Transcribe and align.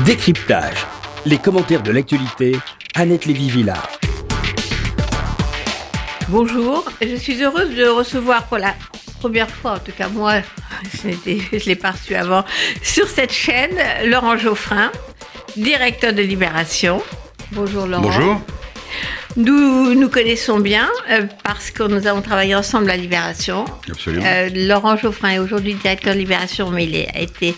Décryptage. 0.00 0.84
Les 1.24 1.38
commentaires 1.38 1.80
de 1.80 1.92
l'actualité, 1.92 2.56
Annette 2.96 3.26
Lévy-Villard. 3.26 3.88
Bonjour, 6.28 6.84
je 7.00 7.14
suis 7.14 7.40
heureuse 7.40 7.76
de 7.76 7.86
recevoir 7.86 8.44
pour 8.48 8.58
la 8.58 8.74
première 9.20 9.48
fois, 9.48 9.74
en 9.74 9.78
tout 9.78 9.92
cas 9.96 10.08
moi, 10.08 10.40
je 11.04 11.08
ne 11.10 11.64
l'ai 11.64 11.76
pas 11.76 11.92
reçu 11.92 12.16
avant, 12.16 12.44
sur 12.82 13.06
cette 13.06 13.32
chaîne, 13.32 13.78
Laurent 14.06 14.36
Geoffrin, 14.36 14.90
directeur 15.56 16.12
de 16.12 16.22
Libération. 16.22 17.00
Bonjour 17.52 17.86
Laurent. 17.86 18.02
Bonjour. 18.02 18.40
Nous 19.36 19.94
nous 19.94 20.08
connaissons 20.08 20.58
bien 20.58 20.88
euh, 21.10 21.26
parce 21.44 21.70
que 21.70 21.84
nous 21.84 22.08
avons 22.08 22.20
travaillé 22.20 22.56
ensemble 22.56 22.90
à 22.90 22.96
Libération. 22.96 23.64
Absolument. 23.88 24.26
Euh, 24.26 24.48
Laurent 24.52 24.96
Geoffrin 24.96 25.30
est 25.30 25.38
aujourd'hui 25.38 25.74
directeur 25.74 26.14
de 26.14 26.18
Libération, 26.18 26.70
mais 26.70 26.84
il 26.84 26.96
a 26.96 27.20
été 27.20 27.54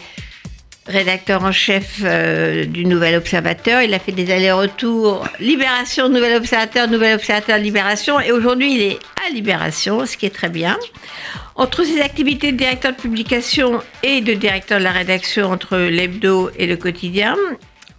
rédacteur 0.88 1.44
en 1.44 1.52
chef 1.52 2.00
euh, 2.02 2.64
du 2.64 2.84
Nouvel 2.84 3.16
Observateur. 3.16 3.82
Il 3.82 3.92
a 3.94 3.98
fait 3.98 4.12
des 4.12 4.30
allers-retours 4.30 5.26
Libération, 5.40 6.08
Nouvel 6.08 6.36
Observateur, 6.36 6.88
Nouvel 6.88 7.16
Observateur, 7.16 7.58
Libération. 7.58 8.20
Et 8.20 8.32
aujourd'hui, 8.32 8.74
il 8.74 8.82
est 8.82 8.98
à 9.26 9.30
Libération, 9.32 10.06
ce 10.06 10.16
qui 10.16 10.26
est 10.26 10.34
très 10.34 10.48
bien. 10.48 10.76
Entre 11.56 11.84
ses 11.84 12.00
activités 12.00 12.52
de 12.52 12.56
directeur 12.56 12.92
de 12.92 12.96
publication 12.96 13.80
et 14.02 14.20
de 14.20 14.34
directeur 14.34 14.78
de 14.78 14.84
la 14.84 14.92
rédaction 14.92 15.50
entre 15.50 15.76
l'hebdo 15.76 16.50
et 16.58 16.66
le 16.66 16.76
quotidien, 16.76 17.34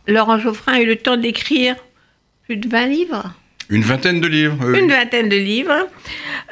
Laurent 0.08 0.40
Geoffrin 0.40 0.74
a 0.74 0.82
eu 0.82 0.86
le 0.86 0.96
temps 0.96 1.18
d'écrire 1.18 1.76
plus 2.46 2.58
de 2.58 2.70
20 2.70 2.86
livres. 2.88 3.34
Une 3.70 3.82
vingtaine 3.82 4.22
de 4.22 4.28
livres. 4.28 4.56
oui. 4.64 4.80
Une 4.80 4.90
vingtaine 4.90 5.28
de 5.28 5.36
livres, 5.36 5.90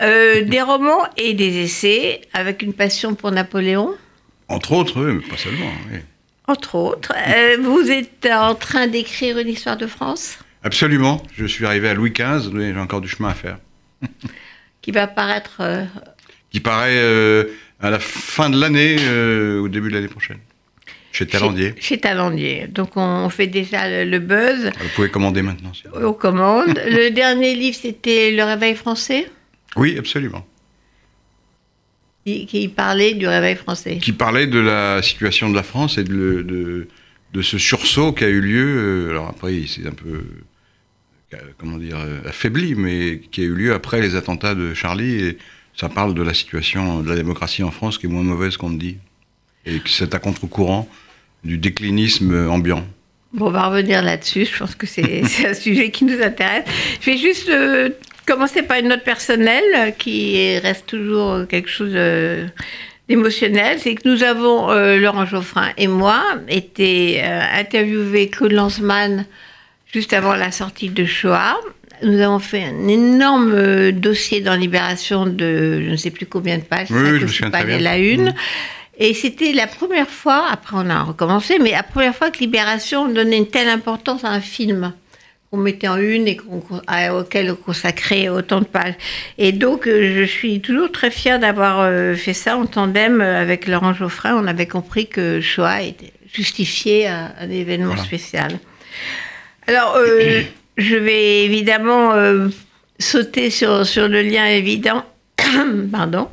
euh, 0.02 0.44
des 0.44 0.62
romans 0.62 1.08
et 1.16 1.34
des 1.34 1.64
essais, 1.64 2.20
avec 2.34 2.62
une 2.62 2.74
passion 2.74 3.16
pour 3.16 3.32
Napoléon. 3.32 3.94
Entre 4.50 4.74
autres, 4.74 5.00
mais 5.00 5.22
pas 5.22 5.38
seulement. 5.38 5.72
Oui. 5.92 6.00
Entre 6.48 6.76
autres. 6.76 7.14
Euh, 7.16 7.58
vous 7.62 7.90
êtes 7.90 8.28
en 8.32 8.56
train 8.56 8.88
d'écrire 8.88 9.38
une 9.40 9.48
histoire 9.48 9.78
de 9.78 9.88
France 9.88 10.40
Absolument. 10.64 11.22
Je 11.36 11.46
suis 11.46 11.66
arrivé 11.66 11.90
à 11.90 11.94
Louis 11.94 12.12
XV, 12.12 12.52
mais 12.54 12.74
j'ai 12.74 12.80
encore 12.80 13.02
du 13.02 13.08
chemin 13.08 13.30
à 13.30 13.34
faire. 13.34 13.58
qui 14.82 14.92
va 14.92 15.08
paraître. 15.08 15.58
Euh... 15.62 15.86
Qui 16.52 16.60
paraît 16.60 16.98
euh, 16.98 17.46
à 17.82 17.90
la 17.90 18.00
fin 18.00 18.50
de 18.50 18.60
l'année, 18.60 18.96
au 19.60 19.68
début 19.68 19.90
de 19.90 19.96
l'année 19.96 20.08
prochaine. 20.08 20.38
Chez 21.12 21.26
Talandier. 21.26 21.74
Chez, 21.76 21.82
chez, 21.82 21.98
Talandier. 22.00 22.68
Donc 22.68 22.98
on 22.98 23.30
fait 23.30 23.48
déjà 23.48 23.90
le, 23.90 24.10
le 24.10 24.20
buzz. 24.20 24.72
Vous 24.80 24.90
pouvez 24.96 25.10
commander 25.10 25.42
maintenant. 25.42 25.74
Si 25.74 25.84
on 25.94 26.14
commande. 26.14 26.80
le 26.88 27.10
dernier 27.10 27.56
livre, 27.56 27.78
c'était 27.82 28.32
Le 28.32 28.44
Réveil 28.44 28.76
français? 28.76 29.28
Oui, 29.78 29.98
absolument. 29.98 30.46
Qui, 32.26 32.48
qui, 32.48 32.68
parlait 32.68 33.14
du 33.14 33.28
Réveil 33.28 33.56
français. 33.56 33.98
Qui 33.98 34.12
parlait 34.12 34.48
de 34.48 34.60
la 34.60 35.02
situation 35.04 35.50
de 35.50 35.56
la 35.56 35.62
France 35.62 36.00
et 36.00 36.04
de, 36.04 36.42
de, 36.42 36.88
de 37.34 37.42
ce 37.42 37.58
sursaut 37.58 38.14
qui 38.14 38.24
a 38.24 38.30
eu 38.30 38.42
lieu. 38.42 39.10
Alors 39.12 39.28
après, 39.28 39.62
c'est 39.68 39.86
un 39.86 39.92
peu, 39.92 40.24
comment 41.60 41.78
dire, 41.78 41.98
affaibli, 42.26 42.74
mais 42.74 43.22
qui 43.32 43.42
a 43.42 43.44
eu 43.44 43.54
lieu 43.54 43.74
après 43.74 44.02
les 44.02 44.16
attentats 44.16 44.56
de 44.56 44.74
Charlie. 44.74 45.24
Et 45.24 45.38
ça 45.76 45.88
parle 45.88 46.16
de 46.16 46.24
la 46.24 46.34
situation 46.34 47.02
de 47.02 47.10
la 47.10 47.16
démocratie 47.16 47.62
en 47.62 47.72
France 47.72 47.98
qui 48.00 48.08
est 48.08 48.10
moins 48.10 48.24
mauvaise 48.24 48.58
qu'on 48.58 48.70
le 48.70 48.78
dit. 48.78 48.98
Et 49.68 49.80
que 49.80 49.90
c'est 49.90 50.16
à 50.16 50.20
contre-courant 50.20 50.90
du 51.44 51.58
déclinisme 51.58 52.50
ambiant. 52.50 52.86
Bon, 53.34 53.48
on 53.48 53.52
va 53.52 53.68
revenir 53.68 54.02
là-dessus. 54.02 54.46
Je 54.46 54.58
pense 54.58 54.76
que 54.76 54.88
c'est 54.88 55.22
un 55.46 55.54
sujet 55.54 55.92
qui 55.92 56.06
nous 56.06 56.22
intéresse. 56.22 56.66
Je 57.02 57.12
vais 57.12 57.18
juste 57.18 57.50
euh, 57.50 57.90
commencer 58.26 58.64
par 58.64 58.78
une 58.78 58.90
note 58.90 59.04
personnelle 59.04 59.96
qui 59.98 60.58
reste 60.60 60.88
toujours 60.88 61.48
quelque 61.48 61.70
chose 61.70 61.94
euh, 61.94 62.48
d'émotionnel. 63.08 63.80
C'est 63.80 63.96
que 63.96 64.08
nous 64.08 64.24
avons, 64.24 64.72
euh, 64.72 64.98
Laurent 64.98 65.26
Geoffrin 65.26 65.70
et 65.78 65.88
moi, 65.88 66.24
été 66.48 67.22
euh, 67.24 67.42
interviewés 67.54 68.30
Claude 68.30 68.52
Lanzmann 68.52 69.26
juste 69.94 70.14
avant 70.14 70.36
la 70.36 70.52
sortie 70.52 70.90
de 70.90 71.06
Shoah. 71.06 71.58
Nous 72.04 72.20
avons 72.20 72.40
fait 72.40 72.64
un 72.64 72.88
énorme 72.90 73.92
dossier 73.92 74.42
dans 74.42 74.56
Libération 74.56 75.26
de 75.26 75.82
je 75.82 75.90
ne 75.90 75.96
sais 75.96 76.12
plus 76.12 76.26
combien 76.26 76.58
de 76.58 76.64
pages, 76.64 76.88
oui, 76.90 76.98
ça 76.98 77.12
oui, 77.12 77.20
je 77.20 77.26
me 77.46 77.52
pas 77.52 77.62
souviens 77.62 77.78
très 77.78 77.80
la 77.80 77.98
une. 77.98 78.26
Mmh. 78.26 78.34
Et 78.98 79.14
c'était 79.14 79.54
la 79.54 79.68
première 79.68 80.10
fois, 80.10 80.46
après 80.52 80.76
on 80.78 80.90
a 80.90 81.04
recommencé, 81.04 81.58
mais 81.60 81.72
la 81.72 81.84
première 81.84 82.16
fois 82.16 82.32
que 82.32 82.40
Libération 82.40 83.08
donnait 83.08 83.38
une 83.38 83.48
telle 83.48 83.70
importance 83.70 84.24
à 84.24 84.30
un 84.30 84.42
film 84.42 84.94
qu'on 85.56 85.62
mettait 85.62 85.88
en 85.88 85.98
une 85.98 86.28
et 86.28 86.36
qu 86.38 86.44
auquel 86.48 87.52
on 87.52 87.56
consacrait 87.56 88.30
autant 88.30 88.60
de 88.60 88.66
pages. 88.66 88.96
Et 89.38 89.52
donc, 89.52 89.88
euh, 89.88 90.16
je 90.18 90.24
suis 90.24 90.60
toujours 90.62 90.92
très 90.92 91.12
fière 91.12 91.40
d'avoir 91.40 91.80
euh, 91.80 92.16
fait 92.16 92.34
ça 92.34 92.58
en 92.58 92.66
tandem 92.66 93.22
avec 93.22 93.68
Laurent 93.68 93.94
Geoffrin. 93.94 94.36
On 94.36 94.48
avait 94.48 94.68
compris 94.68 95.08
que 95.08 95.42
Shoah 95.42 95.82
était 95.82 96.14
justifié 96.34 97.08
à 97.08 97.34
un 97.40 97.50
événement 97.50 97.88
voilà. 97.88 98.04
spécial. 98.04 98.60
Alors, 99.68 99.96
euh, 99.98 100.42
je 100.78 100.96
vais 100.96 101.46
évidemment 101.46 102.14
euh, 102.14 102.50
sauter 103.00 103.50
sur, 103.50 103.86
sur 103.86 104.08
le 104.08 104.22
lien 104.22 104.46
évident. 104.46 105.04
Pardon. 105.92 106.30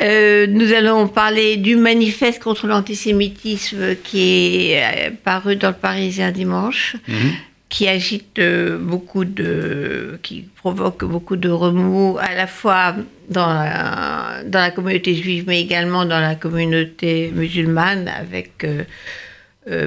Euh, 0.00 0.46
nous 0.46 0.72
allons 0.72 1.08
parler 1.08 1.56
du 1.56 1.74
manifeste 1.74 2.40
contre 2.40 2.68
l'antisémitisme 2.68 3.96
qui 3.96 4.70
est 4.70 5.10
paru 5.24 5.56
dans 5.56 5.68
le 5.68 5.74
Parisien 5.74 6.30
dimanche, 6.30 6.94
-hmm. 7.08 7.32
Qui 7.68 7.88
agite 7.88 8.38
euh, 8.38 8.78
beaucoup 8.78 9.24
de. 9.24 10.18
qui 10.22 10.42
provoque 10.56 11.04
beaucoup 11.04 11.36
de 11.36 11.50
remous, 11.50 12.16
à 12.18 12.34
la 12.34 12.46
fois 12.46 12.94
dans 13.28 13.46
la, 13.46 14.42
dans 14.44 14.60
la 14.60 14.70
communauté 14.70 15.14
juive, 15.14 15.44
mais 15.46 15.60
également 15.60 16.04
dans 16.04 16.20
la 16.20 16.34
communauté 16.34 17.30
musulmane, 17.34 18.08
avec. 18.08 18.64
Euh, 18.64 18.84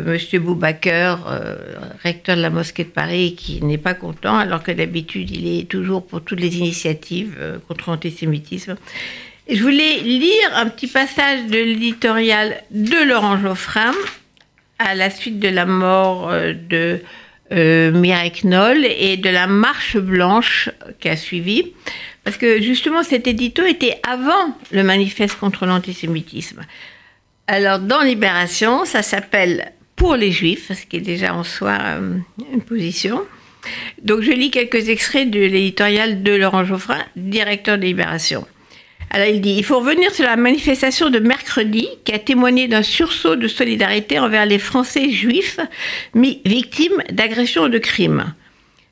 Monsieur 0.05 0.39
Boubaker, 0.39 1.25
euh, 1.27 1.55
recteur 2.03 2.37
de 2.37 2.41
la 2.41 2.51
mosquée 2.51 2.83
de 2.83 2.89
Paris, 2.89 3.33
qui 3.35 3.63
n'est 3.63 3.79
pas 3.79 3.95
content, 3.95 4.37
alors 4.37 4.61
que 4.61 4.71
d'habitude 4.71 5.31
il 5.31 5.59
est 5.59 5.67
toujours 5.67 6.05
pour 6.05 6.21
toutes 6.21 6.39
les 6.39 6.59
initiatives 6.59 7.35
euh, 7.39 7.57
contre 7.67 7.89
l'antisémitisme. 7.89 8.75
Je 9.49 9.61
voulais 9.61 10.01
lire 10.01 10.55
un 10.55 10.67
petit 10.67 10.87
passage 10.87 11.47
de 11.47 11.57
l'éditorial 11.57 12.61
de 12.69 13.07
Laurent 13.07 13.39
Geoffrin 13.39 13.91
à 14.77 14.93
la 14.93 15.09
suite 15.09 15.39
de 15.39 15.49
la 15.49 15.65
mort 15.65 16.29
euh, 16.29 16.53
de 16.53 17.01
euh, 17.51 17.91
Mireille 17.91 18.31
Knoll 18.31 18.85
et 18.85 19.17
de 19.17 19.29
la 19.29 19.47
marche 19.47 19.97
blanche 19.97 20.69
qui 20.99 21.09
a 21.09 21.17
suivi. 21.17 21.73
Parce 22.23 22.37
que 22.37 22.61
justement, 22.61 23.03
cet 23.03 23.27
édito 23.27 23.63
était 23.65 23.99
avant 24.07 24.55
le 24.71 24.83
manifeste 24.83 25.39
contre 25.39 25.65
l'antisémitisme. 25.65 26.61
Alors, 27.47 27.79
dans 27.79 28.01
Libération, 28.01 28.85
ça 28.85 29.01
s'appelle 29.01 29.71
Pour 29.95 30.15
les 30.15 30.31
Juifs, 30.31 30.71
ce 30.71 30.85
qui 30.85 30.97
est 30.97 31.01
déjà 31.01 31.33
en 31.33 31.43
soi 31.43 31.77
euh, 31.81 32.17
une 32.53 32.61
position. 32.61 33.23
Donc, 34.01 34.21
je 34.21 34.31
lis 34.31 34.51
quelques 34.51 34.89
extraits 34.89 35.29
de 35.29 35.39
l'éditorial 35.39 36.23
de 36.23 36.33
Laurent 36.33 36.63
Geoffrin, 36.63 37.03
directeur 37.15 37.77
de 37.77 37.83
Libération. 37.83 38.47
Alors, 39.13 39.27
il 39.27 39.41
dit 39.41 39.55
Il 39.57 39.63
faut 39.63 39.79
revenir 39.79 40.13
sur 40.13 40.23
la 40.23 40.37
manifestation 40.37 41.09
de 41.09 41.19
mercredi 41.19 41.87
qui 42.05 42.13
a 42.13 42.19
témoigné 42.19 42.67
d'un 42.69 42.81
sursaut 42.81 43.35
de 43.35 43.47
solidarité 43.47 44.17
envers 44.19 44.45
les 44.45 44.57
Français 44.57 45.09
juifs 45.09 45.59
victimes 46.15 47.03
d'agressions 47.11 47.63
ou 47.63 47.69
de 47.69 47.77
crimes. 47.77 48.33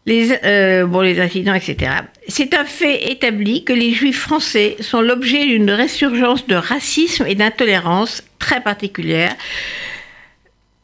Les, 0.06 0.38
euh, 0.44 0.86
bon, 0.86 1.02
les 1.02 1.22
incidents, 1.22 1.54
etc. 1.54 1.92
C'est 2.28 2.54
un 2.54 2.66
fait 2.66 3.12
établi 3.12 3.64
que 3.64 3.74
les 3.74 3.92
juifs 3.92 4.20
français 4.20 4.76
sont 4.82 5.02
l'objet 5.02 5.46
d'une 5.46 5.72
résurgence 5.72 6.48
de 6.48 6.56
racisme 6.56 7.26
et 7.26 7.36
d'intolérance 7.36 8.24
très 8.40 8.62
particulière. 8.62 9.36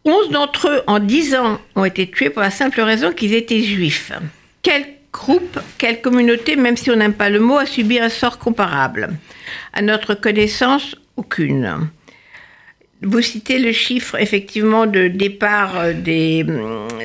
Onze 0.06 0.29
d'entre 0.29 0.69
eux, 0.69 0.81
en 0.88 1.00
dix 1.00 1.35
ans, 1.35 1.59
ont 1.75 1.85
été 1.85 2.09
tués 2.09 2.29
pour 2.29 2.41
la 2.41 2.51
simple 2.51 2.79
raison 2.81 3.12
qu'ils 3.12 3.34
étaient 3.34 3.63
juifs. 3.63 4.12
Groupe, 5.16 5.59
quelle 5.78 6.02
communauté, 6.02 6.58
même 6.58 6.76
si 6.76 6.92
on 6.92 6.98
n'aime 6.98 7.14
pas 7.14 7.30
le 7.30 7.40
mot, 7.40 7.58
a 7.58 7.66
subi 7.66 8.00
un 8.00 8.09
sort 8.09 8.38
comparable? 8.38 9.09
À 9.74 9.81
notre 9.81 10.14
connaissance, 10.14 10.96
aucune. 11.16 11.90
Vous 13.02 13.22
citez 13.22 13.59
le 13.59 13.72
chiffre 13.72 14.16
effectivement 14.20 14.86
de 14.88 15.08
départ 15.08 15.94
des, 15.94 16.46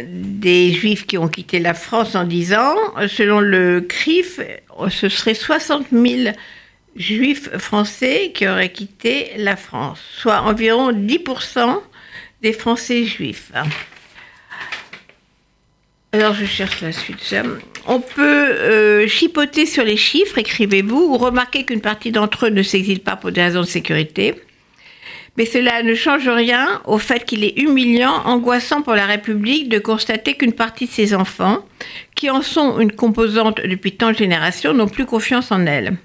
des 0.05 0.73
Juifs 0.73 1.07
qui 1.07 1.19
ont 1.19 1.29
quitté 1.29 1.61
la 1.61 1.75
France 1.75 2.15
en 2.15 2.25
10 2.25 2.55
ans. 2.55 2.77
Selon 3.07 3.41
le 3.41 3.83
CRIF, 3.83 4.41
ce 4.89 5.09
serait 5.09 5.35
60 5.35 5.87
000 5.93 6.35
Juifs 6.97 7.49
français 7.59 8.33
qui 8.35 8.49
auraient 8.49 8.73
quitté 8.73 9.33
la 9.37 9.57
France, 9.57 10.01
soit 10.19 10.41
environ 10.41 10.93
10% 10.93 11.81
des 12.43 12.53
Français 12.53 13.05
juifs. 13.05 13.53
Alors 16.13 16.35
je 16.35 16.45
cherche 16.45 16.81
la 16.81 16.91
suite. 16.91 17.23
On 17.87 18.01
peut 18.01 18.23
euh, 18.23 19.09
chipoter 19.09 19.67
sur 19.67 19.85
les 19.85 19.97
chiffres, 19.97 20.39
écrivez-vous, 20.39 21.15
ou 21.15 21.17
remarquer 21.17 21.65
qu'une 21.65 21.81
partie 21.81 22.13
d'entre 22.13 22.47
eux 22.47 22.51
ne 22.51 22.63
s'exile 22.63 23.01
pas 23.01 23.17
pour 23.17 23.33
des 23.33 23.43
raisons 23.43 23.63
de 23.63 23.67
sécurité. 23.67 24.35
Mais 25.37 25.47
cela 25.47 25.83
ne 25.83 25.95
change 25.95 26.29
rien 26.29 26.83
au 26.85 26.99
fait 26.99 27.25
qu'il 27.25 27.45
est 27.45 27.59
humiliant, 27.59 28.13
angoissant 28.25 28.83
pour 28.83 28.95
la 28.95 29.07
République 29.07 29.69
de 29.69 29.79
constater 29.79 30.35
qu'une 30.35 30.53
partie 30.53 30.87
de 30.87 30.91
ses 30.91 31.15
enfants, 31.15 31.65
qui 32.15 32.29
en 32.31 32.43
sont 32.43 32.79
une 32.81 32.93
composante 32.93 33.61
depuis 33.61 33.93
tant 33.93 34.11
de 34.11 34.17
générations, 34.17 34.75
n'ont 34.75 34.89
plus 34.89 35.07
confiance 35.07 35.51
en 35.51 35.65
elle. 35.67 35.97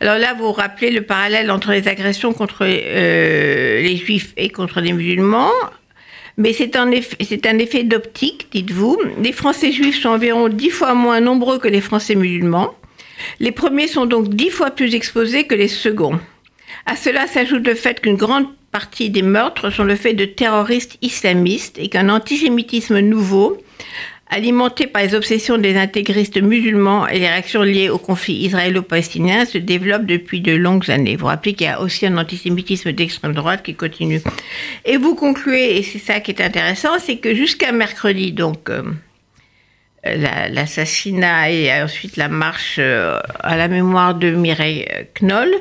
Alors 0.00 0.18
là, 0.18 0.32
vous 0.34 0.52
rappelez 0.52 0.90
le 0.90 1.02
parallèle 1.02 1.50
entre 1.50 1.72
les 1.72 1.86
agressions 1.88 2.32
contre 2.32 2.60
euh, 2.62 3.82
les 3.82 3.96
juifs 3.96 4.32
et 4.36 4.48
contre 4.48 4.80
les 4.80 4.92
musulmans. 4.92 5.52
Mais 6.38 6.52
c'est 6.52 6.76
un 6.76 6.90
effet, 6.90 7.82
d'optique, 7.82 8.48
dites-vous. 8.52 8.98
Les 9.22 9.32
Français 9.32 9.72
juifs 9.72 10.00
sont 10.00 10.10
environ 10.10 10.48
dix 10.48 10.70
fois 10.70 10.94
moins 10.94 11.20
nombreux 11.20 11.58
que 11.58 11.68
les 11.68 11.80
Français 11.80 12.14
musulmans. 12.14 12.74
Les 13.40 13.52
premiers 13.52 13.88
sont 13.88 14.04
donc 14.04 14.28
dix 14.28 14.50
fois 14.50 14.70
plus 14.70 14.94
exposés 14.94 15.46
que 15.46 15.54
les 15.54 15.68
seconds. 15.68 16.20
À 16.84 16.94
cela 16.94 17.26
s'ajoute 17.26 17.66
le 17.66 17.74
fait 17.74 18.00
qu'une 18.00 18.16
grande 18.16 18.46
partie 18.70 19.08
des 19.08 19.22
meurtres 19.22 19.70
sont 19.70 19.84
le 19.84 19.96
fait 19.96 20.12
de 20.12 20.26
terroristes 20.26 20.98
islamistes 21.00 21.78
et 21.78 21.88
qu'un 21.88 22.10
antisémitisme 22.10 23.00
nouveau, 23.00 23.56
alimenté 24.28 24.86
par 24.86 25.02
les 25.02 25.14
obsessions 25.14 25.56
des 25.56 25.76
intégristes 25.76 26.40
musulmans 26.42 27.06
et 27.06 27.18
les 27.18 27.28
réactions 27.28 27.62
liées 27.62 27.88
au 27.88 27.98
conflit 27.98 28.34
israélo-palestinien, 28.44 29.44
se 29.44 29.58
développe 29.58 30.04
depuis 30.04 30.40
de 30.40 30.52
longues 30.52 30.90
années. 30.90 31.16
Vous 31.16 31.26
rappelez 31.26 31.54
qu'il 31.54 31.66
y 31.66 31.70
a 31.70 31.80
aussi 31.80 32.06
un 32.06 32.18
antisémitisme 32.18 32.92
d'extrême 32.92 33.34
droite 33.34 33.62
qui 33.62 33.74
continue. 33.74 34.20
Et 34.84 34.96
vous 34.96 35.14
concluez, 35.14 35.78
et 35.78 35.82
c'est 35.82 35.98
ça 36.00 36.20
qui 36.20 36.32
est 36.32 36.40
intéressant, 36.40 36.98
c'est 36.98 37.18
que 37.18 37.34
jusqu'à 37.34 37.70
mercredi, 37.70 38.32
donc 38.32 38.68
euh, 38.68 38.82
la- 40.04 40.48
l'assassinat 40.48 41.50
et 41.50 41.82
ensuite 41.82 42.16
la 42.16 42.28
marche 42.28 42.76
euh, 42.78 43.20
à 43.40 43.56
la 43.56 43.68
mémoire 43.68 44.14
de 44.14 44.30
Mireille 44.30 44.86
Knoll, 45.20 45.54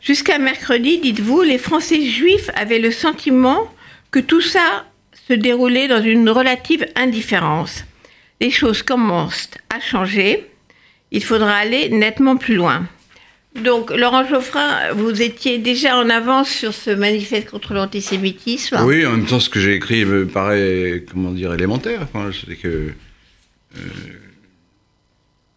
jusqu'à 0.00 0.38
mercredi, 0.38 0.98
dites-vous, 0.98 1.42
les 1.42 1.58
Français 1.58 2.02
juifs 2.02 2.50
avaient 2.54 2.78
le 2.78 2.92
sentiment 2.92 3.58
que 4.12 4.20
tout 4.20 4.40
ça 4.40 4.84
se 5.28 5.32
déroulait 5.32 5.88
dans 5.88 6.02
une 6.02 6.30
relative 6.30 6.86
indifférence 6.94 7.84
les 8.40 8.50
choses 8.50 8.82
commencent 8.82 9.50
à 9.74 9.80
changer, 9.80 10.46
il 11.10 11.24
faudra 11.24 11.56
aller 11.56 11.88
nettement 11.88 12.36
plus 12.36 12.56
loin. 12.56 12.86
Donc, 13.62 13.90
Laurent 13.90 14.26
Geoffrin, 14.26 14.92
vous 14.94 15.22
étiez 15.22 15.58
déjà 15.58 15.96
en 15.96 16.10
avance 16.10 16.48
sur 16.48 16.74
ce 16.74 16.90
manifeste 16.90 17.50
contre 17.50 17.72
l'antisémitisme. 17.72 18.78
Oui, 18.84 19.06
en 19.06 19.12
même 19.12 19.26
temps, 19.26 19.38
ce 19.38 19.48
que 19.48 19.60
j'ai 19.60 19.74
écrit 19.74 20.04
me 20.04 20.26
paraît, 20.26 21.04
comment 21.08 21.30
dire, 21.30 21.54
élémentaire. 21.54 22.08
C'est 22.32 22.56
que 22.56 22.90
euh, 23.76 23.80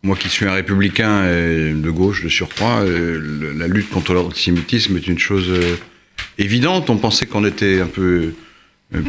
moi 0.04 0.16
qui 0.16 0.30
suis 0.30 0.46
un 0.46 0.54
républicain 0.54 1.24
de 1.24 1.90
gauche 1.90 2.24
de 2.24 2.30
surcroît, 2.30 2.82
euh, 2.82 3.54
la 3.58 3.68
lutte 3.68 3.90
contre 3.90 4.14
l'antisémitisme 4.14 4.96
est 4.98 5.08
une 5.08 5.20
chose 5.20 5.50
euh, 5.50 5.76
évidente. 6.38 6.90
On 6.90 6.98
pensait 6.98 7.26
qu'on 7.26 7.46
était 7.46 7.82
un 7.82 7.88
peu 7.88 8.34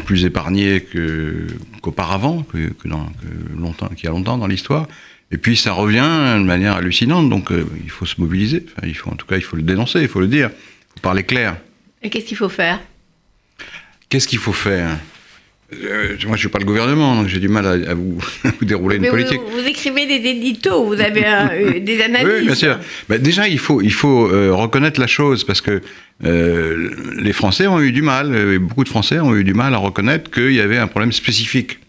plus 0.05 0.25
épargné 0.25 0.81
que- 0.81 1.47
qu'auparavant, 1.81 2.43
que, 2.43 2.69
que 2.69 2.87
dans, 2.87 3.05
que 3.05 3.57
longtemps, 3.59 3.87
qu'il 3.89 4.05
y 4.05 4.07
a 4.07 4.11
longtemps 4.11 4.37
dans 4.37 4.47
l'histoire. 4.47 4.87
Et 5.31 5.37
puis 5.37 5.55
ça 5.55 5.73
revient 5.73 6.37
de 6.39 6.43
manière 6.43 6.75
hallucinante, 6.75 7.29
donc 7.29 7.51
euh, 7.51 7.65
il 7.83 7.89
faut 7.89 8.05
se 8.05 8.19
mobiliser. 8.19 8.65
Enfin, 8.75 8.87
il 8.87 8.95
faut, 8.95 9.09
en 9.11 9.15
tout 9.15 9.25
cas, 9.27 9.37
il 9.37 9.43
faut 9.43 9.55
le 9.55 9.61
dénoncer, 9.63 10.01
il 10.01 10.07
faut 10.07 10.19
le 10.19 10.27
dire, 10.27 10.49
il 10.51 10.93
faut 10.95 10.99
parler 11.01 11.23
clair. 11.23 11.57
Et 12.01 12.09
qu'est-ce 12.09 12.25
qu'il 12.25 12.37
faut 12.37 12.49
faire? 12.49 12.79
Qu'est-ce 14.09 14.27
qu'il 14.27 14.39
faut 14.39 14.53
faire? 14.53 14.97
Euh, 15.71 16.15
Moi, 16.25 16.35
je 16.35 16.39
suis 16.39 16.49
pas 16.49 16.59
le 16.59 16.65
gouvernement, 16.65 17.15
donc 17.15 17.27
j'ai 17.27 17.39
du 17.39 17.47
mal 17.47 17.65
à, 17.65 17.91
à 17.91 17.93
vous, 17.93 18.17
à 18.43 18.49
vous 18.59 18.65
dérouler 18.65 18.95
une 18.95 19.03
Mais 19.03 19.09
politique. 19.09 19.39
vous 19.51 19.65
écrivez 19.67 20.05
des 20.07 20.27
éditos, 20.29 20.83
vous 20.85 20.99
avez 20.99 21.25
un- 21.25 21.49
euh, 21.51 21.79
des 21.81 22.01
analyses. 22.01 22.27
Oui, 22.39 22.45
bien 22.45 22.55
sûr. 22.55 22.79
Bah, 23.07 23.17
déjà, 23.19 23.47
il 23.47 23.59
faut, 23.59 23.81
il 23.81 23.93
faut 23.93 24.27
euh, 24.31 24.51
reconnaître 24.53 24.99
la 24.99 25.07
chose 25.07 25.43
parce 25.43 25.61
que 25.61 25.81
euh, 26.25 26.89
les 27.19 27.33
Français 27.33 27.67
ont 27.67 27.79
eu 27.81 27.91
du 27.91 28.01
mal, 28.01 28.33
euh, 28.33 28.57
beaucoup 28.59 28.83
de 28.83 28.89
Français 28.89 29.19
ont 29.19 29.35
eu 29.35 29.43
du 29.43 29.53
mal 29.53 29.73
à 29.73 29.77
reconnaître 29.77 30.31
qu'il 30.31 30.53
y 30.53 30.59
avait 30.59 30.77
un 30.77 30.87
problème 30.87 31.11
spécifique. 31.11 31.79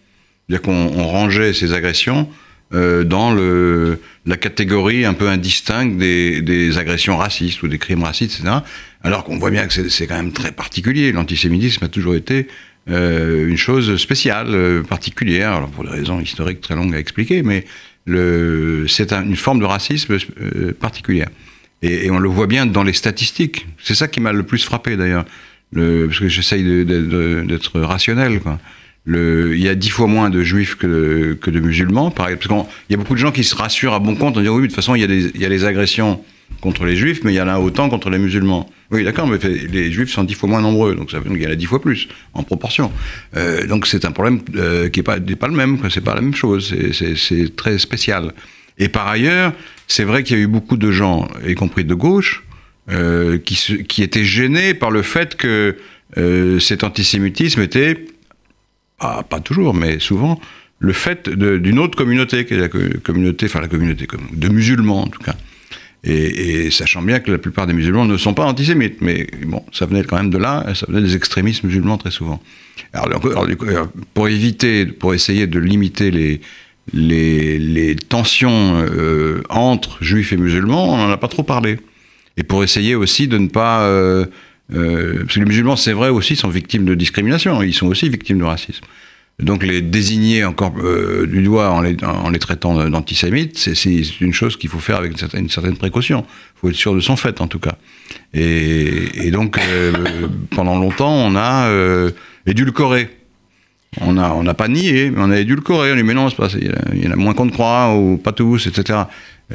C'est-à-dire 0.47 0.61
qu'on 0.61 0.91
on 0.99 1.07
rangeait 1.07 1.53
ces 1.53 1.73
agressions 1.73 2.27
dans 2.73 3.33
le, 3.33 3.99
la 4.25 4.37
catégorie 4.37 5.03
un 5.03 5.13
peu 5.13 5.27
indistincte 5.27 5.97
des, 5.97 6.41
des 6.41 6.77
agressions 6.77 7.17
racistes 7.17 7.61
ou 7.63 7.67
des 7.67 7.77
crimes 7.77 8.03
racistes, 8.03 8.39
etc. 8.39 8.59
Alors 9.03 9.25
qu'on 9.25 9.37
voit 9.37 9.51
bien 9.51 9.67
que 9.67 9.89
c'est 9.89 10.07
quand 10.07 10.15
même 10.15 10.31
très 10.31 10.53
particulier. 10.53 11.11
L'antisémitisme 11.11 11.83
a 11.83 11.89
toujours 11.89 12.15
été 12.15 12.47
euh, 12.89 13.47
une 13.47 13.57
chose 13.57 13.95
spéciale, 13.97 14.47
euh, 14.49 14.81
particulière, 14.83 15.53
alors 15.53 15.69
pour 15.69 15.83
des 15.83 15.91
raisons 15.91 16.19
historiques 16.19 16.61
très 16.61 16.75
longues 16.75 16.95
à 16.95 16.99
expliquer, 16.99 17.43
mais 17.43 17.65
c'est 18.87 19.13
un- 19.13 19.23
une 19.23 19.35
forme 19.35 19.59
de 19.59 19.65
racisme 19.65 20.17
euh, 20.41 20.73
particulière. 20.73 21.29
Et, 21.83 22.09
on 22.11 22.19
le 22.19 22.29
voit 22.29 22.47
bien 22.47 22.65
dans 22.65 22.83
les 22.83 22.93
statistiques. 22.93 23.67
C'est 23.81 23.95
ça 23.95 24.07
qui 24.07 24.19
m'a 24.19 24.33
le 24.33 24.43
plus 24.43 24.63
frappé 24.63 24.97
d'ailleurs, 24.97 25.25
Le- 25.73 26.07
parce 26.07 26.19
que 26.19 26.27
j'essaye 26.27 26.63
d'être 26.85 27.79
rationnel. 27.79 28.39
Quoi. 28.39 28.59
Il 29.07 29.57
y 29.61 29.69
a 29.69 29.75
dix 29.75 29.89
fois 29.89 30.07
moins 30.07 30.29
de 30.29 30.43
juifs 30.43 30.75
que 30.75 30.87
de, 31.49 31.59
musulmans, 31.59 32.11
parce 32.11 32.35
qu'il 32.35 32.51
y 32.89 32.93
a 32.93 32.97
beaucoup 32.97 33.13
de 33.13 33.19
gens 33.19 33.31
qui 33.31 33.43
se 33.43 33.55
rassurent 33.55 33.93
à 33.93 33.99
bon 33.99 34.15
compte 34.15 34.37
en 34.37 34.41
disant 34.41 34.55
oui, 34.55 34.63
de 34.63 34.67
toute 34.67 34.75
façon, 34.75 34.95
il 34.95 35.01
y, 35.01 35.03
a 35.03 35.07
des, 35.07 35.31
il 35.33 35.41
y 35.41 35.45
a 35.45 35.49
les 35.49 35.65
agressions 35.65 36.23
contre 36.59 36.85
les 36.85 36.95
juifs, 36.95 37.21
mais 37.23 37.31
il 37.33 37.35
y 37.37 37.41
en 37.41 37.47
a 37.47 37.57
autant 37.59 37.89
contre 37.89 38.09
les 38.09 38.17
musulmans. 38.19 38.69
Oui, 38.91 39.03
d'accord, 39.03 39.25
mais 39.27 39.37
les 39.71 39.91
juifs 39.91 40.09
sont 40.11 40.23
dix 40.23 40.33
fois 40.33 40.49
moins 40.49 40.61
nombreux, 40.61 40.95
donc 40.95 41.09
ça 41.11 41.19
veut 41.19 41.23
dire 41.29 41.33
qu'il 41.33 41.43
y 41.43 41.47
en 41.47 41.51
a 41.51 41.55
dix 41.55 41.65
fois 41.65 41.81
plus 41.81 42.07
en 42.33 42.43
proportion. 42.43 42.91
Euh, 43.37 43.65
donc 43.65 43.87
c'est 43.87 44.03
un 44.05 44.11
problème 44.11 44.41
euh, 44.55 44.89
qui 44.89 44.99
n'est 44.99 45.03
pas, 45.03 45.17
le 45.17 45.53
même, 45.55 45.79
c'est 45.89 46.03
pas 46.03 46.13
la 46.15 46.21
même 46.21 46.35
chose, 46.35 46.75
c'est- 46.93 47.55
très 47.55 47.77
spécial. 47.79 48.33
Et 48.77 48.89
par 48.89 49.07
ailleurs, 49.07 49.53
c'est 49.87 50.03
vrai 50.03 50.23
qu'il 50.23 50.37
y 50.37 50.39
a 50.39 50.43
eu 50.43 50.47
beaucoup 50.47 50.77
de 50.77 50.91
gens, 50.91 51.27
y 51.47 51.55
compris 51.55 51.85
de 51.85 51.93
gauche, 51.93 52.43
euh, 52.89 53.37
qui, 53.37 54.03
étaient 54.03 54.25
gênés 54.25 54.73
par 54.73 54.91
le 54.91 55.01
fait 55.03 55.35
que 55.35 55.77
cet 56.59 56.83
antisémitisme 56.83 57.61
était, 57.61 58.05
ah, 58.99 59.23
pas 59.27 59.39
toujours, 59.39 59.73
mais 59.73 59.99
souvent, 59.99 60.39
le 60.79 60.93
fait 60.93 61.29
d'une 61.29 61.79
autre 61.79 61.95
communauté, 61.97 62.45
qui 62.45 62.55
est 62.55 62.57
la 62.57 62.67
co- 62.67 62.79
communauté, 63.03 63.45
enfin 63.45 63.61
la 63.61 63.67
communauté 63.69 64.07
de 64.33 64.49
musulmans 64.49 65.03
en 65.03 65.07
tout 65.07 65.21
cas. 65.21 65.35
Et, 66.03 66.71
sachant 66.71 67.03
bien 67.03 67.19
que 67.19 67.29
la 67.31 67.37
plupart 67.37 67.67
des 67.67 67.73
musulmans 67.73 68.05
ne 68.05 68.17
sont 68.17 68.33
pas 68.33 68.45
antisémites, 68.45 69.01
mais 69.01 69.27
bon, 69.45 69.63
ça 69.71 69.85
venait 69.85 70.03
quand 70.03 70.17
même 70.17 70.31
de 70.31 70.39
là, 70.39 70.65
ça 70.73 70.87
venait 70.89 71.01
des 71.01 71.15
extrémistes 71.15 71.63
musulmans 71.63 71.99
très 71.99 72.09
souvent. 72.09 72.41
Alors, 72.93 73.21
pour 74.15 74.27
éviter, 74.27 74.85
pour 74.85 75.13
essayer 75.13 75.45
de 75.45 75.59
limiter 75.59 76.39
les 76.93 77.95
tensions 78.09 78.83
euh, 78.83 79.43
entre 79.49 80.03
juifs 80.03 80.33
et 80.33 80.37
musulmans, 80.37 80.91
on 80.91 80.97
n'en 80.97 81.11
a 81.11 81.17
pas 81.17 81.27
trop 81.27 81.43
parlé. 81.43 81.77
Et 82.37 82.43
pour 82.43 82.63
essayer 82.63 82.95
aussi 82.95 83.27
de 83.27 83.37
ne 83.37 83.47
pas... 83.47 83.83
euh, 83.83 84.25
euh, 84.73 85.19
parce 85.19 85.35
que 85.35 85.39
les 85.39 85.45
musulmans, 85.45 85.75
c'est 85.75 85.91
vrai 85.91 86.09
aussi, 86.09 86.35
sont 86.35 86.49
victimes 86.49 86.85
de 86.85 86.95
discrimination, 86.95 87.61
ils 87.61 87.73
sont 87.73 87.87
aussi 87.87 88.09
victimes 88.09 88.39
de 88.39 88.45
racisme. 88.45 88.83
Donc 89.39 89.63
les 89.63 89.81
désigner 89.81 90.43
encore 90.45 90.73
euh, 90.83 91.25
du 91.25 91.41
doigt 91.41 91.71
en 91.71 91.81
les, 91.81 91.95
traitant 92.39 92.87
d'antisémites, 92.89 93.57
c'est- 93.57 94.21
une 94.21 94.33
chose 94.33 94.55
qu'il 94.55 94.69
faut 94.69 94.79
faire 94.79 94.97
avec 94.97 95.13
une 95.13 95.49
certaine, 95.49 95.77
précaution. 95.77 96.25
Il 96.29 96.59
faut 96.59 96.69
être 96.69 96.75
sûr 96.75 96.93
de 96.93 96.99
son 96.99 97.15
fait, 97.15 97.41
en 97.41 97.47
tout 97.47 97.57
cas. 97.59 97.75
Et, 98.35 99.31
donc, 99.31 99.57
euh, 99.57 99.93
pendant 100.51 100.77
longtemps, 100.77 101.13
on 101.13 101.35
a 101.35 101.67
euh, 101.69 102.11
édulcoré. 102.45 103.09
On 103.99 104.13
n'a 104.13 104.53
pas 104.53 104.67
nié, 104.67 105.09
mais 105.09 105.17
on 105.21 105.31
a 105.31 105.39
édulcoré. 105.39 105.91
On 105.91 105.95
dit, 105.95 106.03
mais 106.03 106.13
non, 106.13 106.29
pas. 106.29 106.47
Il 106.55 107.03
y 107.03 107.07
en 107.07 107.11
a- 107.11 107.15
moins 107.15 107.33
qu'on 107.33 107.45
ne 107.45 107.51
croit, 107.51 107.95
ou 107.95 108.17
pas 108.17 108.31
tous, 108.33 108.67
etc. 108.67 108.99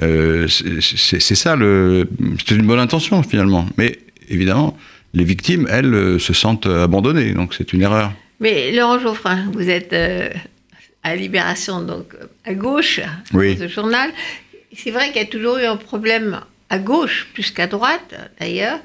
C'est- 0.00 1.20
ça, 1.34 1.56
c'est 1.56 2.54
une 2.54 2.66
bonne 2.66 2.80
intention, 2.80 3.22
finalement. 3.22 3.66
Mais 3.78 3.98
évidemment, 4.28 4.76
les 5.14 5.24
victimes, 5.24 5.66
elles, 5.70 6.18
se 6.20 6.32
sentent 6.32 6.66
abandonnées. 6.66 7.32
Donc 7.32 7.54
c'est 7.54 7.72
une 7.72 7.82
erreur. 7.82 8.12
Mais 8.40 8.72
Laurent 8.72 8.98
Geoffrin, 8.98 9.46
vous 9.52 9.68
êtes 9.70 9.92
euh, 9.92 10.28
à 11.02 11.16
Libération, 11.16 11.80
donc 11.80 12.14
à 12.44 12.54
gauche, 12.54 13.00
Oui. 13.32 13.54
dans 13.54 13.66
ce 13.66 13.72
journal. 13.72 14.10
C'est 14.76 14.90
vrai 14.90 15.06
qu'il 15.08 15.16
y 15.22 15.24
a 15.24 15.28
toujours 15.28 15.56
eu 15.58 15.64
un 15.64 15.76
problème 15.76 16.40
à 16.68 16.78
gauche, 16.78 17.28
plus 17.32 17.50
qu'à 17.50 17.66
droite 17.66 18.14
d'ailleurs, 18.40 18.78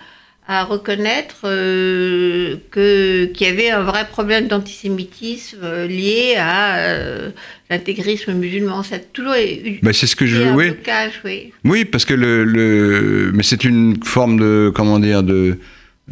à 0.47 0.63
reconnaître 0.63 1.41
euh, 1.45 2.55
que- 2.71 3.25
qu'il 3.25 3.47
y 3.47 3.49
avait 3.49 3.69
un 3.69 3.83
vrai 3.83 4.07
problème 4.07 4.47
d'antisémitisme 4.47 5.59
euh, 5.63 5.87
lié 5.87 6.35
à 6.37 6.77
euh, 6.79 7.29
l'intégrisme 7.69 8.33
musulman. 8.33 8.83
Ça 8.83 8.95
a 8.95 8.99
toujours 8.99 9.33
eu 9.35 9.79
Ben, 9.81 9.93
c'est 9.93 10.07
ce 10.07 10.15
que 10.15 10.25
je 10.25 10.37
été 10.37 10.47
un 10.49 10.55
oui. 10.55 10.71
blocage, 10.71 11.21
oui. 11.25 11.51
Oui, 11.63 11.85
parce 11.85 12.05
que 12.05 12.13
le, 12.13 12.43
le- 12.43 13.31
mais 13.33 13.43
c'est 13.43 13.63
une 13.63 14.01
forme 14.03 14.39
de 14.39 14.71
comment 14.73 14.99
dire 14.99 15.23
de 15.23 15.57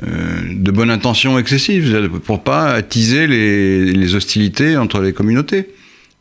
euh, 0.04 0.42
de 0.50 0.72
bonne 0.72 0.92
intention 0.92 1.38
excessive 1.40 2.10
pour 2.24 2.44
pas 2.44 2.72
attiser 2.72 3.28
les, 3.28 4.16
hostilités 4.16 4.78
entre 4.78 5.02
les 5.02 5.14
communautés. 5.14 5.70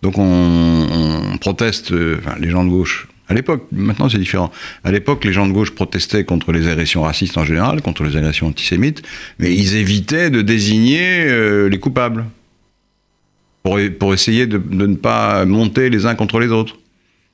Donc 0.02 0.14
on, 0.18 1.36
proteste, 1.40 1.92
euh, 1.92 2.18
les 2.40 2.50
gens 2.50 2.64
de 2.64 2.70
gauche. 2.70 3.08
À 3.28 3.34
l'époque, 3.34 3.66
maintenant 3.70 4.08
c'est 4.08 4.18
différent. 4.18 4.50
À 4.84 4.90
l'époque, 4.90 5.24
les 5.24 5.32
gens 5.32 5.46
de 5.46 5.52
gauche 5.52 5.70
protestaient 5.72 6.24
contre 6.24 6.50
les 6.50 6.66
agressions 6.66 7.02
racistes 7.02 7.36
en 7.36 7.44
général, 7.44 7.82
contre 7.82 8.04
les 8.04 8.16
agressions 8.16 8.46
antisémites, 8.46 9.02
mais 9.38 9.54
ils 9.54 9.76
évitaient 9.76 10.30
de 10.30 10.40
désigner 10.40 11.24
euh, 11.26 11.68
les 11.68 11.78
coupables 11.78 12.24
pour, 13.62 14.14
essayer 14.14 14.46
de 14.46 14.60
ne 14.70 14.94
pas 14.94 15.44
monter 15.44 15.90
les 15.90 16.06
uns 16.06 16.14
contre 16.14 16.38
les 16.38 16.48
autres. 16.48 16.78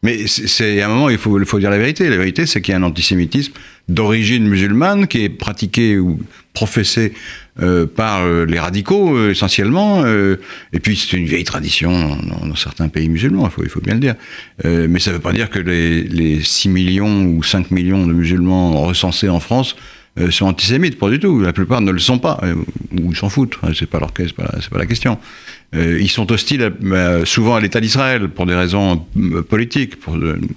Mais 0.04 0.26
c'est- 0.26 0.80
à 0.82 0.86
un 0.86 0.88
moment, 0.88 1.08
il 1.08 1.18
faut, 1.18 1.40
il 1.40 1.46
faut 1.46 1.58
dire 1.58 1.70
la 1.70 1.78
vérité. 1.78 2.08
La 2.10 2.18
vérité, 2.18 2.44
c'est 2.46 2.60
qu'il 2.60 2.72
y 2.72 2.74
a 2.76 2.78
un 2.78 2.82
antisémitisme 2.82 3.54
d'origine 3.88 4.46
musulmane 4.46 5.06
qui 5.08 5.24
est 5.24 5.28
pratiqué 5.30 5.98
ou 5.98 6.20
professé 6.52 7.12
euh, 7.60 7.86
par 7.86 8.24
euh, 8.24 8.44
les 8.44 8.58
radicaux 8.58 9.16
euh, 9.16 9.30
essentiellement. 9.30 10.04
et 10.06 10.80
puis 10.80 10.96
c'est 10.96 11.16
une 11.16 11.24
vieille 11.24 11.44
tradition 11.44 12.16
dans, 12.16 12.54
certains 12.54 12.88
pays 12.88 13.08
musulmans, 13.08 13.50
il 13.62 13.68
faut, 13.68 13.80
bien 13.80 13.94
le 13.94 14.00
dire. 14.00 14.14
Mais 14.64 15.00
ça 15.00 15.10
ne 15.10 15.16
veut 15.16 15.22
pas 15.22 15.32
dire 15.32 15.50
que 15.50 15.58
les, 15.58 16.02
les 16.02 16.42
6 16.42 16.68
millions 16.68 17.24
ou 17.26 17.42
5 17.42 17.70
millions 17.70 18.06
de 18.06 18.12
musulmans 18.12 18.82
recensés 18.82 19.28
en 19.28 19.40
France 19.40 19.74
sont 20.30 20.46
antisémites, 20.46 20.98
pas 20.98 21.10
du 21.10 21.18
tout. 21.18 21.40
La 21.40 21.52
plupart 21.52 21.80
ne 21.80 21.90
le 21.90 21.98
sont 21.98 22.18
pas, 22.18 22.40
ou 23.02 23.14
s'en 23.14 23.28
foutent. 23.28 23.58
Hein, 23.62 23.72
c'est 23.74 23.90
pas 23.90 23.98
pas, 23.98 24.06
pas 24.06 24.78
la 24.78 24.86
question. 24.86 25.18
Euh, 25.74 25.98
ils 26.00 26.10
sont 26.10 26.30
hostiles 26.30 26.72
souvent 27.24 27.56
à 27.56 27.60
l'État 27.60 27.80
d'Israël 27.80 28.28
pour 28.28 28.46
des 28.46 28.54
raisons 28.54 29.04
euh, 29.16 29.42
politiques, 29.42 29.94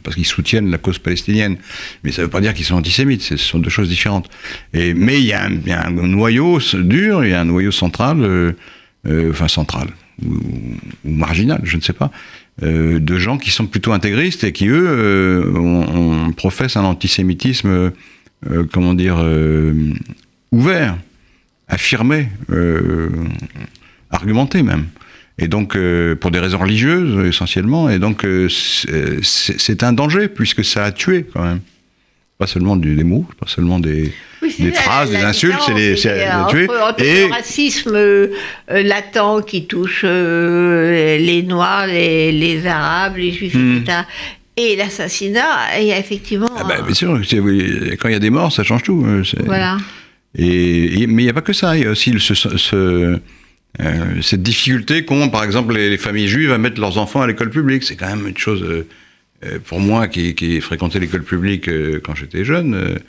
parce 0.04 0.16
qu'ils 0.16 0.26
soutiennent 0.26 0.70
la 0.70 0.78
cause 0.78 1.00
palestinienne. 1.00 1.58
Mais 2.04 2.12
ça 2.12 2.22
ne 2.22 2.28
veut 2.28 2.32
pas 2.32 2.42
dire 2.42 2.54
qu'ils 2.54 2.66
sont 2.66 2.76
antisémites. 2.76 3.22
Ce 3.22 3.38
sont 3.38 3.60
deux 3.60 3.70
choses 3.70 3.90
différentes. 3.90 4.30
Mais 4.74 5.20
il 5.20 5.26
y, 5.26 5.34
a 5.34 5.46
un, 5.46 5.92
noyau 5.92 6.60
dur, 6.74 7.26
il 7.26 7.32
y 7.32 7.34
a 7.34 7.42
un 7.42 7.46
noyau 7.46 7.72
central, 7.72 8.22
euh, 8.22 8.54
enfin 9.32 9.48
central 9.48 9.88
ou, 10.24 10.40
marginal, 11.04 11.62
je 11.64 11.78
ne 11.78 11.82
sais 11.82 11.94
pas, 11.94 12.12
de 12.62 13.18
gens 13.20 13.38
qui 13.38 13.52
sont 13.52 13.68
plutôt 13.68 13.92
intégristes 13.94 14.44
et 14.44 14.52
qui 14.52 14.68
eux 14.68 15.54
on, 15.56 16.32
professent 16.32 16.76
un 16.76 16.84
antisémitisme, 16.86 17.92
comment 18.74 18.96
dire, 18.96 19.24
ouvert, 20.52 20.98
affirmé, 21.68 22.30
argumenté 24.10 24.64
même. 24.64 24.88
Et 25.40 25.48
donc, 25.48 25.76
euh, 25.76 26.16
pour 26.16 26.32
des 26.32 26.40
raisons 26.40 26.58
religieuses 26.58 27.26
essentiellement, 27.28 27.90
et 27.90 28.00
donc 28.00 28.26
euh, 28.26 28.48
c'est 28.50 29.22
c'est 29.24 29.84
un 29.84 29.94
danger 29.94 30.28
puisque 30.30 30.64
ça 30.66 30.86
a 30.86 30.92
tué 30.92 31.26
quand 31.32 31.44
même. 31.44 31.60
Pas 32.40 32.46
seulement 32.48 32.76
du- 32.76 32.96
des 32.96 33.04
mots, 33.04 33.26
pas 33.40 33.48
seulement 33.48 33.80
des, 33.80 34.12
Oui, 34.44 34.52
phrases, 34.74 35.12
la 35.12 35.20
des 35.20 35.26
insultes, 35.26 35.60
c'est 35.66 36.06
euh, 36.06 36.46
tuer. 36.50 36.68
Et 37.00 37.26
le 37.28 37.32
racisme 37.34 37.96
euh, 37.96 38.28
euh, 38.70 38.84
latent 38.84 39.44
qui 39.48 39.66
touche 39.66 40.02
euh, 40.04 41.18
les 41.18 41.42
Noirs, 41.42 41.88
les, 41.88 42.32
les 42.32 42.68
Arabes, 42.68 43.18
les 43.18 43.32
Juifs, 43.32 43.56
Hmm. 43.56 43.78
etc. 43.78 43.98
Et 44.56 44.76
l'assassinat, 44.76 45.80
il 45.80 45.88
y 45.88 45.92
a 45.92 45.98
effectivement. 46.00 46.50
ah 46.58 46.64
un- 46.64 46.82
bien 46.84 46.94
sûr, 46.94 47.14
quand 48.00 48.08
il 48.10 48.12
y 48.12 48.16
a 48.16 48.20
des 48.20 48.30
morts, 48.32 48.52
ça 48.52 48.64
change 48.64 48.84
tout. 48.84 49.04
euh, 49.08 49.24
voilà. 49.46 49.78
Et, 50.38 51.02
et- 51.02 51.08
mais 51.08 51.24
il 51.24 51.26
n'y 51.26 51.32
a 51.32 51.34
pas 51.34 51.42
que 51.42 51.54
ça, 51.54 51.76
il 51.76 51.84
y 51.84 51.86
a 51.88 51.92
aussi 51.92 52.14
ce- 52.20 53.20
euh, 53.80 54.22
cette 54.22 54.42
difficulté 54.42 55.06
qu'ont 55.06 55.30
par 55.30 55.44
exemple 55.44 55.74
les, 55.76 55.90
les 55.90 55.98
familles 55.98 56.28
juives 56.28 56.52
à 56.52 56.58
mettre 56.58 56.82
leurs 56.82 56.98
enfants 56.98 57.22
à 57.22 57.28
l'école 57.28 57.50
publique. 57.50 57.84
C'est 57.84 57.96
quand 57.96 58.08
même 58.08 58.28
une 58.28 58.38
chose, 58.38 58.64
euh, 58.64 58.88
euh, 59.46 59.60
pour 59.64 59.80
moi 59.80 60.08
qui, 60.08 60.34
qui 60.34 60.60
l'école 61.00 61.24
publique 61.24 61.70
quand 62.04 62.16
j'étais 62.16 62.44
jeune, 62.44 63.00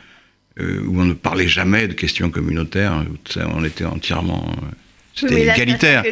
où 0.61 1.00
on 1.00 1.05
ne 1.05 1.15
parlait 1.15 1.49
jamais 1.49 1.88
de 1.88 1.95
questions 1.95 2.31
communautaires, 2.31 3.05
où 3.09 3.41
on 3.55 3.65
était 3.65 3.85
entièrement... 3.85 4.55
euh, 5.25 5.29
C'était 5.29 5.43
égalitaire. 5.43 6.03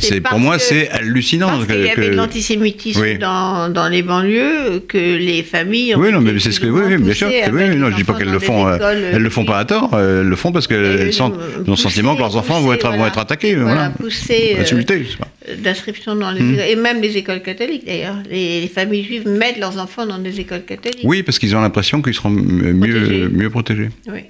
c'est 0.00 0.20
pour 0.20 0.38
moi, 0.38 0.58
c'est 0.58 0.88
hallucinant. 0.90 1.48
Parce 1.48 1.66
qu'il 1.66 1.76
y 1.76 1.90
avait 1.90 1.90
que- 1.94 2.00
de 2.10 2.16
l'antisémitisme 2.16 3.00
Oui. 3.00 3.18
dans, 3.18 3.68
dans 3.68 3.88
les 3.88 4.02
banlieues, 4.02 4.80
que 4.88 4.98
les 4.98 5.42
familles 5.42 5.94
ont 5.94 6.00
Oui, 6.00 6.12
non, 6.12 6.20
mais 6.20 6.38
c'est 6.38 6.52
ce 6.52 6.60
que, 6.60 6.66
oui, 6.66 6.96
bien 6.98 7.14
sûr. 7.14 7.28
oui, 7.52 7.76
non, 7.76 7.90
je 7.90 7.96
dis 7.96 8.04
pas 8.04 8.14
qu'elles 8.14 8.30
le 8.30 8.38
font, 8.38 8.66
euh, 8.66 9.10
elles 9.12 9.22
le 9.22 9.30
font 9.30 9.44
pas 9.44 9.58
à 9.58 9.64
tort. 9.64 9.90
euh, 9.94 10.20
Elles 10.22 10.28
le 10.28 10.36
font 10.36 10.52
parce 10.52 10.66
qu'elles 10.66 11.12
sentent, 11.12 11.34
euh, 11.38 11.62
ont 11.66 11.70
le 11.72 11.76
sentiment 11.76 12.14
que 12.14 12.20
leurs 12.20 12.28
pousser, 12.28 12.38
enfants 12.38 12.60
vont 12.60 12.72
être, 12.72 12.82
voilà. 12.86 12.96
vont 12.98 13.06
être 13.06 13.18
attaqués. 13.18 13.54
Voilà, 13.54 13.90
pousser, 13.90 14.56
euh, 14.58 14.62
Insultés, 14.62 15.06
pas. 15.18 15.28
d'inscription 15.62 16.14
dans 16.16 16.30
les 16.30 16.40
écoles, 16.40 16.64
et 16.68 16.76
même 16.76 17.00
les 17.00 17.16
écoles 17.16 17.40
catholiques 17.42 17.84
d'ailleurs. 17.86 18.16
Les, 18.30 18.60
les 18.62 18.68
familles 18.68 19.04
juives 19.04 19.28
mettent 19.28 19.58
leurs 19.58 19.78
enfants 19.78 20.06
dans 20.06 20.18
des 20.18 20.40
écoles 20.40 20.62
catholiques. 20.64 21.00
Oui, 21.04 21.22
parce 21.22 21.38
qu'ils 21.38 21.54
ont 21.56 21.60
l'impression 21.60 22.02
qu'ils 22.02 22.14
seront 22.14 22.34
Protégés. 22.34 22.72
mieux, 22.74 23.28
mieux 23.28 23.50
protégés. 23.50 23.90
Oui. 24.08 24.20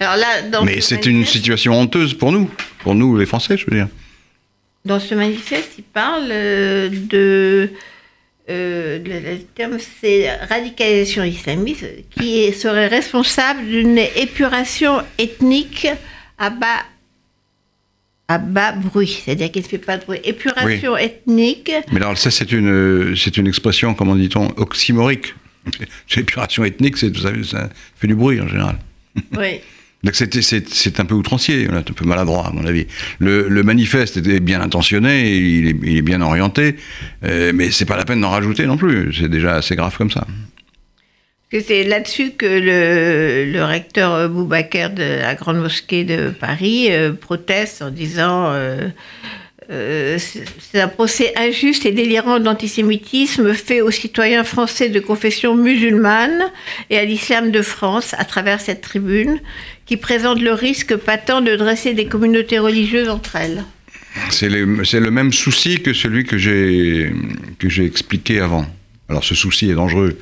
Alors 0.00 0.16
là, 0.16 0.42
dans 0.42 0.64
Mais 0.64 0.80
ce 0.80 0.94
c'est 0.94 1.06
une 1.06 1.24
situation 1.24 1.72
honteuse 1.78 2.14
pour 2.14 2.32
nous, 2.32 2.50
pour 2.80 2.94
nous 2.94 3.16
les 3.16 3.26
Français, 3.26 3.56
je 3.56 3.64
veux 3.66 3.76
dire. 3.76 3.88
Dans 4.84 5.00
ce 5.00 5.14
manifeste, 5.14 5.72
il 5.78 5.84
parle 5.84 6.28
euh, 6.30 6.88
de. 6.90 7.70
euh, 8.50 8.98
le, 9.04 9.20
le 9.34 9.38
terme, 9.54 9.78
c'est 10.00 10.30
radicalisation 10.48 11.24
islamiste, 11.24 11.86
qui 12.10 12.52
serait 12.52 12.86
responsable 12.88 13.66
d'une 13.66 13.98
épuration 13.98 15.02
ethnique 15.18 15.88
à 16.38 16.50
bas, 16.50 16.84
à 18.28 18.38
bas 18.38 18.72
bruit, 18.72 19.20
c'est-à-dire 19.24 19.50
qu'il 19.50 19.62
ne 19.62 19.66
fait 19.68 19.78
pas 19.78 19.96
de 19.98 20.04
bruit. 20.04 20.20
Épuration 20.24 20.96
ethnique, 20.96 21.72
Mais 21.90 21.96
alors 21.96 22.16
ça, 22.18 22.30
c'est 22.30 22.52
une, 22.52 23.16
c'est 23.16 23.36
une 23.36 23.46
expression, 23.48 23.94
comment 23.94 24.14
dit-on, 24.14 24.48
oxymorique. 24.56 25.34
L'épuration 26.16 26.64
ethnique, 26.64 26.96
c'est, 26.96 27.16
ça, 27.16 27.30
ça 27.44 27.70
fait 27.96 28.06
du 28.06 28.14
bruit 28.14 28.40
en 28.40 28.46
général. 28.48 28.78
oui. 29.36 29.60
C'est, 30.12 31.00
un 31.00 31.04
peu 31.04 31.14
outrancier, 31.14 31.68
un 31.70 31.82
peu 31.82 32.04
maladroit 32.04 32.48
à 32.48 32.50
mon 32.50 32.66
avis. 32.66 32.86
Le, 33.18 33.62
manifeste 33.62 34.16
était 34.16 34.40
bien 34.40 34.60
intentionné, 34.60 35.36
il 35.36 35.96
est, 35.96 36.02
bien 36.02 36.20
orienté, 36.20 36.76
euh, 37.24 37.52
mais 37.54 37.70
c'est 37.70 37.84
pas 37.84 37.96
la 37.96 38.04
peine 38.04 38.20
d'en 38.20 38.30
rajouter 38.30 38.66
non 38.66 38.76
plus. 38.76 39.12
C'est 39.12 39.28
déjà 39.28 39.56
assez 39.56 39.76
grave 39.76 39.96
comme 39.96 40.10
ça. 40.10 40.26
C'est 41.52 41.84
là-dessus 41.84 42.32
que 42.32 42.46
le, 42.46 43.64
recteur 43.64 44.28
Boubaker 44.28 44.90
de 44.90 45.20
la 45.20 45.34
Grande 45.36 45.58
Mosquée 45.58 46.04
de 46.04 46.30
Paris 46.30 46.88
euh, 46.90 47.12
proteste 47.12 47.82
en 47.82 47.90
disant 47.90 48.52
euh, 48.52 48.88
euh, 49.68 50.16
c'est 50.18 50.80
un 50.80 50.86
procès 50.86 51.32
injuste 51.36 51.86
et 51.86 51.90
délirant 51.90 52.38
d'antisémitisme 52.38 53.52
fait 53.52 53.80
aux 53.80 53.90
citoyens 53.90 54.44
français 54.44 54.90
de 54.90 55.00
confession 55.00 55.56
musulmane 55.56 56.40
et 56.88 56.98
à 56.98 57.04
l'islam 57.04 57.50
de 57.50 57.62
France 57.62 58.14
à 58.16 58.24
travers 58.24 58.60
cette 58.60 58.80
tribune 58.80 59.40
qui 59.84 59.96
présente 59.96 60.40
le 60.40 60.52
risque 60.52 60.94
patent 60.94 61.42
de 61.42 61.56
dresser 61.56 61.94
des 61.94 62.06
communautés 62.06 62.60
religieuses 62.60 63.08
entre 63.08 63.36
elles. 63.36 63.64
C'est, 64.30 64.48
le 64.48 65.10
même 65.10 65.32
souci 65.32 65.82
que 65.82 65.92
celui 65.92 66.24
que 66.24 66.38
j'ai, 66.38 67.12
expliqué 67.78 68.38
avant. 68.38 68.66
Alors 69.08 69.24
ce 69.24 69.34
souci 69.34 69.68
est 69.68 69.74
dangereux 69.74 70.16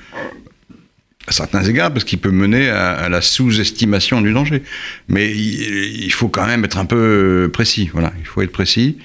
à 1.27 1.33
certains 1.33 1.63
égards 1.65 1.93
parce 1.93 2.05
qu'il 2.05 2.19
peut 2.19 2.31
mener 2.31 2.69
à, 2.71 2.93
à 2.93 3.09
la 3.11 3.21
sous-estimation 3.21 4.23
du 4.23 4.33
danger. 4.33 4.63
Mais 5.09 5.31
il, 5.31 6.05
il 6.05 6.13
faut 6.13 6.29
quand 6.29 6.47
même 6.47 6.65
être 6.65 6.79
un 6.79 6.87
peu 6.87 7.51
précis. 7.53 7.91
Voilà, 7.93 8.13
il 8.19 8.27
faut 8.27 8.41
être 8.41 8.53
précis. 8.53 8.97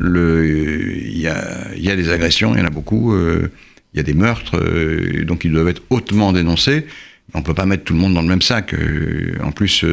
Il, 0.00 1.18
y 1.18 1.28
a, 1.28 1.96
des 1.96 2.10
agressions, 2.10 2.54
il 2.54 2.60
y 2.60 2.62
en 2.62 2.66
a 2.66 2.70
beaucoup. 2.70 3.12
euh, 3.12 3.50
il 3.92 3.96
y 3.96 4.00
a 4.00 4.04
des 4.04 4.14
meurtres, 4.14 4.56
euh, 4.56 5.24
donc 5.24 5.44
ils 5.44 5.52
doivent 5.52 5.68
être 5.68 5.82
hautement 5.90 6.32
dénoncés. 6.32 6.86
On 7.34 7.40
ne 7.40 7.44
peut 7.44 7.54
pas 7.54 7.66
mettre 7.66 7.84
tout 7.84 7.92
le 7.92 7.98
monde 7.98 8.14
dans 8.14 8.22
le 8.22 8.28
même 8.28 8.42
sac. 8.42 8.72
euh, 8.72 9.36
en 9.42 9.52
plus, 9.52 9.84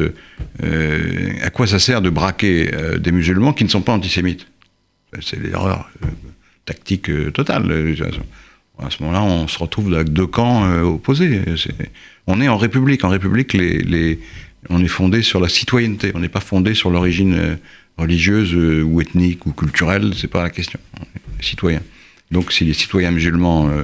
à 1.42 1.50
quoi 1.50 1.66
ça 1.66 1.78
sert 1.78 2.00
de 2.00 2.10
braquer 2.10 2.70
des 2.98 3.12
musulmans 3.12 3.52
qui 3.52 3.64
ne 3.64 3.68
sont 3.68 3.82
pas 3.82 3.92
antisémites? 3.92 4.46
C'est 5.20 5.40
l'erreur 5.40 5.90
tactique 6.64 7.10
totale. 7.32 7.94
À 8.78 8.90
ce 8.90 9.02
moment-là, 9.02 9.22
on 9.22 9.48
se 9.48 9.58
retrouve 9.58 9.92
avec 9.94 10.10
deux 10.10 10.26
camps 10.26 10.68
opposés. 10.82 11.40
On 12.26 12.40
est 12.40 12.48
en 12.48 12.56
République. 12.56 13.04
En 13.04 13.08
République, 13.08 13.56
on 14.68 14.82
est 14.82 14.88
fondé 14.88 15.22
sur 15.22 15.40
la 15.40 15.48
citoyenneté. 15.48 16.12
On 16.14 16.20
n'est 16.20 16.28
pas 16.28 16.40
fondé 16.40 16.74
sur 16.74 16.90
l'origine 16.90 17.58
religieuse 17.98 18.54
euh, 18.54 18.82
ou 18.82 19.00
ethnique 19.00 19.44
ou 19.46 19.52
culturelle. 19.52 20.12
C'est 20.16 20.28
pas 20.28 20.42
la 20.42 20.50
question. 20.50 20.78
On 20.98 21.38
est 21.40 21.44
citoyen. 21.44 21.82
Donc, 22.30 22.52
si 22.52 22.64
les 22.64 22.74
citoyens 22.74 23.10
musulmans 23.10 23.68
euh, 23.68 23.82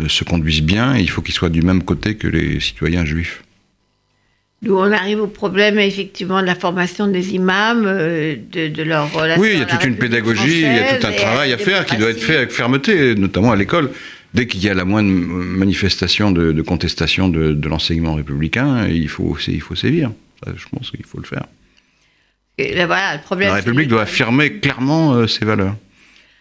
euh, 0.00 0.08
se 0.08 0.24
conduisent 0.24 0.62
bien, 0.62 0.96
il 0.96 1.10
faut 1.10 1.22
qu'ils 1.22 1.34
soient 1.34 1.48
du 1.48 1.62
même 1.62 1.82
côté 1.82 2.14
que 2.16 2.28
les 2.28 2.60
citoyens 2.60 3.04
juifs. 3.04 3.42
D'où 4.62 4.76
on 4.76 4.92
arrive 4.92 5.20
au 5.20 5.26
problème 5.26 5.78
effectivement 5.80 6.40
de 6.40 6.46
la 6.46 6.54
formation 6.54 7.08
des 7.08 7.34
imams, 7.34 7.84
euh, 7.84 8.36
de, 8.52 8.68
de 8.68 8.82
leur 8.84 9.12
relation. 9.12 9.42
Oui, 9.42 9.50
il 9.54 9.58
y 9.58 9.62
a 9.62 9.66
toute 9.66 9.84
une 9.84 9.96
pédagogie, 9.96 10.60
il 10.60 10.72
y 10.76 10.78
a 10.78 10.96
tout 10.96 11.06
un 11.06 11.12
travail 11.12 11.52
à 11.52 11.58
faire 11.58 11.84
qui 11.84 11.96
doit 11.96 12.10
être 12.10 12.22
fait 12.22 12.36
avec 12.36 12.52
fermeté, 12.52 13.16
notamment 13.16 13.50
à 13.50 13.56
l'école. 13.56 13.90
Dès 14.34 14.46
qu'il 14.46 14.62
y 14.62 14.68
a 14.68 14.74
la 14.74 14.84
moindre 14.84 15.10
manifestation 15.10 16.30
de, 16.30 16.52
de 16.52 16.62
contestation 16.62 17.28
de, 17.28 17.52
de 17.52 17.68
l'enseignement 17.68 18.14
républicain, 18.14 18.86
il 18.88 19.08
faut, 19.08 19.36
il 19.48 19.60
faut 19.60 19.74
sévir. 19.74 20.12
Ça, 20.44 20.52
je 20.56 20.64
pense 20.70 20.92
qu'il 20.92 21.04
faut 21.04 21.18
le 21.18 21.26
faire. 21.26 21.44
Et 22.58 22.74
là, 22.74 22.86
voilà, 22.86 23.14
le 23.16 23.22
problème, 23.22 23.48
La 23.48 23.54
République 23.56 23.88
doit 23.88 24.02
affirmer 24.02 24.58
clairement 24.58 25.14
euh, 25.14 25.26
ses 25.26 25.44
valeurs. 25.44 25.76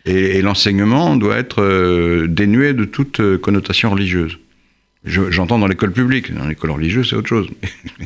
Et, 0.05 0.37
et 0.37 0.41
l'enseignement 0.41 1.15
doit 1.15 1.37
être 1.37 1.61
euh, 1.61 2.27
dénué 2.27 2.73
de 2.73 2.85
toute 2.85 3.19
euh, 3.19 3.37
connotation 3.37 3.91
religieuse. 3.91 4.37
Je- 5.05 5.31
J'entends 5.31 5.57
dans 5.59 5.67
l'école 5.67 5.91
publique, 5.93 6.33
dans 6.33 6.47
l'école 6.47 6.71
religieuse, 6.71 7.09
c'est 7.09 7.15
autre 7.15 7.29
chose. 7.29 7.47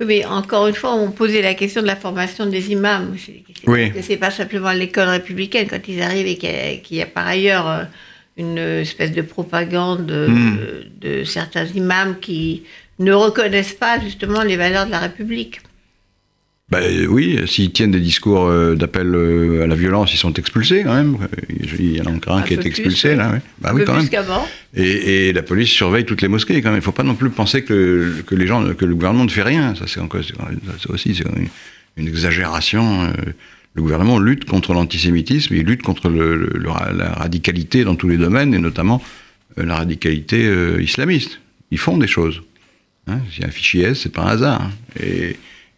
Oui, 0.00 0.06
mais 0.06 0.24
encore 0.24 0.66
une 0.66 0.74
fois, 0.74 0.94
on 0.94 1.10
posait 1.10 1.42
la 1.42 1.52
question 1.52 1.82
de 1.82 1.86
la 1.86 1.94
formation 1.96 2.46
des 2.46 2.70
imams. 2.72 3.14
Oui. 3.66 3.92
c'est 4.00 4.16
pas 4.16 4.30
simplement 4.30 4.72
l'école 4.72 5.08
républicaine 5.08 5.66
quand 5.68 5.86
ils 5.88 6.00
arrivent 6.00 6.26
et 6.26 6.36
qu'il 6.38 6.48
y 6.48 6.54
a, 6.54 6.76
qu'il 6.76 6.96
y 6.96 7.02
a 7.02 7.06
par 7.06 7.26
ailleurs 7.26 7.86
une 8.38 8.56
espèce 8.56 9.12
de 9.12 9.20
propagande 9.20 10.10
Hmm. 10.10 10.56
de 11.02 11.24
certains 11.24 11.66
imams 11.66 12.16
qui 12.18 12.62
ne 12.98 13.12
reconnaissent 13.12 13.74
pas 13.74 14.00
justement 14.00 14.42
les 14.42 14.56
valeurs 14.56 14.86
de 14.86 14.90
la 14.90 15.00
République. 15.00 15.60
Ben, 16.70 17.06
oui, 17.08 17.36
s'ils 17.46 17.72
tiennent 17.72 17.90
des 17.90 17.98
discours 18.00 18.46
euh, 18.46 18.76
d'appel 18.76 19.12
euh, 19.14 19.64
à 19.64 19.66
la 19.66 19.74
violence, 19.74 20.14
ils 20.14 20.18
sont 20.18 20.32
expulsés 20.34 20.82
quand 20.84 20.94
même. 20.94 21.16
Il 21.78 21.96
y 21.96 22.00
en 22.00 22.04
a 22.04 22.10
encore 22.10 22.36
un 22.36 22.40
Un 22.40 22.42
qui 22.42 22.54
est 22.54 22.64
expulsé 22.64 23.10
oui. 23.10 23.16
là. 23.16 23.32
ouais. 23.32 23.40
Bah 23.60 23.70
Un 23.70 23.74
oui, 23.74 23.80
peu 23.80 23.86
quand 23.86 23.92
plus 23.94 24.02
même. 24.02 24.08
qu'avant. 24.10 24.46
Et, 24.76 25.28
et 25.28 25.32
la 25.32 25.42
police 25.42 25.68
surveille 25.70 26.04
toutes 26.04 26.22
les 26.22 26.28
mosquées 26.28 26.62
quand 26.62 26.68
même. 26.68 26.76
Il 26.76 26.78
ne 26.78 26.84
faut 26.84 26.92
pas 26.92 27.02
non 27.02 27.16
plus 27.16 27.30
penser 27.30 27.64
que, 27.64 28.22
que 28.24 28.34
les 28.36 28.46
gens, 28.46 28.64
que 28.74 28.84
le 28.84 28.94
gouvernement 28.94 29.24
ne 29.24 29.30
fait 29.30 29.42
rien. 29.42 29.74
Ça, 29.74 29.86
c'est 29.88 29.98
encore, 30.00 30.22
c'est- 30.22 30.34
ça 30.34 30.90
aussi, 30.92 31.14
c'est 31.16 31.24
une, 31.24 31.48
une 31.96 32.06
exagération. 32.08 33.02
euh. 33.02 33.12
Le 33.74 33.82
gouvernement 33.82 34.18
lutte 34.18 34.46
contre 34.46 34.72
l'antisémitisme, 34.72 35.54
il 35.54 35.62
lutte 35.64 35.82
contre 35.82 36.08
le- 36.08 36.36
le- 36.36 36.60
la 36.96 37.12
radicalité 37.14 37.84
dans 37.84 37.94
tous 37.96 38.08
les 38.08 38.16
domaines, 38.16 38.52
et 38.54 38.58
notamment 38.58 39.00
la 39.56 39.76
radicalité 39.76 40.44
euh, 40.44 40.80
islamiste. 40.82 41.40
Ils 41.72 41.78
font 41.78 41.96
des 41.96 42.08
choses. 42.08 42.42
Hein, 43.06 43.18
S'il 43.32 43.42
y 43.42 43.44
a 43.44 43.48
un 43.48 43.52
fichier 43.52 43.82
S, 43.84 44.00
c'est 44.02 44.12
pas 44.12 44.22
un 44.22 44.26
hasard. 44.28 44.62
hein. 44.62 44.70
Et, 45.00 45.36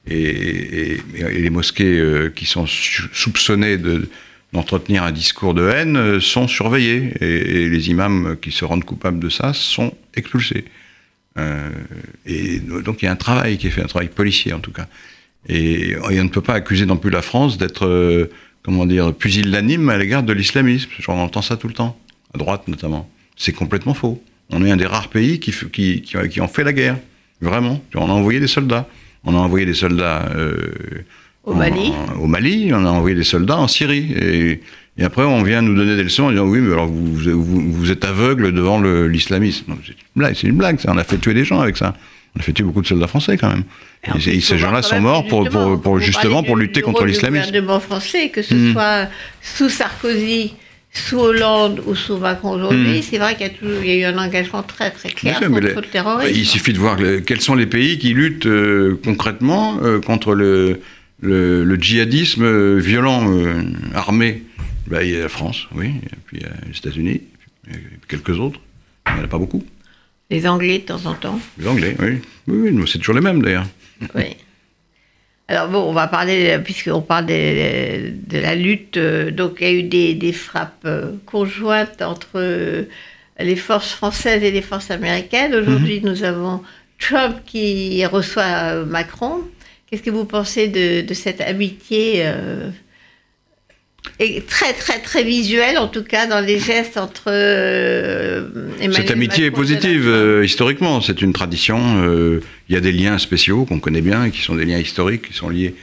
et- 0.09 0.99
les 1.15 1.51
mosquées 1.51 1.99
euh, 1.99 2.29
qui 2.35 2.45
sont 2.47 2.67
soupçonnées 2.67 3.79
de- 3.79 4.09
d'entretenir 4.53 5.05
un 5.05 5.13
discours 5.13 5.55
de 5.55 5.69
haine 5.69 5.97
euh, 5.97 6.21
sont 6.21 6.49
surveillées. 6.49 7.13
Et, 7.21 7.69
les 7.69 7.91
imams 7.91 8.37
qui 8.41 8.51
se 8.53 8.65
rendent 8.65 8.85
coupables 8.85 9.21
de 9.21 9.29
ça 9.29 9.53
sont 9.55 9.95
expulsés. 10.15 10.65
Euh, 11.39 11.71
et 12.27 12.59
donc 12.59 13.01
il 13.01 13.07
y 13.07 13.09
a 13.09 13.13
un 13.13 13.17
travail 13.17 13.57
qui 13.57 13.69
est 13.69 13.71
fait, 13.71 13.83
un 13.83 13.87
travail 13.87 14.09
policier 14.09 14.53
en 14.53 14.59
tout 14.61 14.73
cas. 14.73 14.87
Et, 15.49 15.97
on 16.05 16.11
ne 16.11 16.29
peut 16.29 16.43
pas 16.43 16.55
accuser 16.55 16.85
non 16.87 16.97
plus 16.97 17.11
la 17.11 17.23
France 17.23 17.57
d'être, 17.59 18.29
comment 18.63 18.87
dire, 18.87 19.15
pusillanime 19.15 19.89
à 19.89 19.97
l'égard 19.99 20.23
de 20.23 20.33
l'islamisme. 20.33 20.91
J'en 21.01 21.19
entends 21.19 21.43
ça 21.43 21.57
tout 21.57 21.69
le 21.69 21.75
temps, 21.75 21.99
à 22.35 22.39
droite 22.39 22.69
notamment. 22.69 23.09
C'est 23.37 23.53
complètement 23.53 23.95
faux. 23.95 24.23
On 24.51 24.65
est 24.65 24.71
un 24.71 24.77
des 24.77 24.87
rares 24.87 25.09
pays 25.09 25.41
qui, 25.41 25.53
qui, 25.73 26.03
qui, 26.03 26.29
qui 26.29 26.41
ont 26.41 26.49
fait 26.49 26.65
la 26.65 26.73
guerre. 26.73 26.99
Vraiment. 27.41 27.83
On 27.95 28.09
a 28.09 28.13
envoyé 28.13 28.39
des 28.39 28.47
soldats. 28.47 28.87
On 29.25 29.35
a 29.35 29.39
envoyé 29.39 29.67
des 29.67 29.75
soldats 29.75 30.29
euh, 30.37 30.57
Au 31.45 31.55
Mali. 31.55 31.93
au 32.21 32.27
Mali, 32.27 32.71
on 32.73 32.85
a 32.85 32.91
envoyé 32.91 33.15
des 33.17 33.25
soldats 33.25 33.59
en 33.59 33.69
Syrie. 33.69 34.13
Et, 34.21 34.61
et 34.99 35.05
après, 35.05 35.23
on 35.25 35.43
vient 35.43 35.63
nous 35.63 35.75
donner 35.75 35.97
des 35.97 36.03
leçons 36.05 36.25
en 36.25 36.31
disant 36.31 36.45
oui, 36.47 36.59
mais 36.61 36.73
alors 36.73 36.87
vous, 36.87 37.15
vous, 37.15 37.73
vous 37.73 37.91
êtes 37.91 38.05
aveugle 38.05 38.53
devant 38.53 38.79
le- 38.81 39.09
l'islamisme. 39.09 39.75
C'est 39.85 39.93
une 39.93 39.97
blague, 40.17 40.35
c'est 40.37 40.47
une 40.49 40.57
blague. 40.57 40.81
ça. 40.81 40.91
On 40.93 40.99
a 40.99 41.05
fait 41.05 41.19
tuer 41.19 41.35
des 41.35 41.45
gens 41.45 41.61
avec 41.61 41.77
ça. 41.77 41.95
On 42.37 42.41
a 42.41 42.43
fait 42.43 42.53
tuer 42.53 42.65
beaucoup 42.65 42.81
de 42.83 42.87
soldats 42.87 43.07
français 43.09 43.37
quand 43.37 43.49
même. 43.51 43.65
Et 44.27 44.41
ces 44.41 44.59
gens-là 44.59 44.83
sont 44.83 45.01
morts 45.01 45.27
pour, 45.29 45.49
pour, 45.49 45.81
pour 45.81 45.95
vous 45.95 46.01
justement 46.01 46.43
pour 46.43 46.57
lutter 46.57 46.81
contre 46.83 47.05
l'islamisme. 47.05 47.47
gouvernement 47.49 47.79
français, 47.81 48.31
que 48.31 48.43
ce 48.43 48.55
Hmm. 48.55 48.73
soit 48.73 49.09
sous 49.43 49.69
Sarkozy, 49.69 50.55
sous 50.93 51.17
Hollande 51.19 51.83
ou 51.87 51.95
sous 51.95 52.19
Macron 52.19 52.51
aujourd'hui, 52.53 52.99
Hmm. 52.99 53.03
c'est 53.03 53.19
vrai 53.19 53.35
qu'il 53.37 53.47
y, 53.47 53.91
a 53.91 53.95
y 53.95 54.01
eu 54.01 54.05
un 54.05 54.19
engagement 54.19 54.63
très 54.63 54.91
très 54.91 55.09
clair 55.09 55.39
sûr, 55.39 55.49
contre 55.49 55.61
les- 55.61 55.75
le 55.75 55.81
terrorisme. 55.83 56.33
Il 56.35 56.47
suffit 56.47 56.73
de 56.75 56.79
voir 56.79 56.97
le- 56.97 57.21
quels 57.21 57.41
sont 57.41 57.55
les 57.55 57.67
pays 57.67 57.99
qui 57.99 58.11
luttent 58.13 58.47
euh, 58.47 58.99
concrètement 59.03 59.79
euh, 59.83 60.01
contre 60.01 60.35
le, 60.35 60.81
le, 61.21 61.65
le 61.65 61.77
djihadisme 61.77 62.45
euh, 62.45 62.79
violent, 62.79 63.27
armé. 63.95 64.43
Ben, 64.89 65.01
il 65.03 65.11
y 65.13 65.17
a 65.17 65.21
la 65.21 65.29
France, 65.31 65.67
oui, 65.75 65.87
et 65.87 66.17
puis 66.27 66.39
il 66.39 66.43
y 66.43 66.47
a 66.47 66.51
les 66.71 66.77
États-Unis, 66.77 67.23
quelques 68.09 68.39
autres. 68.39 68.61
Il 69.09 69.15
n'y 69.15 69.21
en 69.21 69.25
a 69.25 69.29
pas 69.29 69.39
beaucoup. 69.39 69.65
Les 70.31 70.47
Anglais 70.47 70.79
de 70.79 70.85
temps 70.85 71.07
en 71.07 71.15
temps. 71.15 71.41
Les 71.59 71.67
Anglais, 71.69 71.97
oui. 72.01 72.19
Oui, 72.49 72.71
oui, 72.71 72.85
c'est 72.87 72.99
toujours 72.99 73.15
les 73.15 73.21
mêmes 73.21 73.41
d'ailleurs. 73.43 73.67
Oui. 74.15 74.25
Alors 75.53 75.69
bon, 75.69 75.81
on 75.81 75.93
va 75.93 76.07
parler, 76.07 76.59
puisqu'on 76.65 77.03
parle 77.03 77.27
de, 77.27 78.11
de 78.27 78.39
la 78.39 78.55
lutte, 78.55 78.97
euh, 78.97 79.31
donc 79.31 79.59
il 79.61 79.67
y 79.67 79.71
a 79.71 79.73
eu 79.75 79.83
des, 79.83 80.15
des 80.15 80.33
frappes 80.33 80.87
euh, 80.87 81.13
conjointes 81.27 82.01
entre 82.01 82.37
euh, 82.37 82.85
les 83.39 83.57
forces 83.57 83.93
françaises 83.93 84.43
et 84.43 84.51
les 84.51 84.63
forces 84.63 84.91
américaines. 84.91 85.55
Aujourd'hui, 85.55 86.01
nous 86.03 86.25
avons 86.25 86.63
Trump 86.99 87.37
qui 87.45 88.03
reçoit 88.07 88.83
Macron. 88.87 89.43
Qu'est-ce 89.87 90.03
que 90.03 90.09
vous 90.09 90.25
pensez 90.25 90.69
de, 90.69 91.03
de 91.07 91.13
cette 91.13 91.43
amitié 91.43 92.23
euh, 92.25 92.71
et 94.19 94.43
très 94.43 94.73
très 94.73 95.01
très 95.01 95.25
visuelle, 95.25 95.79
en 95.79 95.89
tout 95.89 96.03
cas 96.05 96.27
dans 96.27 96.41
les 96.41 96.59
gestes 96.59 96.97
entre 96.97 97.25
euh, 97.29 98.49
Cette 98.93 99.11
amitié 99.11 99.47
est 99.47 99.51
Macron 99.51 99.63
positive 99.63 100.07
euh, 100.07 100.45
historiquement, 100.45 101.01
c'est 101.01 101.23
une 101.23 101.33
tradition. 101.33 102.03
euh, 102.05 102.41
Il 102.69 102.75
y 102.75 102.79
a 102.79 102.81
des 102.81 102.93
liens 102.93 103.19
spéciaux 103.19 103.65
qu'on 103.65 103.81
connaît 103.81 104.01
bien, 104.01 104.31
qui 104.31 104.43
sont 104.43 104.55
des 104.55 104.65
liens 104.65 104.79
historiques, 104.79 105.29
qui 105.29 105.35
sont 105.35 105.49
liés 105.49 105.75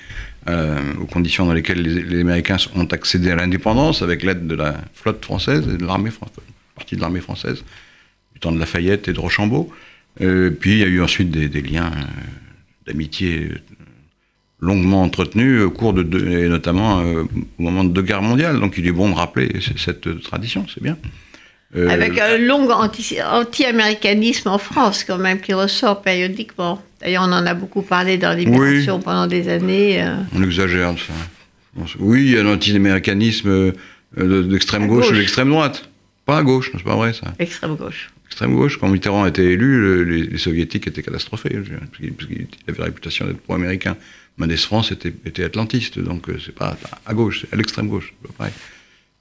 aux 1.00 1.06
conditions 1.06 1.46
dans 1.46 1.54
lesquelles 1.54 1.82
les, 1.82 2.02
les 2.02 2.22
Américains 2.22 2.58
ont 2.76 2.86
accédé 2.86 3.30
à 3.30 3.36
l'indépendance 3.36 4.02
avec 4.02 4.24
l'aide 4.24 4.48
de 4.48 4.56
la 4.56 4.78
flotte 4.96 5.24
française 5.24 5.68
et 5.72 5.78
de 5.78 5.86
l'armée 5.86 6.10
française, 6.10 6.44
partie 6.74 6.96
de 6.96 7.02
l'armée 7.02 7.20
française, 7.20 7.64
du 8.34 8.40
temps 8.40 8.52
de 8.52 8.58
Lafayette 8.58 9.08
et 9.10 9.14
de 9.14 9.20
Rochambeau. 9.20 9.72
Puis 10.18 10.72
il 10.72 10.78
y 10.80 10.84
a 10.84 10.88
eu 10.88 11.04
ensuite 11.04 11.30
des, 11.30 11.50
des 11.50 11.62
liens 11.62 11.92
d'amitié 12.88 13.52
longuement 14.62 15.04
entretenus 15.04 15.62
au 15.64 15.72
cours 15.72 15.94
de, 15.94 16.04
deux- 16.04 16.28
et 16.28 16.50
notamment 16.50 17.00
euh, 17.00 17.24
au 17.58 17.64
moment 17.64 17.84
de 17.84 17.90
deux 17.94 18.02
guerres 18.02 18.22
mondiales. 18.22 18.60
Donc 18.60 18.76
il 18.78 18.86
est 18.88 18.92
bon 18.92 19.10
de 19.10 19.16
rappeler 19.16 19.50
cette 19.78 20.22
tradition, 20.24 20.66
c'est 20.74 20.84
bien. 20.84 20.98
Euh, 21.76 21.88
Avec 21.88 22.18
un 22.20 22.38
long 22.38 22.70
anti- 22.72 23.20
anti-américanisme 23.22 24.50
en 24.50 24.58
France, 24.58 25.04
quand 25.04 25.18
même, 25.20 25.40
qui 25.40 25.54
ressort 25.54 26.02
périodiquement. 26.02 26.82
D'ailleurs, 27.00 27.24
on 27.28 27.32
en 27.32 27.46
a 27.46 27.54
beaucoup 27.54 27.84
parlé 27.84 28.18
dans 28.18 28.34
Libération 28.36 29.00
pendant 29.00 29.28
des 29.28 29.48
années. 29.50 30.02
euh. 30.02 30.16
On 30.36 30.44
exagère 30.44 30.94
ça. 30.98 31.14
Oui, 32.00 32.26
il 32.26 32.32
y 32.32 32.38
a 32.38 32.44
l'anti-américanisme 32.44 33.50
euh, 33.50 33.72
de- 34.18 34.42
d'extrême 34.42 34.88
gauche, 34.88 35.12
ou 35.12 35.16
d'extrême 35.16 35.50
droite. 35.50 35.90
Pas 36.26 36.40
à 36.40 36.44
gauche, 36.44 36.72
c'est 36.76 36.84
pas 36.84 36.96
vrai 36.96 37.14
ça? 37.14 37.34
extrême 37.40 37.76
gauche. 37.76 38.10
Extrême 38.28 38.54
gauche, 38.56 38.78
quand 38.80 38.88
Mitterrand 38.90 39.24
a 39.24 39.30
été 39.30 39.44
élu, 39.44 39.80
le- 39.80 40.04
les, 40.04 40.24
les 40.24 40.38
soviétiques 40.38 40.88
étaient 40.88 41.02
catastrophés, 41.04 41.50
parce 41.56 41.98
qu'il 42.00 42.48
avait 42.68 42.78
la 42.80 42.86
réputation 42.86 43.26
d'être 43.28 43.42
pro-américain. 43.42 43.96
Mendes 44.40 44.56
France 44.56 44.92
était, 44.92 45.44
atlantiste, 45.44 46.00
donc 46.00 46.30
euh, 46.30 46.38
c'est 46.44 46.56
pas 46.56 46.78
à 47.06 47.14
gauche, 47.14 47.42
c'est 47.42 47.54
à 47.54 47.58
l'extrême 47.58 47.88
gauche. 47.88 48.14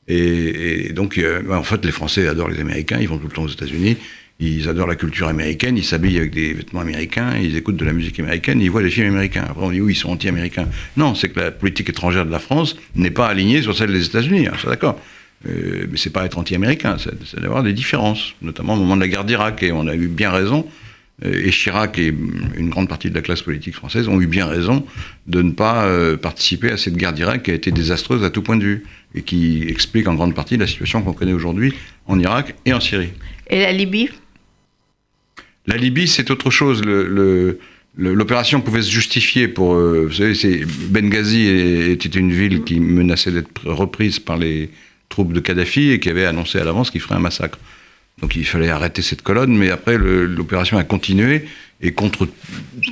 Et, 0.07 0.93
donc, 0.95 1.19
euh, 1.19 1.43
en 1.53 1.63
fait, 1.63 1.85
les 1.85 1.93
Français 1.93 2.27
adorent 2.29 2.49
les 2.49 2.61
Américains, 2.61 2.99
ils 3.01 3.09
vont 3.09 3.19
tout 3.19 3.27
le 3.27 3.33
temps 3.33 3.43
aux 3.43 3.49
États-Unis, 3.49 3.97
ils 4.41 4.69
adorent 4.69 4.87
la 4.87 4.95
culture 4.95 5.27
américaine, 5.27 5.77
ils 5.77 5.85
s'habillent 5.85 6.19
avec 6.19 6.31
des 6.31 6.55
vêtements 6.55 6.81
américains, 6.81 7.37
ils 7.37 7.57
écoutent 7.57 7.77
de 7.77 7.85
la 7.85 7.93
musique 7.93 8.21
américaine, 8.21 8.61
ils 8.61 8.71
voient 8.71 8.83
des 8.83 8.91
films 8.91 9.09
américains. 9.09 9.45
Après, 9.49 9.65
on 9.65 9.71
dit 9.71 9.81
oui, 9.81 9.95
ils 9.95 9.97
sont 9.97 10.11
anti-américains. 10.11 10.69
Non, 10.97 11.15
c'est 11.15 11.29
que 11.29 11.41
la 11.41 11.51
politique 11.51 11.89
étrangère 11.89 12.25
de 12.25 12.31
la 12.31 12.39
France 12.39 12.77
n'est 12.95 13.11
pas 13.11 13.27
alignée 13.27 13.61
sur 13.61 13.77
celle 13.77 13.93
des 13.93 14.07
États-Unis, 14.07 14.47
hein, 14.47 14.55
c'est 14.61 14.69
d'accord. 14.69 15.01
Euh, 15.49 15.87
mais 15.91 15.99
c'est 15.99 16.11
pas 16.11 16.25
être 16.25 16.39
anti-américain, 16.39 16.97
c'est 16.99 17.41
d'avoir 17.41 17.63
des 17.63 17.73
différences, 17.73 18.35
notamment 18.41 18.75
au 18.75 18.77
moment 18.77 18.97
de 18.97 19.01
la 19.01 19.09
guerre 19.09 19.25
d'Irak, 19.25 19.63
et 19.63 19.73
on 19.73 19.87
a 19.87 19.95
eu 19.95 20.09
bien 20.09 20.31
raison. 20.31 20.67
Euh, 21.25 21.47
Et 21.47 21.51
Chirac 21.51 21.99
et 21.99 22.15
une 22.57 22.71
grande 22.71 22.89
partie 22.89 23.11
de 23.11 23.15
la 23.15 23.23
classe 23.23 23.43
politique 23.43 23.75
française 23.75 24.09
ont 24.09 24.21
eu 24.21 24.27
bien 24.27 24.47
raison 24.47 24.85
de 25.27 25.43
ne 25.43 25.53
pas 25.53 25.85
euh, 25.87 26.17
participer 26.17 26.71
à 26.71 26.77
cette 26.77 26.97
guerre 26.97 27.13
d'Irak 27.13 27.43
qui 27.43 27.51
a 27.51 27.55
été 27.55 27.71
désastreuse 27.71 28.25
à 28.25 28.31
tout 28.31 28.43
point 28.43 28.57
de 28.57 28.65
vue 28.65 28.85
et 29.15 29.23
qui 29.23 29.65
explique 29.69 30.07
en 30.07 30.15
grande 30.15 30.35
partie 30.35 30.57
la 30.57 30.67
situation 30.67 31.03
qu'on 31.03 31.13
connaît 31.13 31.33
aujourd'hui 31.33 31.75
en 32.07 32.19
Irak 32.19 32.55
et 32.65 32.73
en 32.73 32.81
Syrie. 32.81 33.11
Et 33.49 33.61
la 33.61 33.73
Libye? 33.73 34.11
La 35.67 35.77
Libye, 35.77 36.09
c'est 36.09 36.31
autre 36.31 36.51
chose. 36.51 36.83
L'opération 37.97 38.61
pouvait 38.61 38.83
se 38.83 38.91
justifier 38.91 39.49
pour. 39.49 39.75
euh, 39.75 40.07
vous 40.07 40.15
savez, 40.15 40.65
Benghazi 40.89 41.47
était 41.47 42.09
une 42.09 42.33
ville 42.33 42.63
qui 42.65 42.81
menaçait 42.81 43.33
d'être 43.33 43.67
reprise 43.67 44.19
par 44.19 44.39
les 44.39 44.71
troupes 45.09 45.33
de 45.33 45.41
Kadhafi 45.41 45.91
et 45.91 46.01
qui 46.01 46.09
avait 46.09 46.27
annoncé 46.27 46.59
à 46.59 46.65
l'avance 46.65 46.91
qu'il 46.91 47.01
ferait 47.01 47.17
un 47.17 47.21
massacre. 47.21 47.59
Donc 48.21 48.37
il 48.37 48.45
fallait 48.45 48.71
arrêter 48.71 49.03
cette 49.03 49.23
colonne, 49.23 49.57
mais 49.57 49.71
après 49.71 49.97
l'opération 49.99 50.77
a 50.79 50.85
continué 50.85 51.45
et 51.81 51.93
contre 51.93 52.29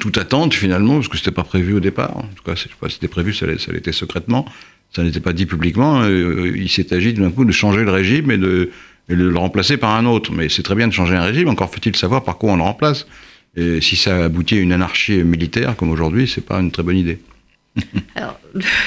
toute 0.01 0.19
attente 0.19 0.55
finalement, 0.55 0.95
parce 0.95 1.09
que 1.09 1.17
c'était 1.17 1.33
pas 1.33 1.45
prévu 1.45 1.75
au 1.75 1.81
départ. 1.81 2.17
En 2.17 2.29
tout 2.35 2.45
cas, 2.45 2.55
c'était 2.89 3.09
prévu, 3.09 3.35
ça 3.35 3.47
l'était 3.47 3.93
secrètement. 3.93 4.47
Ça 4.93 5.03
n'était 5.03 5.21
pas 5.21 5.33
dit 5.33 5.47
publiquement. 5.47 6.03
euh, 6.03 6.53
il 6.57 6.69
s'est 6.71 6.93
agi 6.95 7.13
d'un 7.13 7.31
coup 7.31 7.45
de 7.45 7.53
changer 7.53 7.83
le 7.83 7.91
régime 7.91 8.31
et 8.31 8.39
de, 8.39 8.71
et 9.09 9.17
de 9.17 9.25
le 9.25 9.37
remplacer 9.37 9.77
par 9.77 9.91
un 9.91 10.07
autre. 10.07 10.33
Mais 10.33 10.49
c'est 10.49 10.63
très 10.63 10.77
bien 10.77 10.87
de 10.87 10.93
changer 10.93 11.17
un 11.17 11.23
régime. 11.23 11.49
Encore 11.49 11.71
faut-il 11.71 11.95
savoir 11.97 12.23
par 12.23 12.39
quoi 12.39 12.53
on 12.53 12.57
le 12.57 12.63
remplace. 12.63 13.07
Et 13.57 13.81
si 13.81 13.97
ça 13.97 14.25
aboutit 14.25 14.59
à 14.59 14.61
une 14.61 14.73
anarchie 14.73 15.25
militaire 15.25 15.77
comme 15.77 15.91
aujourd'hui, 15.91 16.29
c'est 16.29 16.45
pas 16.45 16.61
une 16.61 16.71
très 16.71 16.83
bonne 16.83 16.97
idée. 16.97 17.19
Alors, 18.15 18.39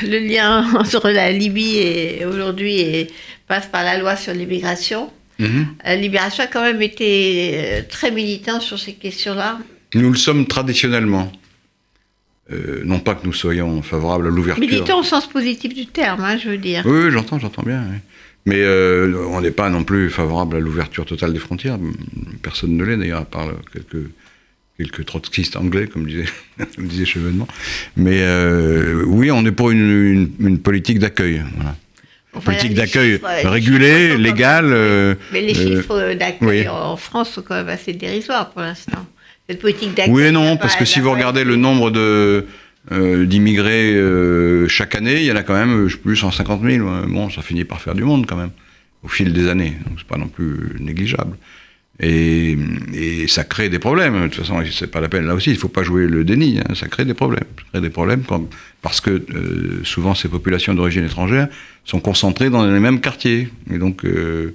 le 0.04 0.18
lien 0.20 0.66
entre 0.76 1.10
la 1.10 1.32
Libye 1.32 1.78
et 1.78 2.26
aujourd'hui 2.26 3.08
passe 3.48 3.68
par 3.68 3.84
la 3.84 3.98
loi 3.98 4.16
sur 4.16 4.34
l'immigration. 4.34 5.12
La 5.86 5.96
Libération 5.96 6.44
a 6.44 6.48
quand 6.48 6.62
même 6.64 6.82
été 6.82 7.52
euh, 7.56 7.82
très 7.90 8.12
militant 8.12 8.60
sur 8.60 8.78
ces 8.78 8.94
questions-là. 8.94 9.60
Nous 9.96 10.10
le 10.12 10.18
sommes 10.18 10.46
traditionnellement. 10.48 11.32
Euh, 12.52 12.82
non 12.84 13.00
pas 13.00 13.14
que 13.16 13.26
nous 13.26 13.34
soyons 13.34 13.82
favorables 13.82 14.28
à 14.28 14.30
l'ouverture. 14.32 14.60
Militant 14.66 15.00
au 15.00 15.04
sens 15.04 15.30
positif 15.30 15.74
du 15.74 15.86
terme, 15.86 16.22
hein, 16.24 16.38
je 16.38 16.50
veux 16.50 16.58
dire. 16.58 16.84
Oui, 16.86 17.06
oui, 17.06 17.12
j'entends, 17.12 17.38
j'entends 17.40 17.64
bien. 17.64 17.84
oui. 17.92 17.98
Mais 18.46 18.62
euh, 18.62 19.14
on 19.30 19.42
n'est 19.42 19.52
pas 19.52 19.70
non 19.70 19.84
plus 19.84 20.10
favorable 20.10 20.56
à 20.56 20.60
l'ouverture 20.60 21.06
totale 21.06 21.32
des 21.34 21.40
frontières. 21.40 21.78
Personne 22.42 22.76
ne 22.76 22.84
l'est 22.84 22.98
d'ailleurs, 22.98 23.20
à 23.22 23.26
part 23.26 23.50
quelques, 23.72 24.10
quelques 24.78 25.06
trotskistes 25.06 25.56
anglais, 25.58 25.88
comme 25.88 26.08
disait, 26.08 26.26
comme 26.76 26.88
disait 26.88 27.06
Chevènement. 27.06 27.48
Mais 27.98 28.22
euh, 28.24 29.04
oui, 29.06 29.30
on 29.30 29.46
est 29.46 29.52
pour 29.52 29.70
une, 29.72 29.90
une- 30.14 30.32
une 30.48 30.58
politique 30.60 30.98
d'accueil. 31.00 31.44
Voilà. 31.56 31.76
Enfin, 32.34 32.52
politique 32.54 32.76
d'accueil 32.76 33.20
euh, 33.24 33.50
régulée, 33.50 34.16
légale. 34.18 34.70
euh, 34.72 35.16
Mais 35.34 35.42
les 35.42 35.58
euh, 35.58 35.78
chiffres 35.78 36.14
d'accueil 36.14 36.62
oui. 36.62 36.68
en 36.68 36.96
France 36.96 37.32
sont 37.32 37.42
quand 37.42 37.56
même 37.56 37.70
assez 37.70 37.94
dérisoires 37.94 38.52
pour 38.52 38.62
l'instant. 38.62 39.06
Cette 39.50 39.60
politique 39.60 39.96
d'accueil. 39.96 40.14
Oui 40.14 40.24
et 40.24 40.32
non, 40.32 40.56
parce 40.58 40.76
que 40.76 40.86
si 40.86 41.00
vous 41.00 41.10
regardez 41.12 41.44
le 41.44 41.56
nombre 41.56 41.90
de 41.90 42.46
euh, 42.92 43.26
d'immigrés 43.26 43.94
euh, 43.96 44.68
chaque 44.68 44.94
année, 44.96 45.22
il 45.22 45.26
y 45.26 45.32
en 45.32 45.36
a 45.36 45.44
quand 45.44 45.54
même, 45.56 45.88
je 45.88 45.96
sais 45.96 46.00
plus, 46.02 46.16
150 46.16 46.62
000. 46.64 46.88
ouais. 46.88 47.08
Bon, 47.08 47.30
ça 47.32 47.42
finit 47.42 47.64
par 47.66 47.82
faire 47.82 47.96
du 47.96 48.04
monde 48.04 48.26
quand 48.28 48.38
même, 48.38 48.52
au 49.04 49.08
fil 49.08 49.34
des 49.34 49.48
années. 49.50 49.74
Donc 49.88 49.98
c'est 49.98 50.08
pas 50.08 50.18
non 50.18 50.28
plus 50.28 50.76
négligeable. 50.80 51.36
Et, 52.00 52.56
et 52.94 53.28
ça 53.28 53.44
crée 53.44 53.68
des 53.70 53.80
problèmes. 53.80 54.14
De 54.22 54.28
toute 54.28 54.46
façon, 54.46 54.64
c'est 54.72 54.90
pas 54.90 55.02
la 55.02 55.10
peine. 55.10 55.26
Là 55.26 55.34
aussi, 55.36 55.50
il 55.50 55.58
faut 55.58 55.68
pas 55.68 55.84
jouer 55.84 56.08
le 56.08 56.24
déni. 56.24 56.60
hein. 56.60 56.74
Ça 56.76 56.88
crée 56.88 57.04
des 57.06 57.14
problèmes. 57.14 57.44
Ça 57.58 57.64
crée 57.74 57.82
des 57.82 57.90
problèmes 57.90 58.24
quand- 58.24 58.48
parce 58.82 59.02
que 59.02 59.10
euh, 59.10 59.84
souvent 59.84 60.16
ces 60.16 60.30
populations 60.30 60.74
d'origine 60.74 61.06
étrangère 61.06 61.48
sont 61.86 62.00
concentrées 62.00 62.50
dans 62.50 62.66
les 62.66 62.80
mêmes 62.80 63.02
quartiers. 63.02 63.50
Et 63.72 63.78
donc, 63.78 64.06
euh, 64.06 64.54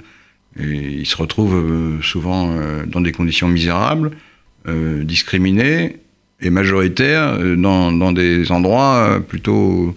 ils 0.58 1.06
se 1.06 1.16
retrouvent 1.16 1.56
euh, 1.56 2.02
souvent 2.02 2.54
dans 2.87 3.00
des 3.00 3.12
conditions 3.12 3.48
misérables 3.48 4.12
discriminée 4.66 5.98
et 6.40 6.48
majoritaire 6.48 7.38
dans, 7.58 7.92
dans 7.92 8.12
des 8.12 8.50
endroits 8.50 9.20
plutôt 9.28 9.94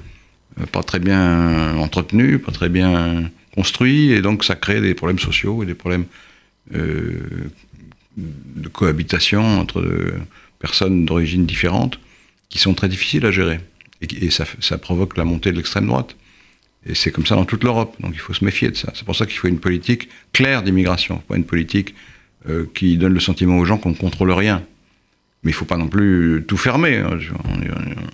pas 0.74 0.84
très 0.84 1.00
bien 1.00 1.78
entretenus, 1.78 2.42
pas 2.46 2.52
très 2.52 2.68
bien 2.68 3.32
construits, 3.56 4.12
et 4.12 4.22
donc 4.22 4.44
ça 4.44 4.56
crée 4.56 4.82
des 4.82 4.94
problèmes 4.94 5.20
sociaux 5.20 5.64
et 5.64 5.66
des 5.66 5.74
problèmes 5.74 6.04
de 6.74 8.68
cohabitation 8.74 9.42
entre 9.58 9.88
personnes 10.60 11.06
d'origine 11.06 11.46
différentes 11.46 11.98
qui 12.50 12.60
sont 12.60 12.74
très 12.74 12.90
difficiles 12.90 13.26
à 13.26 13.32
gérer. 13.32 13.62
Et, 14.02 14.30
ça, 14.30 14.78
provoque 14.78 15.18
la 15.18 15.24
montée 15.24 15.52
de 15.52 15.58
l'extrême 15.58 15.88
droite. 15.88 16.16
Et 16.86 16.94
c'est 16.94 17.12
comme 17.12 17.26
ça 17.26 17.36
dans 17.36 17.46
toute 17.46 17.64
l'Europe. 17.64 17.96
Donc 18.00 18.12
il 18.14 18.20
faut 18.20 18.34
se 18.34 18.46
méfier 18.46 18.70
de 18.70 18.76
ça. 18.76 18.92
C'est 18.96 19.06
pour 19.06 19.16
ça 19.16 19.26
qu'il 19.26 19.38
faut 19.38 19.48
une 19.48 19.60
politique 19.60 20.10
claire 20.34 20.64
d'immigration, 20.64 21.18
pas 21.28 21.36
une 21.36 21.46
politique 21.46 21.96
euh, 22.48 22.66
qui 22.74 22.98
donne 22.98 23.14
le 23.14 23.20
sentiment 23.20 23.58
aux 23.58 23.66
gens 23.66 23.78
qu'on 23.78 23.90
ne 23.90 23.96
contrôle 23.96 24.32
rien. 24.32 24.64
Mais 25.44 25.52
il 25.52 25.54
ne 25.54 25.58
faut 25.58 25.66
pas 25.66 25.78
non 25.78 25.88
plus 25.88 26.44
tout 26.48 26.58
fermer. 26.58 26.98
Hein. 26.98 27.18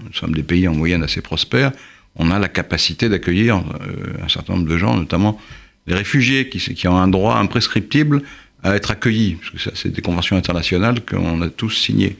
nous 0.06 0.13
sommes 0.13 0.34
des 0.34 0.43
pays 0.43 0.67
en 0.67 0.74
moyenne 0.74 1.04
assez 1.04 1.22
prospères. 1.22 1.72
On 2.15 2.32
a 2.32 2.39
la 2.39 2.48
capacité 2.48 3.10
d'accueillir 3.10 3.58
euh, 3.58 4.24
un 4.24 4.30
certain 4.30 4.54
nombre 4.54 4.67
de 4.67 4.78
gens, 4.78 4.96
notamment 4.96 5.39
les 5.88 5.96
réfugiés 5.96 6.48
qui, 6.50 6.60
qui 6.60 6.88
ont 6.88 6.98
un 6.98 7.08
droit 7.08 7.36
imprescriptible 7.36 8.24
à 8.63 8.76
être 8.76 8.91
accueillis, 8.91 9.36
parce 9.36 9.50
que 9.52 9.60
ça, 9.60 9.72
c'est 9.74 9.89
des 9.89 10.02
conventions 10.02 10.38
internationales 10.38 11.02
qu'on 11.06 11.41
a 11.41 11.50
tous 11.50 11.72
signées 11.72 12.15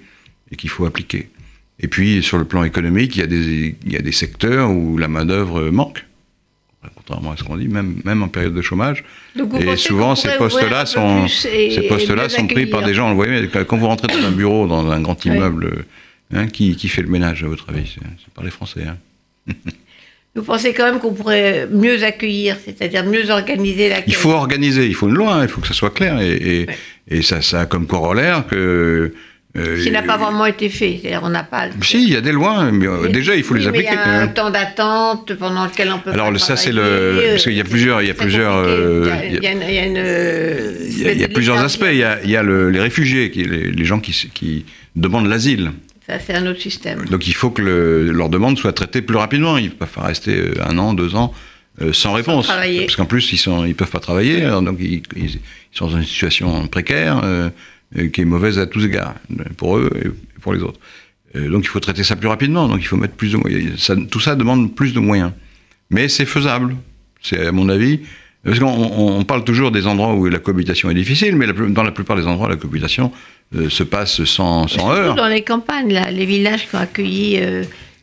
et 0.52 0.56
qu'il 0.56 0.70
faut 0.70 0.86
appliquer. 0.86 1.30
Et 1.84 1.90
puis, 1.90 2.24
sur 2.24 2.38
le 2.38 2.46
plan 2.46 2.64
économique, 2.64 3.18
il 3.18 3.20
y 3.20 3.24
a 3.24 3.28
des, 3.28 3.76
il 3.86 3.92
y 3.92 3.98
a 3.98 4.02
des 4.02 4.14
secteurs 4.14 4.72
où 4.72 4.98
la 4.98 5.10
main-d'œuvre 5.10 5.70
manque, 5.70 6.06
contrairement 6.96 7.34
à 7.34 7.38
ce 7.38 7.44
qu'on 7.44 7.58
dit, 7.58 7.68
même, 7.68 7.98
même 8.06 8.24
en 8.24 8.30
période 8.30 8.54
de 8.54 8.62
chômage. 8.62 9.04
et 9.60 9.76
souvent, 9.76 10.16
ces 10.16 10.30
postes-là 10.38 10.86
sont, 10.86 11.28
ces 11.28 11.86
postes-là 11.90 12.30
sont 12.30 12.48
pris 12.48 12.68
par 12.68 12.84
des 12.84 12.94
gens. 12.94 13.10
Vous 13.10 13.18
voyez, 13.18 13.50
quand 13.50 13.78
vous 13.78 13.88
rentrez 13.88 14.08
dans 14.08 14.26
un 14.26 14.32
bureau, 14.32 14.66
dans 14.66 14.90
un 14.90 15.02
grand 15.02 15.24
immeuble, 15.26 15.84
hein, 16.34 16.48
qui, 16.48 16.78
qui, 16.78 16.88
fait 16.88 17.02
le 17.02 17.10
ménage, 17.10 17.44
à 17.44 17.48
votre 17.48 17.70
avis 17.70 17.94
C'est 18.24 18.34
pas 18.34 18.44
les 18.44 18.52
Français. 18.52 18.86
Hein. 18.88 19.54
Vous 20.36 20.42
pensez 20.42 20.74
quand 20.74 20.86
même 20.86 21.00
qu'on 21.00 21.14
pourrait 21.14 21.68
mieux 21.72 22.04
accueillir, 22.04 22.58
c'est-à-dire 22.66 23.06
mieux 23.06 23.30
organiser 23.30 23.88
l'accueil 23.90 24.06
Il 24.08 24.16
faut 24.16 24.32
organiser, 24.32 24.88
il 24.88 24.96
faut 24.96 25.08
une 25.08 25.14
loi, 25.14 25.36
hein, 25.36 25.44
il 25.44 25.48
faut 25.48 25.62
que 25.62 25.68
ça 25.68 25.76
soit 25.76 25.92
clair. 25.92 26.20
Et, 26.22 26.66
et, 27.08 27.22
ça, 27.22 27.44
ça 27.44 27.62
a 27.62 27.66
comme 27.68 27.86
corollaire 27.86 28.48
que 28.48 29.14
euh, 29.56 29.84
qui 29.84 29.92
n'a 29.92 30.02
pas 30.02 30.18
vraiment 30.18 30.48
été 30.48 30.68
fait. 30.68 31.00
On 31.22 31.30
n'a 31.30 31.44
pas. 31.44 31.68
Si, 31.84 32.02
il 32.04 32.10
y 32.10 32.16
a 32.16 32.22
des 32.22 32.32
lois, 32.32 32.72
mais 32.72 32.88
euh, 32.88 33.10
déjà, 33.10 33.36
il 33.36 33.44
faut 33.44 33.54
les 33.54 33.68
appliquer. 33.68 33.90
il 33.92 33.94
y 33.94 33.98
a 33.98 34.22
un 34.22 34.28
temps 34.28 34.50
d'attente 34.50 35.36
pendant 35.36 35.66
lequel 35.66 35.92
on 35.92 36.00
peut. 36.00 36.10
Alors, 36.10 36.38
ça, 36.40 36.56
c'est 36.56 36.72
le. 36.72 37.30
Parce 37.32 37.44
qu'il 37.44 37.54
y 37.54 37.62
a 37.62 37.64
plusieurs. 37.64 38.02
Il 38.02 38.08
y 38.08 38.12
a 38.12 38.16
plusieurs. 38.16 38.66
Il 39.30 39.44
y 39.44 41.24
a, 41.24 41.28
plusieurs 41.28 41.60
aspects. 41.60 41.86
Il 41.92 41.98
y 41.98 42.04
a, 42.04 42.20
il 42.24 42.32
y 42.32 42.36
a 42.36 42.42
le, 42.42 42.72
les 42.72 42.80
réfugiés, 42.80 43.30
qui, 43.30 43.44
les, 43.44 43.72
les 43.72 43.86
gens 43.86 44.00
qui, 44.00 44.32
qui 44.34 44.66
demandent 44.96 45.28
l'asile. 45.28 45.72
Ça, 46.08 46.18
c'est 46.20 46.34
un 46.34 46.48
autre 46.48 46.60
système. 46.62 47.06
Donc, 47.06 47.28
il 47.28 47.36
faut 47.36 47.52
que 47.52 47.62
le, 47.62 48.12
leur 48.12 48.30
demande 48.30 48.58
soit 48.58 48.74
traitée 48.74 49.04
plus 49.04 49.18
rapidement. 49.18 49.58
Ils 49.60 49.66
ne 49.66 49.70
peuvent 49.70 49.88
pas 49.88 50.08
rester 50.08 50.36
euh, 50.36 50.54
un 50.66 50.80
an, 50.80 50.96
deux 50.96 51.16
ans. 51.16 51.32
sans 51.92 52.14
réponse. 52.14 52.48
Parce 52.48 52.96
qu'en 52.96 53.06
plus, 53.06 53.32
ils 53.32 53.52
ne 53.52 53.68
ils 53.68 53.76
peuvent 53.76 53.92
pas 53.92 54.00
travailler, 54.00 54.42
donc 54.42 54.78
ils, 54.80 55.04
ils, 55.16 55.40
sont 55.72 55.88
dans 55.88 55.98
une 55.98 56.06
situation 56.06 56.68
précaire. 56.68 57.22
Euh, 57.24 57.50
qui 58.14 58.22
est 58.22 58.26
mauvaise 58.26 58.60
à 58.60 58.66
tous 58.68 58.86
égards, 58.86 59.16
pour 59.58 59.78
eux 59.78 59.90
et 60.04 60.40
pour 60.42 60.54
les 60.54 60.62
autres. 60.62 60.80
Euh, 61.36 61.50
donc 61.50 61.64
il 61.64 61.68
faut 61.68 61.80
traiter 61.80 62.04
ça 62.04 62.16
plus 62.16 62.28
rapidement, 62.28 62.68
donc 62.68 62.80
il 62.80 62.86
faut 62.88 62.98
mettre 62.98 63.16
plus 63.16 63.32
de 63.32 63.38
moyens. 63.38 63.92
tout 64.10 64.20
ça 64.20 64.36
demande 64.36 64.76
plus 64.76 64.94
de 64.94 65.00
moyens. 65.00 65.32
Mais 65.90 66.08
c'est 66.08 66.26
faisable, 66.26 66.76
c'est 67.22 67.48
à 67.48 67.52
mon 67.52 67.70
avis. 67.70 68.02
Parce 68.44 68.60
qu'on 68.60 69.24
parle 69.26 69.46
toujours 69.46 69.72
des 69.72 69.88
endroits 69.88 70.14
où 70.16 70.26
la 70.26 70.40
cohabitation 70.40 70.90
est 70.90 70.94
difficile, 70.94 71.38
mais 71.38 71.48
dans 71.70 71.84
la 71.84 71.92
plupart 71.92 72.18
des 72.18 72.28
endroits, 72.28 72.50
la 72.50 72.58
cohabitation 72.58 73.12
euh, 73.56 73.70
se 73.70 73.84
passe 73.84 74.26
sans, 74.26 74.68
sans 74.68 74.92
heurts. 74.92 75.16
Dans 75.16 75.30
les 75.30 75.44
campagnes, 75.44 75.94
là, 75.94 76.12
les 76.12 76.26
villages 76.26 76.68
qui 76.68 76.76
ont 76.76 76.80
accueilli 76.80 77.42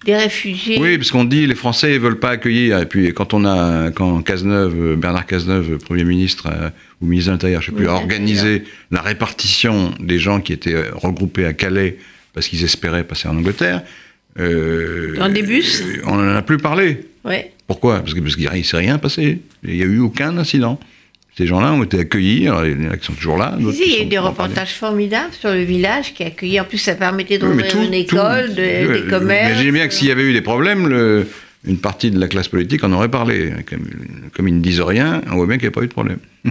des 0.05 0.17
réfugiés. 0.17 0.79
Oui, 0.81 0.97
parce 0.97 1.11
qu'on 1.11 1.25
dit 1.25 1.47
les 1.47 1.55
Français 1.55 1.93
ne 1.93 1.99
veulent 1.99 2.19
pas 2.19 2.31
accueillir. 2.31 2.79
Et 2.79 2.87
puis 2.87 3.13
quand 3.13 3.35
on 3.35 3.45
a, 3.45 3.91
quand 3.91 4.23
Cazeneuve, 4.23 4.97
Bernard 4.97 5.27
Cazeneuve, 5.27 5.79
Premier 5.79 6.05
ministre 6.05 6.49
euh, 6.51 6.71
ou 7.01 7.07
ministre 7.07 7.31
de 7.31 7.35
l'Intérieur, 7.35 7.63
je 7.63 7.71
ne 7.71 7.77
sais 7.77 7.83
plus, 7.83 7.91
a 7.91 7.95
organisé 7.95 8.65
la 8.91 9.03
répartition 9.03 9.93
des 10.01 10.19
gens 10.19 10.41
qui 10.41 10.53
étaient 10.53 10.75
euh, 10.75 10.91
regroupés 10.95 11.45
à 11.45 11.53
Calais 11.53 11.99
parce 12.33 12.49
qu'ils 12.49 12.65
espéraient 12.65 13.05
passer 13.05 13.29
en 13.29 13.37
Angleterre. 13.37 13.83
Euh, 14.39 15.17
Dans 15.17 15.29
des 15.29 15.43
bus 15.43 15.83
On 16.07 16.17
n'en 16.17 16.37
a 16.37 16.43
plus 16.43 16.59
parlé. 16.59 17.01
Ouais. 17.25 17.53
Pourquoi? 17.67 18.01
Parce 18.01 18.15
qu'il 18.15 18.23
parce 18.23 18.37
ne 18.37 18.63
s'est 18.63 18.77
rien 18.77 18.99
passé. 18.99 19.41
Il 19.65 19.75
n'y 19.75 19.83
a 19.83 19.87
eu 19.87 19.99
aucun 19.99 20.39
incident. 20.39 20.79
Ces 21.41 21.47
gens-là 21.47 21.73
ont 21.73 21.83
été 21.83 22.01
accueillis, 22.01 22.43
il 22.43 22.45
y 22.45 22.51
en 22.51 22.91
a 22.91 22.99
qui 22.99 23.07
sont 23.07 23.15
toujours 23.15 23.39
là. 23.39 23.57
Si, 23.73 23.83
il 23.83 23.93
y 23.95 23.97
a 23.97 24.03
eu 24.03 24.07
des 24.07 24.19
reportages 24.19 24.75
formidables 24.75 25.33
sur 25.33 25.51
le 25.51 25.63
village 25.63 26.13
qui 26.13 26.23
a 26.23 26.27
accueilli. 26.27 26.61
En 26.61 26.65
plus, 26.65 26.77
ça 26.77 26.95
permettait 26.95 27.39
d'ouvrir 27.39 27.81
une 27.81 27.95
école, 27.95 28.53
des 28.53 29.05
commerces. 29.09 29.53
Imaginez 29.53 29.73
bien 29.73 29.89
que 29.89 29.95
s'il 29.95 30.09
y 30.09 30.11
avait 30.11 30.25
eu 30.25 30.35
des 30.35 30.43
problèmes, 30.43 30.87
le, 30.87 31.27
une 31.65 31.79
partie 31.79 32.11
de 32.11 32.21
la 32.21 32.29
classe 32.29 32.49
politique 32.49 32.85
en 32.85 32.93
aurait 32.93 33.09
parlé. 33.09 33.55
Comme, 33.67 33.89
comme 34.37 34.49
ils 34.49 34.57
ne 34.59 34.61
disent 34.61 34.83
rien, 34.83 35.23
on 35.33 35.37
voit 35.37 35.47
bien 35.47 35.57
qu'il 35.57 35.65
n'y 35.65 35.73
a 35.73 35.77
pas 35.77 35.81
eu 35.81 35.87
de 35.87 35.93
problème. 35.93 36.19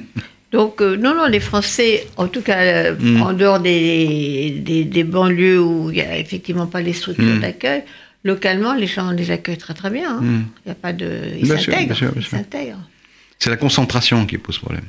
Donc, 0.52 0.82
euh, 0.82 0.98
non, 0.98 1.14
non, 1.14 1.28
les 1.28 1.40
Français, 1.40 2.08
en 2.18 2.28
tout 2.28 2.42
cas, 2.42 2.58
euh, 2.62 2.96
hmm. 3.00 3.22
en 3.22 3.34
dehors 3.34 3.60
des, 3.60 4.50
des, 4.60 5.04
banlieues 5.04 5.62
où 5.62 5.92
il 5.92 5.98
n'y 5.98 6.02
a 6.02 6.18
effectivement 6.18 6.66
pas 6.66 6.82
les 6.82 6.94
structures 6.94 7.36
hmm. 7.36 7.42
d'accueil, 7.42 7.84
localement, 8.24 8.74
les 8.74 8.88
gens 8.88 9.12
les 9.12 9.30
accueillent 9.30 9.60
très 9.60 9.76
très 9.76 9.92
bien. 9.92 10.18
Hein. 10.18 10.22
Hmm. 10.22 10.44
Il 10.66 10.70
n'y 10.70 10.72
a 10.72 10.76
pas 10.76 10.94
de. 10.94 11.12
Ils 11.40 11.48
s'intègrent. 11.48 12.80
C'est 13.40 13.50
la 13.50 13.58
concentration 13.58 14.26
qui 14.26 14.38
pose 14.38 14.58
problème. 14.58 14.86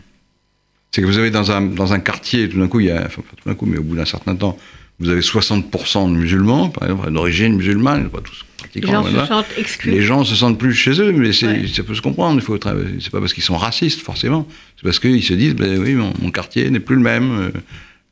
C'est 0.90 1.02
que 1.02 1.06
vous 1.06 1.18
avez 1.18 1.30
dans 1.30 1.52
un, 1.52 1.62
dans 1.62 1.92
un 1.92 2.00
quartier, 2.00 2.48
tout 2.48 2.58
d'un 2.58 2.66
coup, 2.66 2.80
il 2.80 2.86
y 2.86 2.90
a, 2.90 3.06
enfin, 3.06 3.22
tout 3.36 3.48
d'un 3.48 3.54
coup, 3.54 3.66
mais 3.66 3.78
au 3.78 3.82
bout 3.82 3.94
d'un 3.94 4.04
certain 4.04 4.34
temps, 4.34 4.58
vous 4.98 5.08
avez 5.08 5.20
60% 5.20 6.12
de 6.12 6.16
musulmans, 6.16 6.68
par 6.68 6.90
exemple, 6.90 7.10
d'origine 7.10 7.56
musulmane, 7.56 8.10
pas 8.10 8.20
tous 8.20 8.44
pratiquants. 8.58 9.02
Les 9.02 9.12
gens 9.12 9.20
se 9.22 9.26
sentent 9.26 9.58
exclus. 9.58 9.90
Les 9.90 10.02
gens 10.02 10.24
se 10.24 10.34
sentent 10.34 10.58
plus 10.58 10.74
chez 10.74 11.00
eux, 11.00 11.12
mais 11.12 11.32
ça 11.32 11.82
peut 11.84 11.94
se 11.94 12.02
comprendre. 12.02 12.38
Il 12.38 12.44
faut 12.44 12.58
c'est 13.00 13.10
pas 13.10 13.20
parce 13.20 13.32
qu'ils 13.32 13.42
sont 13.42 13.56
racistes, 13.56 14.00
forcément. 14.00 14.46
C'est 14.76 14.82
parce 14.82 14.98
qu'ils 14.98 15.24
se 15.24 15.32
disent, 15.32 15.54
ben 15.54 15.80
oui, 15.80 15.94
mon, 15.94 16.30
quartier 16.30 16.68
n'est 16.70 16.80
plus 16.80 16.96
le 16.96 17.02
même. 17.02 17.30
Euh, 17.32 17.50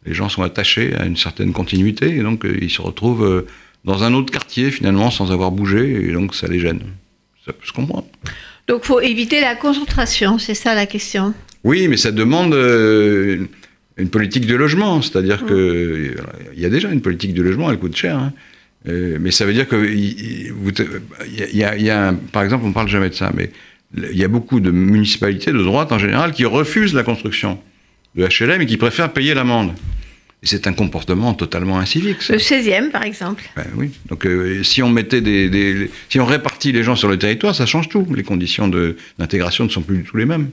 les 0.06 0.14
gens 0.14 0.30
sont 0.30 0.42
attachés 0.42 0.94
à 0.94 1.04
une 1.04 1.16
certaine 1.16 1.52
continuité, 1.52 2.16
et 2.16 2.22
donc 2.22 2.46
euh, 2.46 2.56
ils 2.62 2.70
se 2.70 2.80
retrouvent 2.80 3.26
euh, 3.26 3.46
dans 3.84 4.04
un 4.04 4.14
autre 4.14 4.32
quartier, 4.32 4.70
finalement, 4.70 5.10
sans 5.10 5.30
avoir 5.30 5.50
bougé, 5.50 6.08
et 6.08 6.12
donc 6.12 6.34
ça 6.34 6.46
les 6.46 6.58
gêne. 6.58 6.80
Ça 7.44 7.52
peut 7.52 7.66
se 7.66 7.72
comprendre. 7.72 8.06
Donc 8.68 8.82
il 8.84 8.86
faut 8.86 9.00
éviter 9.00 9.40
la 9.40 9.56
concentration, 9.56 10.38
c'est 10.38 10.54
ça 10.54 10.74
la 10.74 10.86
question. 10.86 11.34
Oui, 11.64 11.88
mais 11.88 11.96
ça 11.96 12.12
demande 12.12 12.54
euh, 12.54 13.46
une 13.96 14.10
politique 14.10 14.46
de 14.46 14.54
logement, 14.54 15.02
c'est-à-dire 15.02 15.38
qu'il 15.38 15.48
que 15.48 16.16
il 16.54 16.60
y 16.60 16.66
a 16.66 16.70
déjà 16.70 16.90
une 16.90 17.00
politique 17.00 17.34
de 17.34 17.42
logement, 17.42 17.70
elle 17.70 17.78
coûte 17.78 17.96
cher. 17.96 18.16
Hein. 18.16 18.32
Euh, 18.88 19.18
mais 19.20 19.30
ça 19.30 19.44
veut 19.44 19.54
dire 19.54 19.66
que 19.66 19.86
y, 19.86 21.90
a, 21.90 22.14
par 22.32 22.44
exemple, 22.44 22.64
on 22.64 22.72
parle 22.72 22.88
jamais 22.88 23.08
de 23.08 23.14
ça, 23.14 23.32
mais 23.34 23.50
il 23.96 24.16
y 24.16 24.24
a 24.24 24.28
beaucoup 24.28 24.60
de 24.60 24.70
municipalités 24.70 25.50
de 25.50 25.62
droite 25.62 25.90
en 25.90 25.98
général 25.98 26.32
qui 26.32 26.44
refusent 26.44 26.94
la 26.94 27.02
construction 27.02 27.58
de 28.14 28.26
HLM 28.26 28.60
et 28.60 28.66
qui 28.66 28.76
préfèrent 28.76 29.12
payer 29.12 29.34
l'amende 29.34 29.72
c'est 30.42 30.66
un 30.66 30.72
comportement 30.72 31.34
totalement 31.34 31.78
incivique. 31.78 32.28
Le 32.28 32.36
16e, 32.36 32.90
par 32.90 33.02
exemple. 33.02 33.44
Ben 33.56 33.66
oui. 33.76 33.90
Donc, 34.08 34.24
euh, 34.24 34.62
si 34.62 34.82
on 34.82 34.88
mettait 34.88 35.20
des, 35.20 35.90
si 36.08 36.20
on 36.20 36.26
répartit 36.26 36.70
les 36.70 36.84
gens 36.84 36.94
sur 36.94 37.08
le 37.08 37.18
territoire, 37.18 37.54
ça 37.54 37.66
change 37.66 37.88
tout. 37.88 38.06
Les 38.14 38.22
conditions 38.22 38.68
d'intégration 39.18 39.64
ne 39.64 39.68
sont 39.68 39.82
plus 39.82 39.98
du 39.98 40.04
tout 40.04 40.16
les 40.16 40.26
mêmes. 40.26 40.50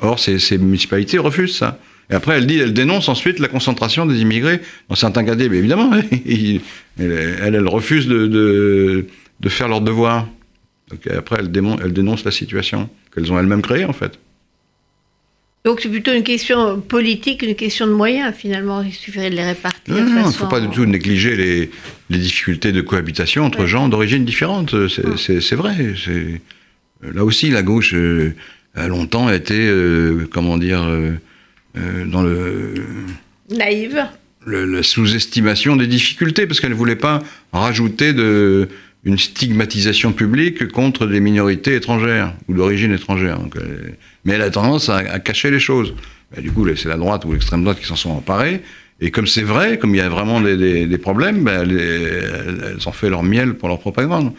Or, 0.00 0.18
ces, 0.18 0.38
municipalités 0.56 1.18
refusent 1.18 1.56
ça. 1.56 1.78
Et 2.08 2.14
après, 2.14 2.38
elle 2.38 2.46
dit, 2.46 2.58
elle 2.58 2.72
dénonce 2.72 3.08
ensuite 3.08 3.38
la 3.38 3.48
concentration 3.48 4.06
des 4.06 4.20
immigrés 4.20 4.60
dans 4.88 4.96
certains 4.96 5.24
cas. 5.24 5.34
Mais 5.34 5.44
évidemment, 5.44 5.92
elle, 6.26 6.60
elle, 6.98 7.68
refuse 7.68 8.06
de, 8.06 8.26
de, 8.26 9.48
faire 9.50 9.68
leur 9.68 9.82
devoir. 9.82 10.26
Donc, 10.90 11.06
après, 11.06 11.36
elle, 11.40 11.52
elle 11.84 11.92
dénonce 11.92 12.24
la 12.24 12.30
situation 12.30 12.88
qu'elles 13.14 13.30
ont 13.30 13.38
elles-mêmes 13.38 13.62
créée, 13.62 13.84
en 13.84 13.92
fait. 13.92 14.18
Donc 15.64 15.80
c'est 15.82 15.90
plutôt 15.90 16.12
une 16.12 16.22
question 16.22 16.80
politique, 16.80 17.42
une 17.42 17.54
question 17.54 17.86
de 17.86 17.92
moyens 17.92 18.34
finalement. 18.34 18.82
Il 18.82 18.94
suffirait 18.94 19.28
de 19.28 19.36
les 19.36 19.44
répartir. 19.44 19.94
Non, 19.94 20.06
il 20.06 20.26
ne 20.26 20.32
faut 20.32 20.46
pas 20.46 20.60
du 20.60 20.68
tout 20.68 20.86
négliger 20.86 21.36
les, 21.36 21.70
les 22.08 22.18
difficultés 22.18 22.72
de 22.72 22.80
cohabitation 22.80 23.44
entre 23.44 23.66
gens 23.66 23.88
d'origine 23.88 24.24
différente. 24.24 24.74
C'est 24.88 25.54
vrai. 25.56 25.94
Là 27.02 27.24
aussi, 27.24 27.50
la 27.50 27.62
gauche 27.62 27.94
euh, 27.94 28.34
a 28.74 28.88
longtemps 28.88 29.30
été, 29.30 29.56
euh, 29.58 30.28
comment 30.30 30.58
dire, 30.58 30.82
euh, 30.82 31.14
dans 32.06 32.22
le 32.22 32.74
naïve. 33.50 34.04
la 34.46 34.82
sous-estimation 34.82 35.76
des 35.76 35.86
difficultés 35.86 36.46
parce 36.46 36.60
qu'elle 36.60 36.70
ne 36.70 36.76
voulait 36.76 36.96
pas 36.96 37.22
rajouter 37.52 38.12
de 38.12 38.68
une 39.04 39.18
stigmatisation 39.18 40.12
publique 40.12 40.68
contre 40.68 41.06
des 41.06 41.20
minorités 41.20 41.74
étrangères 41.74 42.34
ou 42.48 42.54
d'origine 42.54 42.92
étrangère. 42.92 43.38
Donc, 43.38 43.56
mais 44.24 44.34
elle 44.34 44.42
a 44.42 44.50
tendance 44.50 44.88
à, 44.88 45.18
cacher 45.18 45.50
les 45.50 45.60
choses. 45.60 45.94
Bah, 46.34 46.40
du 46.40 46.50
coup, 46.52 46.66
c'est 46.76 46.88
la 46.88 46.96
droite 46.96 47.24
ou 47.24 47.32
l'extrême 47.32 47.62
droite 47.62 47.78
qui 47.78 47.86
s'en 47.86 47.96
sont 47.96 48.10
emparés. 48.10 48.62
Et 49.00 49.10
comme 49.10 49.26
c'est 49.26 49.42
vrai, 49.42 49.78
comme 49.78 49.94
il 49.94 49.98
y 49.98 50.02
a 50.02 50.08
vraiment 50.08 50.40
des, 50.40 50.98
problèmes, 50.98 51.42
bah, 51.44 51.62
elles, 51.62 51.78
elles, 51.78 52.88
ont 52.88 52.92
fait 52.92 53.08
leur 53.08 53.22
miel 53.22 53.54
pour 53.54 53.68
leur 53.68 53.78
propagande 53.78 54.32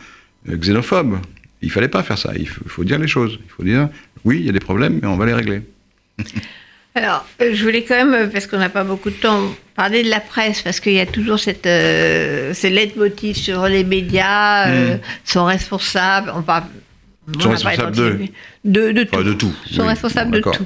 euh, 0.50 0.58
xénophobe. 0.58 1.18
Il 1.62 1.72
fallait 1.72 1.88
pas 1.88 2.04
faire 2.04 2.18
ça. 2.18 2.32
Il 2.38 2.48
faut, 2.48 2.84
dire 2.84 3.00
les 3.00 3.08
choses. 3.08 3.40
Il 3.44 3.52
faut 3.52 3.64
dire, 3.64 3.90
oui, 4.26 4.38
il 4.40 4.46
y 4.46 4.50
a 4.50 4.52
des 4.52 4.60
problèmes, 4.60 5.00
mais 5.02 5.08
on 5.08 5.18
va 5.18 5.26
les 5.26 5.34
régler. 5.34 5.62
Alors, 6.94 7.26
euh, 7.42 7.52
je 7.54 7.64
voulais 7.64 7.84
quand 7.84 8.06
même, 8.06 8.30
parce 8.30 8.48
qu'on 8.48 8.58
n'a 8.58 8.70
pas 8.70 8.84
beaucoup 8.84 9.10
de 9.10 9.16
temps, 9.16 9.56
parler 9.76 10.04
de 10.04 10.10
la 10.10 10.20
presse, 10.20 10.62
parce 10.62 10.82
qu'il 10.82 10.94
y 10.94 11.00
a 11.00 11.06
toujours 11.06 11.40
cette, 11.40 11.66
euh, 11.66 12.54
ce 12.54 12.68
leitmotiv 12.68 13.38
sur 13.38 13.66
les 13.68 13.86
médias, 13.86 14.68
euh, 14.68 14.98
sont 15.24 15.46
responsables, 15.46 16.32
on 16.36 16.42
parle... 16.42 16.64
Sont 17.40 17.50
n'a 17.50 17.56
pas 17.60 17.70
responsables 17.70 17.96
de, 18.66 18.92
de, 18.92 19.04
Enfin, 19.04 19.18
tout. 19.18 19.24
de 19.24 19.34
tout. 19.34 19.54
Sont 19.72 19.82
oui. 19.84 19.88
responsables 19.90 20.42
Bon, 20.42 20.52
de 20.52 20.58
tout. 20.58 20.66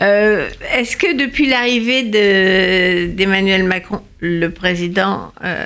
Euh, 0.00 0.48
Est-ce 0.74 0.96
que 0.96 1.16
depuis 1.16 1.46
l'arrivée 1.46 2.02
de- 2.02 3.12
d'Emmanuel 3.14 3.64
Macron, 3.64 4.02
le 4.20 4.48
président 4.48 5.32
euh, 5.44 5.64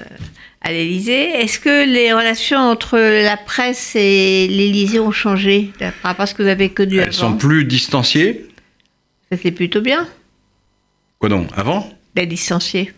à 0.61 0.71
l'Élysée, 0.73 1.31
est-ce 1.41 1.59
que 1.59 1.87
les 1.91 2.13
relations 2.13 2.59
entre 2.59 2.99
la 2.99 3.37
presse 3.39 3.97
et 3.97 4.49
l'Élysée 4.49 5.01
ont 5.01 5.13
changé 5.13 5.71
par 5.79 5.93
rapport 6.03 6.25
à 6.25 6.27
ce 6.27 6.35
que 6.35 6.43
vous 6.43 6.49
avez 6.49 6.69
connu 6.69 6.97
Elles 6.97 7.05
avant 7.05 7.13
sont 7.13 7.37
plus 7.37 7.65
distanciées. 7.65 8.47
Ça 9.33 9.39
c'est 9.43 9.51
plutôt 9.53 9.81
bien 9.81 10.07
Quoi 11.19 11.31
donc 11.31 11.49
Avant? 11.57 11.89
D'être 12.15 12.29
distancié. 12.29 12.93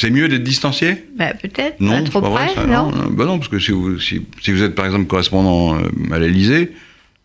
C'est 0.00 0.08
mieux 0.08 0.28
d'être 0.28 0.42
distancié 0.42 1.04
Bah, 1.18 1.34
peut-être, 1.34 1.78
Non, 1.78 2.02
trop 2.04 2.22
pas 2.22 2.30
vrai, 2.30 2.46
près, 2.46 2.54
ça, 2.54 2.66
non, 2.66 2.90
non, 2.90 3.10
bah 3.10 3.26
non, 3.26 3.38
parce 3.38 3.50
que 3.50 3.58
si 3.58 3.70
vous, 3.70 4.00
si, 4.00 4.22
si 4.40 4.50
vous 4.50 4.62
êtes 4.62 4.74
par 4.74 4.86
exemple 4.86 5.04
correspondant 5.04 5.78
euh, 5.78 6.14
à 6.14 6.18
l'Elysée, 6.18 6.72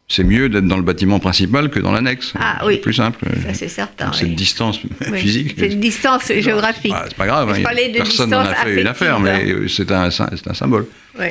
c'est 0.10 0.26
mieux 0.26 0.50
d'être 0.50 0.68
dans 0.68 0.76
le 0.76 0.84
bâtiment 0.84 1.20
principal 1.20 1.70
que 1.70 1.80
dans 1.80 1.94
l'annexe. 1.94 2.34
Ah, 2.38 2.58
C'est 2.60 2.66
oui. 2.68 2.78
plus 2.80 2.94
simple. 2.94 3.26
Ça 3.44 3.54
c'est 3.54 3.70
certain. 3.70 4.12
Cette 4.12 4.28
oui. 4.28 4.36
distance 4.36 4.82
Oui. 5.10 5.20
physique. 5.22 5.56
C'est 5.58 5.72
une 5.72 5.80
distance 5.80 6.28
géographique. 6.28 6.94
C'est 7.08 7.16
pas 7.16 7.28
grave, 7.28 7.54
Je 7.56 7.62
hein, 7.62 7.64
parlais 7.64 7.88
de 7.94 7.98
personne 8.00 8.32
n'en 8.32 8.40
a 8.42 8.54
fait 8.54 8.82
une 8.82 8.88
affaire, 8.88 9.22
mais 9.22 9.70
c'est 9.70 9.90
un, 9.94 10.12
c'est 10.12 10.46
un 10.46 10.54
symbole. 10.54 10.86
Oui. 11.18 11.28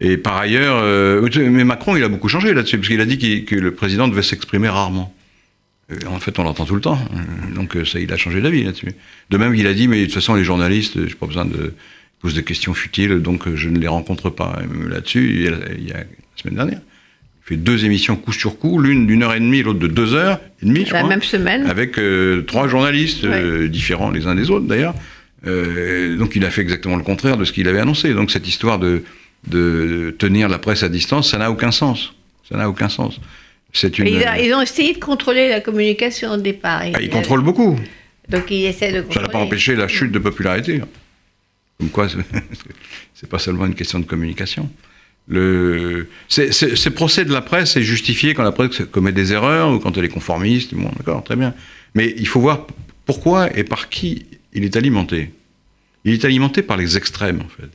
Et 0.00 0.16
par 0.16 0.38
ailleurs, 0.38 0.80
euh, 0.82 1.28
mais 1.36 1.62
Macron, 1.62 1.94
il 1.94 2.02
a 2.02 2.08
beaucoup 2.08 2.28
changé 2.28 2.52
là-dessus, 2.52 2.78
parce 2.78 2.88
qu'il 2.88 3.00
a 3.00 3.06
dit 3.06 3.44
que 3.44 3.54
le 3.54 3.70
président 3.72 4.08
devait 4.08 4.22
s'exprimer 4.22 4.68
rarement. 4.68 5.14
Euh, 5.92 5.96
En 6.08 6.18
fait, 6.20 6.38
on 6.38 6.44
l'entend 6.44 6.64
tout 6.64 6.74
le 6.74 6.80
temps. 6.80 6.98
Euh, 7.14 7.54
Donc, 7.54 7.76
euh, 7.76 7.84
ça, 7.84 7.98
il 8.00 8.12
a 8.12 8.16
changé 8.16 8.40
d'avis 8.40 8.64
là-dessus. 8.64 8.92
De 9.30 9.36
même, 9.36 9.54
il 9.54 9.66
a 9.66 9.74
dit, 9.74 9.88
mais 9.88 10.00
de 10.00 10.04
toute 10.06 10.14
façon, 10.14 10.34
les 10.34 10.44
journalistes, 10.44 11.06
j'ai 11.06 11.14
pas 11.14 11.26
besoin 11.26 11.44
de 11.44 11.72
ils 11.74 12.26
posent 12.26 12.34
des 12.36 12.42
questions 12.44 12.72
futiles, 12.72 13.18
donc 13.20 13.54
je 13.54 13.68
ne 13.68 13.78
les 13.78 13.86
rencontre 13.88 14.30
pas. 14.30 14.58
Là-dessus, 14.88 15.30
il 15.34 15.42
y 15.86 15.92
a, 15.92 15.96
la 15.98 16.04
semaine 16.36 16.54
dernière, 16.54 16.78
il 16.80 17.48
fait 17.48 17.56
deux 17.56 17.84
émissions 17.84 18.16
coup 18.16 18.32
sur 18.32 18.58
coup, 18.58 18.78
l'une 18.80 19.06
d'une 19.06 19.22
heure 19.22 19.34
et 19.34 19.40
demie, 19.40 19.62
l'autre 19.62 19.78
de 19.78 19.88
deux 19.88 20.14
heures 20.14 20.40
et 20.62 20.64
demie, 20.66 20.86
je 20.86 20.92
La 20.94 21.00
crois 21.00 21.10
même 21.10 21.22
semaine. 21.22 21.66
avec 21.66 21.98
euh, 21.98 22.40
trois 22.46 22.66
journalistes 22.66 23.24
euh, 23.24 23.68
différents 23.68 24.10
les 24.10 24.26
uns 24.26 24.34
des 24.34 24.48
autres 24.50 24.64
d'ailleurs. 24.64 24.94
Euh, 25.46 26.16
donc 26.16 26.34
il 26.34 26.46
a 26.46 26.50
fait 26.50 26.62
exactement 26.62 26.96
le 26.96 27.02
contraire 27.02 27.36
de 27.36 27.44
ce 27.44 27.52
qu'il 27.52 27.68
avait 27.68 27.80
annoncé. 27.80 28.14
Donc 28.14 28.30
cette 28.30 28.48
histoire 28.48 28.78
de, 28.78 29.02
de 29.48 30.14
tenir 30.18 30.48
la 30.48 30.58
presse 30.58 30.82
à 30.82 30.88
distance, 30.88 31.30
ça 31.30 31.36
n'a 31.36 31.50
aucun 31.50 31.72
sens. 31.72 32.14
Ça 32.48 32.56
n'a 32.56 32.70
aucun 32.70 32.88
sens. 32.88 33.20
Une. 33.98 34.06
Ils, 34.06 34.24
ils 34.44 34.54
ont 34.54 34.62
essayé 34.62 34.92
de 34.94 34.98
contrôler 34.98 35.48
la 35.48 35.60
communication 35.60 36.32
au 36.32 36.36
départ. 36.36 36.82
Ah, 36.94 37.00
il 37.00 37.10
contrôle 37.10 37.42
beaucoup. 37.42 37.78
Donc 38.28 38.50
ils 38.50 38.64
essaient 38.66 38.92
de 38.92 39.04
Ça 39.12 39.20
n'a 39.20 39.28
pas 39.28 39.38
empêché 39.38 39.74
la 39.74 39.88
chute 39.88 40.12
de 40.12 40.18
popularité. 40.18 40.80
Comme 41.78 41.90
quoi, 41.90 42.08
c'est- 42.08 43.26
pas 43.28 43.38
seulement 43.38 43.66
une 43.66 43.74
question 43.74 43.98
de 43.98 44.04
communication. 44.04 44.70
Le, 45.26 46.08
ces 46.28 46.90
procès 46.90 47.24
de 47.24 47.32
la 47.32 47.40
presse 47.40 47.76
est 47.76 47.82
justifié 47.82 48.34
quand 48.34 48.42
la 48.44 48.52
presse 48.52 48.82
commet 48.92 49.12
des 49.12 49.32
erreurs 49.32 49.72
ou 49.72 49.78
quand 49.78 49.96
elle 49.96 50.04
est 50.04 50.08
conformiste. 50.08 50.74
Bon, 50.74 50.90
d'accord, 50.98 51.24
très 51.24 51.36
bien. 51.36 51.54
Mais 51.94 52.14
il 52.18 52.28
faut 52.28 52.40
voir 52.40 52.66
pourquoi 53.06 53.56
et 53.56 53.64
par 53.64 53.88
qui 53.88 54.26
il 54.52 54.64
est 54.64 54.76
alimenté. 54.76 55.30
Il 56.04 56.12
est 56.12 56.24
alimenté 56.24 56.62
par 56.62 56.76
les 56.76 56.96
extrêmes, 56.98 57.40
en 57.40 57.48
fait, 57.48 57.68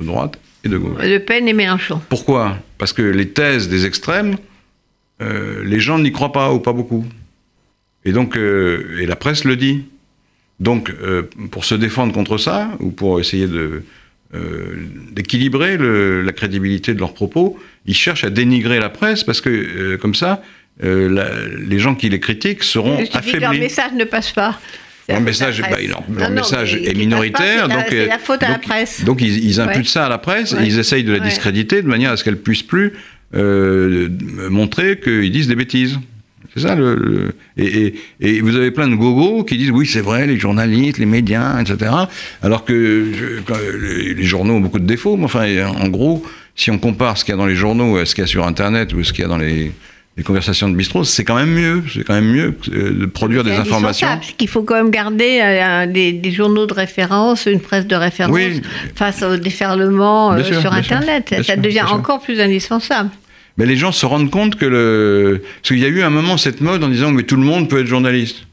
de 0.00 0.04
droite 0.06 0.38
et 0.64 0.68
de 0.68 0.76
gauche. 0.76 1.00
Le 1.02 1.18
Pen 1.18 1.48
et 1.48 1.54
Mélenchon. 1.54 2.00
Pourquoi? 2.10 2.58
Parce 2.76 2.92
que 2.92 3.02
les 3.02 3.30
thèses 3.30 3.68
des 3.70 3.86
extrêmes, 3.86 4.36
euh, 5.22 5.62
les 5.64 5.80
gens 5.80 5.98
n'y 5.98 6.12
croient 6.12 6.32
pas 6.32 6.52
ou 6.52 6.58
pas 6.58 6.72
beaucoup. 6.72 7.04
Et 8.04 8.12
donc, 8.12 8.36
euh, 8.36 8.98
et 9.00 9.06
la 9.06 9.16
presse 9.16 9.44
le 9.44 9.56
dit. 9.56 9.84
Donc, 10.60 10.90
euh, 11.02 11.22
pour 11.50 11.64
se 11.64 11.74
défendre 11.74 12.12
contre 12.12 12.36
ça, 12.38 12.70
ou 12.80 12.90
pour 12.90 13.18
essayer 13.20 13.46
de, 13.46 13.82
d'équilibrer 15.12 15.76
la 15.78 16.32
crédibilité 16.32 16.94
de 16.94 17.00
leurs 17.00 17.14
propos, 17.14 17.58
ils 17.86 17.94
cherchent 17.94 18.24
à 18.24 18.30
dénigrer 18.30 18.80
la 18.80 18.88
presse 18.88 19.24
parce 19.24 19.40
que, 19.40 19.96
comme 19.96 20.14
ça, 20.14 20.42
la- 20.80 21.28
les 21.58 21.78
gens 21.78 21.94
qui 21.94 22.08
les 22.08 22.20
critiquent 22.20 22.62
seront 22.62 22.98
Il 23.00 23.06
suffit 23.06 23.32
que 23.32 23.36
leur 23.38 23.50
affaiblis. 23.50 23.60
message 23.66 23.92
ne 23.94 24.04
passe 24.04 24.32
pas. 24.32 24.58
Leur 25.08 25.20
message, 25.20 25.60
bah, 25.60 25.68
presse. 25.72 25.88
leur, 25.88 26.02
Non, 26.08 26.18
leur 26.18 26.28
non, 26.30 26.34
message 26.36 26.78
mais 26.80 26.88
est 26.90 26.94
minoritaire, 26.94 27.66
pas, 27.68 27.74
la- 27.76 27.82
donc, 27.82 27.92
la 28.08 28.18
faute 28.18 28.42
à 28.44 28.50
la 28.50 28.58
presse. 28.58 29.04
donc 29.04 29.20
ils, 29.20 29.44
ils 29.44 29.60
imputent 29.60 29.78
Ouais. 29.78 29.84
ça 29.84 30.06
à 30.06 30.08
la 30.08 30.18
presse 30.18 30.52
Ouais. 30.52 30.62
et 30.64 30.66
ils 30.68 30.78
essayent 30.78 31.02
de 31.04 31.12
la 31.12 31.18
discréditer 31.20 31.82
de 31.82 31.88
manière 31.88 32.12
à 32.12 32.16
ce 32.16 32.22
qu'elle 32.24 32.38
puisse 32.38 32.62
plus 32.62 32.92
euh, 33.34 34.08
montrer 34.50 34.98
qu'ils 34.98 35.30
disent 35.32 35.48
des 35.48 35.54
bêtises. 35.56 35.98
C'est 36.54 36.60
ça 36.64 36.74
le. 36.74 36.94
le- 36.96 37.34
et, 37.56 37.86
et- 37.86 37.94
et 38.36 38.40
vous 38.42 38.56
avez 38.56 38.70
plein 38.70 38.86
de 38.88 38.94
gogos 38.94 39.42
qui 39.44 39.56
disent 39.56 39.70
oui 39.70 39.86
c'est 39.86 40.02
vrai 40.02 40.26
les 40.26 40.38
journalistes, 40.38 40.98
les 40.98 41.06
médias, 41.06 41.58
etc. 41.60 41.90
Alors 42.42 42.64
que 42.66 43.06
je- 43.14 44.14
les, 44.16 44.22
journaux 44.24 44.54
ont 44.54 44.60
beaucoup 44.60 44.78
de 44.78 44.86
défauts. 44.86 45.16
Mais 45.16 45.24
enfin 45.24 45.46
en 45.66 45.88
gros, 45.88 46.22
si 46.54 46.70
on 46.70 46.78
compare 46.78 47.16
ce 47.16 47.24
qu'il 47.24 47.32
y 47.32 47.34
a 47.34 47.38
dans 47.38 47.46
les 47.46 47.54
journaux 47.56 47.96
à 47.96 48.04
ce 48.04 48.14
qu'il 48.14 48.22
y 48.22 48.24
a 48.26 48.28
sur 48.28 48.46
Internet 48.46 48.92
ou 48.92 49.02
ce 49.02 49.14
qu'il 49.14 49.22
y 49.22 49.24
a 49.24 49.28
dans 49.28 49.38
les, 49.38 49.72
les 50.18 50.22
conversations 50.22 50.68
de 50.68 50.74
bistrot, 50.76 51.04
c'est 51.04 51.24
quand 51.24 51.36
même 51.36 51.54
mieux. 51.54 51.82
C'est 51.90 52.04
quand 52.04 52.12
même 52.12 52.30
mieux 52.30 52.54
euh, 52.74 52.92
de 53.00 53.06
produire 53.06 53.44
des 53.44 53.52
informations. 53.52 54.08
qu'il 54.36 54.48
faut 54.48 54.62
quand 54.62 54.74
même 54.74 54.90
garder 54.90 55.40
euh, 55.42 55.86
des, 55.86 56.12
des 56.12 56.32
journaux 56.32 56.66
de 56.66 56.74
référence, 56.74 57.46
une 57.46 57.60
presse 57.60 57.86
de 57.86 57.96
référence 57.96 58.34
Oui. 58.34 58.60
face 58.94 59.22
au 59.22 59.38
déferlement 59.38 60.34
euh, 60.34 60.44
sur 60.44 60.60
sûr, 60.60 60.72
Internet. 60.74 61.34
ça 61.46 61.56
devient 61.56 61.84
sûr. 61.86 61.94
encore 61.94 62.20
plus 62.20 62.38
indispensable. 62.40 63.08
Mais 63.58 63.66
les 63.66 63.76
gens 63.76 63.92
se 63.92 64.06
rendent 64.06 64.30
compte 64.30 64.56
que 64.56 64.64
le. 64.64 65.42
Parce 65.56 65.68
qu'il 65.68 65.78
y 65.78 65.84
a 65.84 65.88
eu 65.88 66.02
un 66.02 66.10
moment 66.10 66.36
cette 66.36 66.60
mode 66.60 66.82
en 66.82 66.88
disant 66.88 67.10
mais 67.10 67.22
tout 67.24 67.36
le 67.36 67.42
monde 67.42 67.68
peut 67.68 67.80
être 67.80 67.86
journaliste. 67.86 68.46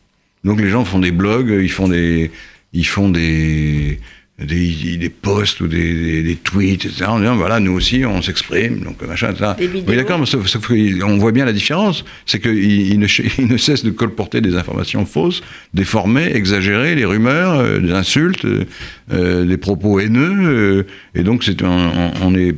Donc 0.44 0.60
les 0.60 0.70
gens 0.70 0.86
font 0.86 1.00
des 1.00 1.12
blogs, 1.12 1.50
ils 1.50 1.72
font 1.72 1.88
des. 1.88 2.32
Ils 2.74 2.88
font 2.88 3.10
des. 3.10 4.00
Des, 4.42 4.96
des 4.96 5.10
posts 5.10 5.60
ou 5.60 5.68
des, 5.68 5.94
des, 5.94 6.24
des 6.24 6.36
tweets, 6.38 6.86
etc. 6.86 7.06
En 7.10 7.20
disant 7.20 7.36
voilà, 7.36 7.60
nous 7.60 7.74
aussi, 7.74 8.06
on 8.06 8.22
s'exprime, 8.22 8.80
donc 8.80 9.02
machin, 9.06 9.32
etc. 9.32 9.52
Oui, 9.86 9.96
d'accord, 9.98 10.18
mais 10.18 10.26
sauf, 10.26 10.48
sauf 10.48 10.66
qu'on 10.68 11.18
voit 11.18 11.34
bien 11.34 11.44
la 11.44 11.52
différence. 11.52 12.06
C'est 12.26 12.40
qu'ils 12.40 12.94
ils 12.94 13.00
ne, 13.00 13.58
cessent 13.58 13.84
de 13.84 13.90
colporter 13.92 14.40
des 14.40 14.56
informations 14.56 15.06
fausses, 15.06 15.42
déformées, 15.74 16.32
exagérées, 16.34 16.96
les 16.96 17.04
rumeurs, 17.04 17.60
euh, 17.60 17.80
des 17.80 17.92
insultes, 17.92 18.46
euh, 18.46 18.64
euh, 19.12 19.44
des 19.46 19.58
propos 19.58 20.00
haineux. 20.00 20.38
euh, 20.40 20.84
et 21.16 21.24
donc, 21.24 21.44
c'est 21.44 21.62
on, 21.62 22.12
on 22.22 22.34
est 22.34 22.56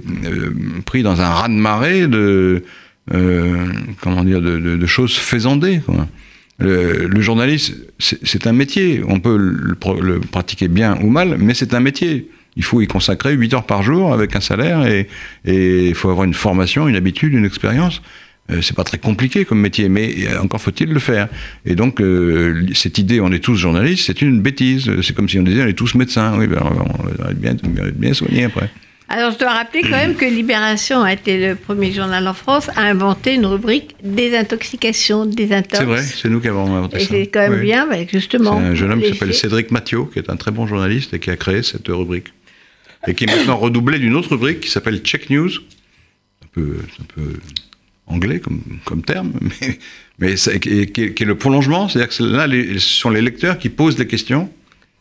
pris 0.85 1.01
dans 1.01 1.19
un 1.19 1.29
raz-de-marée 1.29 2.05
de, 2.07 2.61
comment 4.01 4.23
dire, 4.23 4.41
de, 4.41 4.59
de- 4.59 4.75
de 4.77 4.85
choses 4.85 5.15
faisandées. 5.17 5.79
quoi. 5.85 6.07
Le, 6.61 7.21
journaliste, 7.21 7.75
c'est 7.99 8.47
un 8.47 8.53
métier. 8.53 9.01
On 9.07 9.19
peut 9.19 9.37
le, 9.37 10.19
pratiquer 10.19 10.67
bien 10.67 10.97
ou 11.01 11.09
mal, 11.09 11.37
mais 11.39 11.53
c'est 11.53 11.73
un 11.73 11.79
métier. 11.79 12.29
Il 12.55 12.63
faut 12.63 12.81
y 12.81 12.87
consacrer 12.87 13.33
8 13.33 13.53
heures 13.53 13.65
par 13.65 13.81
jour 13.81 14.13
avec 14.13 14.35
un 14.35 14.41
salaire 14.41 14.85
et 14.85 15.07
il 15.45 15.95
faut 15.95 16.09
avoir 16.09 16.25
une 16.25 16.33
formation, 16.33 16.87
une 16.87 16.95
habitude, 16.95 17.33
une 17.33 17.45
expérience. 17.45 18.01
Euh, 18.51 18.61
c'est 18.61 18.75
pas 18.75 18.83
très 18.83 18.97
compliqué 18.97 19.45
comme 19.45 19.59
métier, 19.59 19.87
mais 19.87 20.13
euh, 20.27 20.41
encore 20.41 20.61
faut-il 20.61 20.89
le 20.89 20.99
faire. 20.99 21.29
Et 21.65 21.75
donc, 21.75 22.01
euh, 22.01 22.65
cette 22.73 22.97
idée, 22.97 23.21
on 23.21 23.31
est 23.31 23.39
tous 23.39 23.55
journalistes, 23.55 24.05
c'est 24.07 24.21
une 24.21 24.41
bêtise. 24.41 24.91
C'est 25.01 25.15
comme 25.15 25.29
si 25.29 25.39
on 25.39 25.43
disait, 25.43 25.63
on 25.63 25.67
est 25.67 25.73
tous 25.73 25.95
médecins. 25.95 26.37
Oui, 26.37 26.47
ben, 26.47 26.61
on 26.61 27.23
va 27.23 27.31
être 27.31 27.39
bien, 27.39 27.55
bien 27.95 28.13
soigné 28.13 28.45
après. 28.45 28.69
Alors, 29.11 29.31
je 29.33 29.37
dois 29.39 29.51
rappeler 29.53 29.81
quand 29.81 29.89
même 29.91 30.15
que 30.15 30.25
Libération 30.41 31.01
a 31.01 31.11
été 31.13 31.37
le 31.49 31.55
premier 31.55 31.91
journal 31.91 32.27
en 32.27 32.33
France 32.33 32.69
à 32.75 32.83
inventer 32.83 33.33
une 33.35 33.45
rubrique 33.45 33.95
désintoxication, 34.03 35.25
désintox. 35.25 35.77
C'est 35.77 35.83
vrai, 35.85 36.01
c'est 36.03 36.29
nous 36.29 36.39
qui 36.39 36.47
avons 36.47 36.73
inventé 36.75 36.97
Et 36.97 36.99
ça. 37.01 37.07
c'est 37.11 37.27
quand 37.27 37.39
même 37.41 37.53
Oui. 37.59 37.61
bien, 37.61 37.87
justement. 38.11 38.57
C'est 38.59 38.65
un 38.67 38.75
jeune 38.75 38.91
homme 38.91 39.01
qui 39.01 39.09
s'appelle. 39.09 39.33
Cédric 39.33 39.71
Mathieu, 39.71 40.05
qui 40.11 40.19
est 40.19 40.29
un 40.29 40.35
très 40.37 40.51
bon 40.51 40.65
journaliste 40.67 41.13
et 41.13 41.19
qui 41.19 41.29
a 41.29 41.35
créé 41.35 41.61
cette 41.63 41.87
rubrique. 41.89 42.27
Et 43.07 43.13
qui 43.15 43.23
est 43.23 43.35
maintenant 43.35 43.57
redoublé 43.57 43.97
d'une 43.99 44.15
autre 44.15 44.29
rubrique 44.29 44.59
qui 44.61 44.69
s'appelle 44.69 44.99
Check 44.99 45.29
News. 45.29 45.49
Un 46.43 46.47
peu, 46.53 46.77
un 46.99 47.03
peu 47.15 47.33
anglais 48.07 48.39
comme, 48.39 48.61
comme 48.85 49.01
terme, 49.03 49.31
mais, 50.19 50.35
qui, 50.35 50.69
est, 50.81 50.91
qui 50.91 51.01
est- 51.03 51.13
qui 51.13 51.23
est 51.23 51.25
le 51.25 51.35
prolongement. 51.35 51.89
C'est-à-dire 51.89 52.15
que 52.15 52.23
là, 52.23 52.45
les- 52.47 52.73
ce 52.75 52.79
sont 52.79 53.09
les 53.09 53.21
lecteurs 53.21 53.57
qui 53.57 53.69
posent 53.69 53.97
les 53.97 54.07
questions 54.07 54.49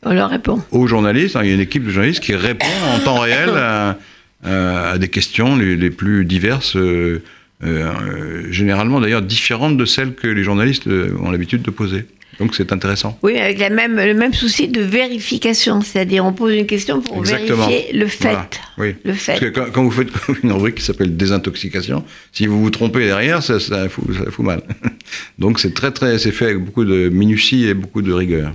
On 0.04 0.12
leur 0.14 0.30
répond. 0.30 0.60
aux 0.70 0.86
journalistes. 0.86 1.36
Il 1.42 1.48
y 1.48 1.50
a 1.50 1.54
une 1.54 1.60
équipe 1.60 1.84
de 1.84 1.90
journalistes 1.90 2.20
qui 2.22 2.34
répond 2.34 2.66
en 2.94 2.98
temps 3.00 3.18
réel 3.20 3.50
à, 3.50 3.98
à- 4.44 4.90
à 4.92 4.98
des 4.98 5.08
questions 5.08 5.56
les, 5.56 5.76
les 5.76 5.90
plus 5.90 6.24
diverses, 6.24 6.76
euh, 6.76 7.22
euh, 7.64 8.46
généralement 8.50 9.00
d'ailleurs 9.00 9.22
différentes 9.22 9.76
de 9.76 9.84
celles 9.84 10.14
que 10.14 10.26
les 10.26 10.42
journalistes 10.42 10.86
euh, 10.86 11.14
ont 11.20 11.30
l'habitude 11.30 11.62
de 11.62 11.70
poser. 11.70 12.06
Donc 12.38 12.54
c'est 12.54 12.72
intéressant. 12.72 13.18
Oui, 13.22 13.36
avec 13.38 13.58
la 13.58 13.68
même, 13.68 13.96
le 13.96 14.14
même 14.14 14.32
souci 14.32 14.68
de 14.68 14.80
vérification. 14.80 15.82
C'est-à-dire, 15.82 16.24
on 16.24 16.32
pose 16.32 16.54
une 16.54 16.64
question 16.64 17.02
pour 17.02 17.18
Exactement. 17.18 17.66
vérifier 17.68 17.92
le 17.92 18.06
fait. 18.06 18.24
Voilà. 18.28 18.48
Oui. 18.78 18.94
Le 19.04 19.12
fait. 19.12 19.32
Parce 19.32 19.40
que 19.40 19.46
quand, 19.50 19.66
quand 19.70 19.82
vous 19.84 19.90
faites 19.90 20.08
une 20.42 20.52
rubrique 20.52 20.76
qui 20.76 20.82
s'appelle 20.84 21.14
désintoxication, 21.14 22.02
si 22.32 22.46
vous 22.46 22.58
vous 22.62 22.70
trompez 22.70 23.00
derrière, 23.04 23.42
ça, 23.42 23.60
ça, 23.60 23.86
fout, 23.90 24.04
ça 24.16 24.30
fout 24.30 24.46
mal. 24.46 24.62
Donc 25.38 25.60
c'est 25.60 25.74
très 25.74 25.90
très, 25.90 26.18
c'est 26.18 26.32
fait 26.32 26.46
avec 26.46 26.58
beaucoup 26.64 26.86
de 26.86 27.10
minutie 27.10 27.66
et 27.66 27.74
beaucoup 27.74 28.00
de 28.00 28.12
rigueur. 28.12 28.54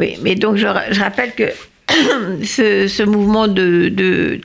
Oui, 0.00 0.10
mais 0.22 0.34
donc 0.34 0.56
je, 0.56 0.66
ra- 0.66 0.90
je 0.90 1.00
rappelle 1.00 1.32
que 1.40 1.48
ce, 2.56 2.88
ce 2.88 3.02
mouvement 3.02 3.46
de, 3.48 3.88
de- 3.88 4.40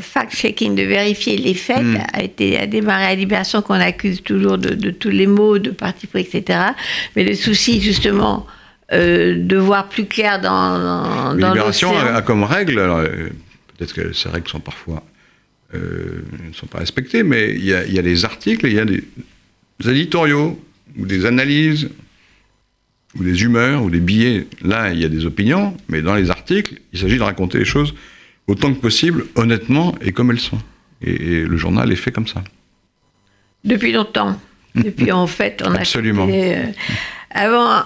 fact-checking, 0.00 0.74
de 0.74 0.82
vérifier 0.82 1.36
les 1.36 1.54
faits, 1.54 1.82
Mm. 1.82 1.96
a 2.12 2.22
été 2.22 2.58
a 2.58 2.66
démarré 2.66 3.04
à 3.06 3.14
Libération 3.14 3.62
qu'on 3.62 3.74
accuse 3.74 4.22
toujours 4.22 4.58
de, 4.58 4.70
de 4.74 4.90
tous 4.90 5.10
les 5.10 5.26
mots, 5.26 5.58
de 5.58 5.70
parti 5.70 6.06
pris, 6.06 6.22
etc. 6.22 6.58
Mais 7.14 7.24
le 7.24 7.34
souci, 7.34 7.80
justement, 7.80 8.46
euh, 8.92 9.36
de 9.38 9.56
voir 9.56 9.88
plus 9.88 10.06
clair 10.06 10.40
dans, 10.40 10.78
dans, 10.78 11.34
dans 11.34 11.48
Libération 11.52 11.96
a, 11.96 12.14
a 12.16 12.22
comme 12.22 12.42
règle, 12.44 12.78
alors, 12.80 12.98
euh, 12.98 13.28
peut-être 13.76 13.92
que 13.94 14.12
ces 14.12 14.28
règles 14.30 14.48
sont 14.48 14.60
parfois 14.60 15.02
euh, 15.74 16.22
ne 16.48 16.52
sont 16.52 16.66
pas 16.66 16.78
respectées, 16.78 17.22
mais 17.22 17.50
il 17.54 17.64
y, 17.64 17.74
a, 17.74 17.84
il 17.84 17.92
y 17.94 17.98
a 17.98 18.02
des 18.02 18.24
articles, 18.24 18.66
il 18.66 18.72
y 18.74 18.78
a 18.80 18.84
des 18.84 19.04
éditoriaux 19.88 20.58
ou 20.98 21.06
des 21.06 21.24
analyses 21.26 21.88
ou 23.18 23.24
des 23.24 23.42
humeurs 23.42 23.82
ou 23.82 23.90
des 23.90 24.00
billets. 24.00 24.46
Là, 24.62 24.92
il 24.92 25.00
y 25.00 25.04
a 25.04 25.08
des 25.08 25.26
opinions, 25.26 25.76
mais 25.88 26.02
dans 26.02 26.14
les 26.14 26.30
articles, 26.30 26.74
il 26.92 26.98
s'agit 26.98 27.18
de 27.18 27.22
raconter 27.22 27.58
les 27.58 27.64
choses 27.64 27.94
autant 28.46 28.72
que 28.74 28.80
possible, 28.80 29.26
honnêtement 29.34 29.94
et 30.02 30.12
comme 30.12 30.30
elles 30.30 30.40
sont. 30.40 30.58
Et, 31.02 31.10
et 31.12 31.44
le 31.44 31.56
journal 31.56 31.90
est 31.92 31.96
fait 31.96 32.10
comme 32.12 32.26
ça. 32.26 32.42
Depuis 33.64 33.92
longtemps. 33.92 34.38
Depuis, 34.74 35.12
en 35.12 35.26
fait, 35.26 35.62
on 35.64 35.74
Absolument. 35.74 36.24
a... 36.24 36.28
fait, 36.28 36.56
euh, 36.56 36.72
avant, 37.30 37.82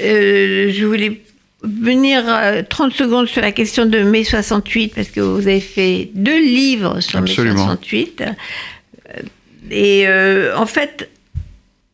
euh, 0.00 0.70
je 0.72 0.84
voulais 0.86 1.20
venir 1.62 2.22
euh, 2.26 2.62
30 2.68 2.92
secondes 2.92 3.26
sur 3.26 3.42
la 3.42 3.50
question 3.50 3.84
de 3.86 3.98
mai 4.02 4.22
68, 4.22 4.94
parce 4.94 5.08
que 5.08 5.20
vous 5.20 5.48
avez 5.48 5.60
fait 5.60 6.10
deux 6.14 6.38
livres 6.40 7.00
sur 7.00 7.18
Absolument. 7.18 7.54
mai 7.54 7.60
68. 7.62 8.22
Euh, 8.22 9.22
Et 9.70 10.06
euh, 10.06 10.56
en 10.56 10.66
fait, 10.66 11.10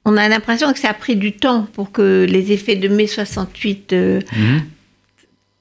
on 0.04 0.16
a 0.16 0.28
l'impression 0.28 0.72
que 0.72 0.78
ça 0.78 0.90
a 0.90 0.94
pris 0.94 1.16
du 1.16 1.32
temps 1.32 1.66
pour 1.74 1.92
que 1.92 2.26
les 2.28 2.52
effets 2.52 2.76
de 2.76 2.88
mai 2.88 3.06
68 3.06 3.92
euh, 3.92 4.20
Mhm. 4.36 4.62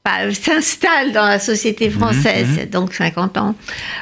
bah, 0.03 0.31
s'installent 0.33 1.13
dans 1.13 1.25
la 1.27 1.39
société 1.39 1.89
française, 1.89 2.67
donc 2.71 2.93
50 2.93 3.37
ans. 3.37 3.55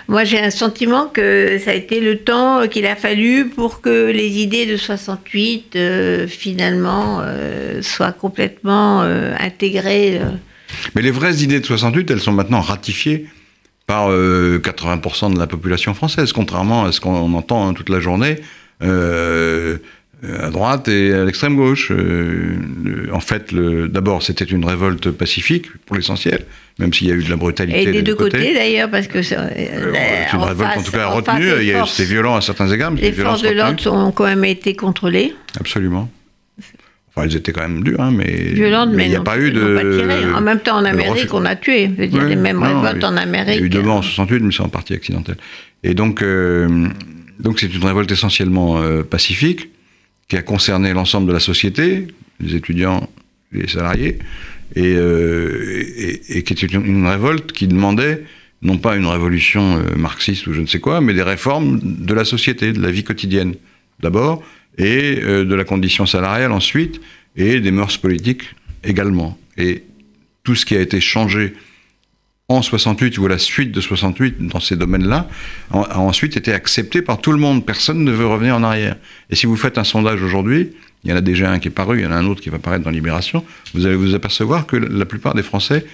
Moi, 0.08 0.24
j'ai 0.24 0.40
un 0.40 0.50
sentiment 0.50 1.06
que 1.08 1.60
ça 1.64 1.72
a 1.72 1.74
été 1.76 2.00
le 2.00 2.18
temps 2.20 2.68
qu'il 2.68 2.88
a 2.88 2.96
fallu 2.96 3.50
pour 3.50 3.82
que 3.82 4.10
les 4.10 4.42
idées 4.42 4.66
de 4.66 4.78
68, 4.78 5.76
euh, 5.76 6.28
finalement, 6.28 7.20
euh, 7.22 7.82
soient 7.82 8.12
complètement 8.14 9.02
intégrées. 9.02 10.22
Mais 10.96 11.02
les 11.02 11.12
vraies 11.12 11.36
idées 11.44 11.60
de 11.60 11.66
68, 11.66 12.10
elles 12.12 12.20
sont 12.22 12.32
maintenant 12.32 12.62
ratifiées 12.62 13.28
par 13.86 14.10
euh, 14.10 14.60
80% 14.60 15.34
de 15.34 15.40
la 15.40 15.48
population 15.48 15.94
française, 15.94 16.32
contrairement 16.32 16.86
à 16.86 16.92
ce 16.92 17.02
qu'on 17.02 17.34
entend 17.34 17.68
hein, 17.68 17.74
toute 17.74 17.90
la 17.90 18.00
journée 18.00 18.38
euh, 18.82 19.78
à 20.24 20.50
droite 20.52 20.88
et 20.88 21.14
à 21.14 21.26
l'extrême 21.26 21.56
gauche. 21.56 21.92
Euh, 21.92 22.56
le- 22.84 23.14
en 23.14 23.20
fait, 23.20 23.54
d'abord, 23.54 24.22
c'était 24.22 24.46
une 24.46 24.64
révolte 24.66 25.10
pacifique 25.12 25.66
pour 25.86 25.96
l'essentiel, 25.96 26.46
même 26.80 26.94
s'il 26.94 27.08
y 27.08 27.12
a 27.12 27.16
eu 27.16 27.24
de 27.24 27.30
la 27.30 27.38
brutalité 27.38 27.82
Et 27.84 27.92
des 27.92 28.02
deux 28.04 28.14
côtés, 28.16 28.38
côtés. 28.38 28.54
d'ailleurs, 28.54 28.90
parce 28.92 29.08
que 29.08 29.22
c'est 29.24 29.38
Euh, 29.38 29.42
euh, 29.58 29.94
c'est 30.30 30.34
une 30.38 30.42
en 30.44 30.46
révolte 30.46 30.78
en 30.78 30.82
tout 30.84 30.92
cas 30.92 31.08
en 31.08 31.16
retenue. 31.16 31.50
Il 31.62 31.66
y 31.68 31.74
a 31.74 31.86
C'était 31.88 32.08
violent 32.10 32.36
à 32.36 32.42
certains 32.42 32.70
égards, 32.72 32.92
mais 32.92 33.02
Les 33.02 33.12
forces 33.14 33.42
de 33.42 33.50
l'ordre 33.50 33.92
ont 33.94 34.12
quand 34.12 34.26
même 34.26 34.46
été 34.46 34.76
contrôlées. 34.76 35.34
Absolument. 35.60 36.10
Enfin, 37.14 37.26
elles 37.28 37.36
étaient 37.36 37.52
quand 37.52 37.68
même 37.68 37.84
dures, 37.84 38.00
hein, 38.00 38.12
mais 38.16 38.32
Violentes, 38.54 38.92
mais, 38.94 39.06
il 39.06 39.10
n'y 39.10 39.16
a 39.18 39.22
pas 39.22 39.38
eu 39.38 39.52
de. 39.52 39.76
pas 39.76 39.82
tiré. 39.82 40.34
En 40.34 40.40
même 40.40 40.60
temps, 40.60 40.78
en 40.78 40.86
Amérique, 40.86 41.34
on 41.34 41.44
a 41.44 41.58
tué. 41.58 41.90
Je 41.98 42.02
veux 42.04 42.08
dire, 42.08 42.22
Oui, 42.24 42.30
les 42.30 42.36
mêmes 42.38 42.60
non, 42.60 42.68
révoltes 42.82 43.04
oui. 43.04 43.06
en 43.06 43.18
Amérique. 43.18 43.56
Il 43.56 43.60
y 43.60 43.64
a 43.64 43.66
eu 43.66 43.70
deux 43.70 43.82
morts 43.82 43.98
en 43.98 44.02
68, 44.02 44.40
mais 44.44 44.54
c'est 44.54 44.62
en 44.62 44.70
partie 44.70 44.94
accidentel. 44.94 45.36
Et 45.84 45.94
donc, 45.94 46.22
euh, 46.22 46.88
donc 47.40 47.60
c'est 47.60 47.74
une 47.74 47.84
révolte 47.84 48.10
essentiellement 48.12 48.82
euh, 48.82 49.04
pacifique 49.04 49.70
qui 50.32 50.38
a 50.38 50.44
concerné 50.44 50.94
l'ensemble 50.94 51.28
de 51.28 51.34
la 51.34 51.42
société, 51.42 52.08
les 52.40 52.56
étudiants, 52.56 53.10
les 53.52 53.68
salariés, 53.68 54.18
et, 54.78 54.96
euh, 54.96 55.84
qui 56.30 56.54
était 56.54 56.68
une, 56.68 56.86
une 56.86 57.06
révolte 57.06 57.52
qui 57.52 57.68
demandait 57.68 58.24
non 58.62 58.78
pas 58.78 58.96
une 58.96 59.08
révolution 59.08 59.80
euh, 59.80 59.94
marxiste 59.98 60.48
ou 60.48 60.54
je 60.54 60.62
ne 60.62 60.68
sais 60.68 60.80
quoi, 60.80 61.02
mais 61.02 61.14
des 61.14 61.22
réformes 61.22 61.82
de 61.84 62.14
la 62.14 62.24
société, 62.24 62.72
de 62.72 62.82
la 62.82 62.92
vie 62.92 63.04
quotidienne 63.04 63.56
d'abord, 64.00 64.42
et 64.78 65.20
euh, 65.22 65.44
de 65.44 65.54
la 65.54 65.66
condition 65.66 66.06
salariale 66.06 66.54
ensuite, 66.54 67.02
et 67.36 67.60
des 67.60 67.72
mœurs 67.72 67.98
politiques 67.98 68.56
également. 68.86 69.38
Et 69.58 69.84
tout 70.46 70.56
ce 70.56 70.66
qui 70.66 70.78
a 70.78 70.80
été 70.80 71.02
changé 71.02 71.56
en 72.58 72.62
68 72.62 73.18
ou 73.18 73.26
à 73.26 73.30
la 73.30 73.38
suite 73.38 73.72
de 73.72 73.82
68 73.82 74.48
dans 74.48 74.60
ces 74.60 74.76
domaines-là 74.76 75.28
a 75.72 76.00
ensuite 76.00 76.38
été 76.38 76.54
accepté 76.54 77.02
par 77.02 77.20
tout 77.20 77.32
le 77.32 77.38
monde. 77.38 77.66
Personne 77.66 78.04
ne 78.04 78.12
veut 78.12 78.28
revenir 78.28 78.56
en 78.56 78.64
arrière. 78.64 78.96
Et 79.30 79.36
si 79.36 79.46
vous 79.46 79.56
faites 79.56 79.78
un 79.78 79.84
sondage 79.84 80.22
aujourd'hui, 80.22 80.72
il 81.04 81.10
y 81.10 81.14
en 81.14 81.18
a 81.18 81.22
déjà 81.22 81.52
un 81.52 81.60
qui 81.60 81.70
est 81.70 81.72
paru, 81.72 82.00
il 82.00 82.04
y 82.04 82.06
en 82.06 82.12
a 82.12 82.16
un 82.16 82.26
autre 82.26 82.42
qui 82.42 82.50
va 82.50 82.60
paraître 82.60 82.84
dans 82.84 82.92
Libération, 82.92 83.44
vous 83.74 83.86
allez 83.86 83.96
vous 83.96 84.14
apercevoir 84.14 84.68
que 84.68 84.76
la 84.76 85.06
plupart 85.06 85.34
des 85.34 85.44
Français 85.44 85.86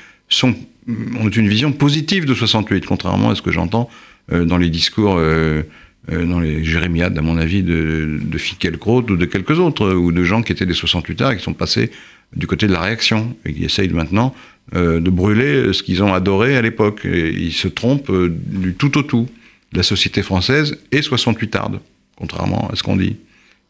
ont 0.44 1.30
une 1.30 1.48
vision 1.48 1.72
positive 1.72 2.26
de 2.26 2.34
68, 2.34 2.86
contrairement 2.86 3.30
à 3.30 3.36
ce 3.36 3.42
que 3.42 3.52
j'entends 3.52 3.90
euh, 4.32 4.46
dans 4.46 4.58
les 4.58 4.70
discours, 4.70 5.16
euh, 5.18 5.64
euh, 6.12 6.26
dans 6.26 6.40
les 6.40 6.64
jérémiades, 6.64 7.18
à 7.18 7.22
mon 7.22 7.38
avis, 7.38 7.64
de, 7.64 8.20
de 8.22 8.38
Finkielkraut 8.38 9.04
ou 9.10 9.16
de 9.16 9.26
quelques 9.26 9.60
autres, 9.60 9.94
ou 9.94 10.12
de 10.12 10.24
gens 10.24 10.42
qui 10.42 10.52
étaient 10.52 10.66
des 10.66 10.74
68 10.74 11.22
ards 11.22 11.32
et 11.32 11.38
qui 11.38 11.44
sont 11.44 11.54
passés 11.54 11.92
du 12.36 12.48
côté 12.48 12.68
de 12.68 12.74
la 12.74 12.82
réaction, 12.82 13.36
et 13.46 13.54
qui 13.54 13.64
essayent 13.64 13.90
maintenant 13.90 14.36
euh, 14.76 15.00
de 15.00 15.10
brûler 15.10 15.72
ce 15.74 15.82
qu'ils 15.84 16.04
ont 16.04 16.14
adoré 16.14 16.58
à 16.58 16.62
l'époque. 16.62 17.02
Ils 17.06 17.54
se 17.54 17.68
trompent 17.68 18.10
euh, 18.10 18.30
du 18.48 18.74
tout 18.74 18.98
au 18.98 19.04
tout. 19.04 19.28
La 19.74 19.84
société 19.84 20.22
française 20.24 20.78
est 20.92 21.02
68 21.02 21.56
arde, 21.56 21.80
contrairement 22.16 22.70
à 22.72 22.76
ce 22.76 22.84
qu'on 22.84 22.96
dit. 22.96 23.18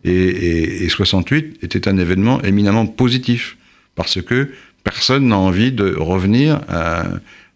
Et, 0.04 0.12
et- 0.12 0.84
et 0.86 0.90
68 0.90 1.60
était 1.64 1.88
un 1.88 1.98
événement 1.98 2.42
éminemment 2.44 2.86
positif, 2.86 3.58
parce 3.96 4.22
que 4.22 4.50
personne 4.84 5.28
n'a 5.28 5.38
envie 5.38 5.72
de 5.72 5.94
revenir 5.96 6.62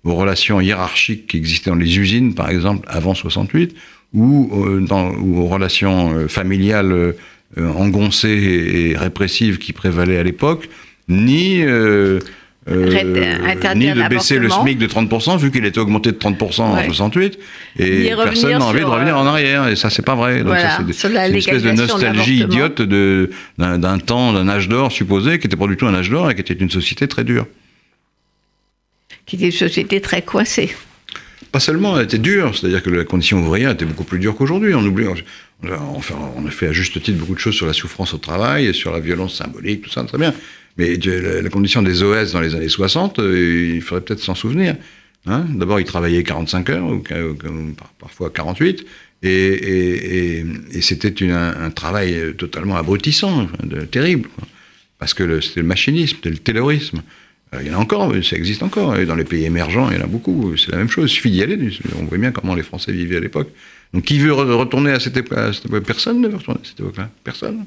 aux 0.04 0.16
relations 0.16 0.60
hiérarchiques 0.60 1.28
qui 1.28 1.38
existaient 1.38 1.70
dans 1.70 1.76
les 1.76 2.00
usines, 2.00 2.34
par 2.34 2.50
exemple, 2.50 2.88
avant 2.90 3.14
68, 3.14 3.76
ou, 4.14 4.50
euh, 4.66 4.86
ou 5.22 5.40
aux 5.40 5.46
relations 5.48 6.14
euh, 6.18 6.28
familiales 6.28 6.92
euh, 6.92 7.14
euh, 7.58 7.70
engoncées 7.70 8.30
et, 8.30 8.90
et 8.92 8.98
répressives 8.98 9.58
qui 9.60 9.72
prévalaient 9.74 10.18
à 10.18 10.24
l'époque, 10.24 10.68
ni... 11.08 11.62
euh, 11.64 12.20
euh, 12.70 13.38
interdire 13.48 13.96
ni 13.96 14.04
de 14.04 14.08
baisser 14.08 14.38
le. 14.38 14.48
SMIC 14.50 14.78
de 14.78 14.86
30%, 14.88 15.38
vu 15.40 15.50
qu'il 15.52 15.66
était 15.66 15.80
augmenté 15.80 16.12
de 16.12 16.18
30% 16.18 16.62
en 16.62 16.76
Ouais. 16.76 16.86
68, 16.86 17.40
et 17.80 18.12
personne 18.16 18.52
n'a 18.52 18.66
envie 18.66 18.82
de 18.82 18.86
revenir 18.86 19.18
euh, 19.18 19.22
en 19.22 19.26
arrière, 19.26 19.68
et 19.68 19.76
ça 19.76 19.90
c'est 19.90 20.04
pas 20.06 20.14
vrai. 20.16 20.40
Donc 20.40 20.48
Voilà, 20.48 20.70
ça, 20.78 20.84
c'est 20.94 21.08
une 21.08 21.36
espèce 21.36 21.64
de 21.64 21.70
de 21.72 21.76
nostalgie 21.76 22.40
l'avortement. 22.40 22.66
idiote 22.66 22.82
de- 22.84 23.30
d'un 23.58 23.98
temps, 23.98 24.32
d'un 24.34 24.48
âge 24.48 24.70
d'or 24.70 24.92
supposé, 24.92 25.40
qui 25.40 25.48
n'était 25.48 25.58
pas 25.58 25.66
du 25.68 25.76
tout 25.78 25.88
un 25.88 25.96
âge 25.96 26.10
d'or, 26.12 26.30
et 26.30 26.36
qui 26.36 26.42
était 26.42 26.54
une 26.54 26.70
société 26.70 27.08
très 27.08 27.24
dure. 27.24 27.48
qui 29.26 29.36
était 29.38 29.46
une 29.46 29.52
société 29.52 30.02
très 30.02 30.22
coincée. 30.22 30.76
Pas 31.52 31.60
seulement, 31.60 31.98
elle 31.98 32.06
était 32.06 32.18
dure, 32.18 32.56
c'est-à-dire 32.58 32.82
que 32.84 32.90
la 32.90 33.04
condition 33.06 33.40
ouvrière 33.40 33.72
était 33.72 33.86
beaucoup 33.86 34.04
plus 34.04 34.20
dure 34.20 34.36
qu'aujourd'hui. 34.36 34.74
On 34.76 34.84
oublie, 34.86 35.06
on 35.08 35.16
enfin, 35.96 36.16
on 36.36 36.46
a 36.48 36.52
fait 36.52 36.68
à 36.68 36.72
juste 36.74 37.02
titre 37.02 37.18
beaucoup 37.18 37.36
de 37.36 37.40
choses 37.40 37.56
sur 37.56 37.66
la 37.66 37.74
souffrance 37.74 38.14
au 38.14 38.18
travail, 38.18 38.68
et 38.68 38.74
sur 38.74 38.92
la 38.92 39.00
violence 39.00 39.36
symbolique, 39.36 39.82
tout 39.84 39.90
ça, 39.90 40.04
très 40.04 40.18
bien. 40.18 40.34
Mais 40.78 40.96
la, 40.96 41.50
condition 41.50 41.82
des 41.82 42.02
OS 42.04 42.32
dans 42.34 42.42
les 42.42 42.56
années 42.56 42.70
60, 42.70 43.20
euh, 43.20 43.74
il 43.76 43.82
faudrait 43.82 44.04
peut-être 44.06 44.22
s'en 44.22 44.36
souvenir. 44.36 44.76
Hein 45.28 45.46
D'abord, 45.54 45.80
ils 45.80 45.86
travaillaient 45.86 46.24
45 46.24 46.70
heures, 46.70 46.86
ou, 46.88 46.96
ou- 46.96 47.48
ou 47.48 47.74
par- 47.74 47.94
parfois 48.00 48.30
48, 48.32 48.86
et, 49.24 50.40
et- 50.74 50.82
c'était 50.82 51.14
un, 51.32 51.70
travail 51.70 52.34
totalement 52.38 52.76
abrutissant, 52.78 53.48
terrible. 53.92 54.30
Parce 54.98 55.14
que 55.14 55.42
c'était 55.42 55.62
le 55.62 55.68
machinisme, 55.68 56.16
c'était 56.18 56.30
le 56.30 56.38
taylorisme. 56.38 57.02
Euh, 57.54 57.60
Il 57.62 57.68
y 57.68 57.72
en 57.72 57.78
a 57.80 57.82
encore, 57.82 58.12
ça 58.24 58.36
existe 58.36 58.64
encore. 58.64 58.96
Et 58.98 59.06
dans 59.06 59.16
les 59.16 59.24
pays 59.26 59.44
émergents, 59.46 59.90
il 59.92 59.98
y 59.98 60.00
en 60.00 60.04
a 60.04 60.08
beaucoup. 60.08 60.56
C'est 60.58 60.72
la 60.72 60.78
même 60.78 60.90
chose. 60.90 61.12
Il 61.12 61.14
suffit 61.14 61.32
d'y 61.32 61.42
aller. 61.44 61.58
On 62.00 62.06
voit 62.06 62.18
bien 62.18 62.32
comment 62.32 62.56
les 62.56 62.64
Français 62.64 62.92
vivaient 62.94 63.18
à 63.18 63.20
l'époque. 63.20 63.50
Donc, 63.94 64.04
qui 64.06 64.20
veut 64.20 64.32
re- 64.32 64.54
retourner 64.54 64.92
à 64.92 65.00
cette 65.00 65.18
époque 65.18 65.84
Personne 65.86 66.22
ne 66.22 66.28
veut 66.30 66.38
retourner 66.38 66.62
à 66.64 66.68
cette 66.68 66.80
époque-là. 66.80 67.10
Personne. 67.24 67.66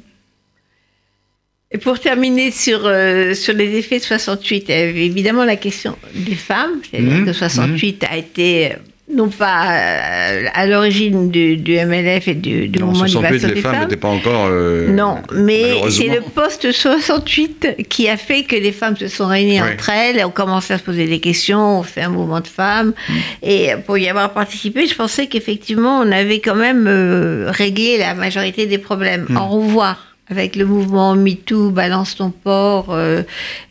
Et 1.75 1.79
pour 1.79 1.99
terminer 1.99 2.51
sur, 2.53 2.83
euh, 2.85 3.35
sur 3.35 3.53
les 3.53 3.77
effets 3.77 3.99
de 3.99 4.05
68, 4.05 4.65
il 4.69 4.71
y 4.71 4.79
avait 4.79 5.07
évidemment 5.07 5.45
la 5.45 5.57
question 5.57 5.97
des 6.15 6.37
femmes. 6.37 6.77
C'est-à-dire 6.89 7.13
Mhm, 7.19 7.27
que 7.27 7.33
68 7.33 8.05
a 8.09 8.17
été, 8.17 8.67
euh, 8.67 8.75
non 9.13 9.29
pas 9.29 9.67
euh, 9.73 10.45
à 10.55 10.67
l'origine 10.67 11.31
du, 11.31 11.57
du 11.57 11.73
MLF 11.75 12.29
et 12.29 12.35
du, 12.35 12.69
du 12.69 12.81
En 12.83 12.87
mouvement 12.87 13.05
de 13.05 13.09
68, 13.11 13.35
libération 13.37 13.49
les 13.49 13.55
des 13.55 13.61
femmes 13.61 13.73
femmes. 13.75 13.83
n'étaient 13.83 13.97
pas 13.97 14.09
encore. 14.09 14.47
euh, 14.49 14.89
Non, 14.93 15.17
mais 15.35 15.65
c'est 15.91 16.09
le 16.09 16.21
post-68 16.33 17.87
qui 17.89 18.09
a 18.09 18.17
fait 18.17 18.45
que 18.45 18.57
les 18.57 18.73
femmes 18.73 18.97
se 18.97 19.09
sont 19.09 19.27
réunies 19.27 19.61
entre 19.61 19.91
elles, 19.91 20.25
ont 20.25 20.31
commencé 20.31 20.75
à 20.75 20.79
se 20.79 20.83
poser 20.85 21.07
des 21.07 21.19
questions, 21.19 21.81
on 21.81 21.83
fait 21.83 22.03
un 22.03 22.09
mouvement 22.11 22.41
de 22.41 22.47
femmes. 22.47 22.93
Mm. 23.09 23.13
Et 23.43 23.71
pour 23.85 23.99
y 23.99 24.09
avoir 24.09 24.33
participé, 24.33 24.87
je 24.87 24.95
pensais 24.95 25.27
qu'effectivement, 25.27 25.99
on 25.99 26.13
avait 26.13 26.39
quand 26.41 26.55
même 26.57 26.87
euh, 26.87 27.51
réglé 27.51 27.99
la 27.99 28.15
majorité 28.15 28.67
des 28.67 28.79
problèmes. 28.79 29.27
Mm. 29.29 29.37
En 29.37 29.49
revoir 29.49 30.14
avec 30.31 30.57
le 30.57 30.65
mouvement 30.65 31.15
MeToo, 31.15 31.71
Balance 31.71 32.17
ton 32.17 32.31
port, 32.31 32.87
euh, 32.91 33.23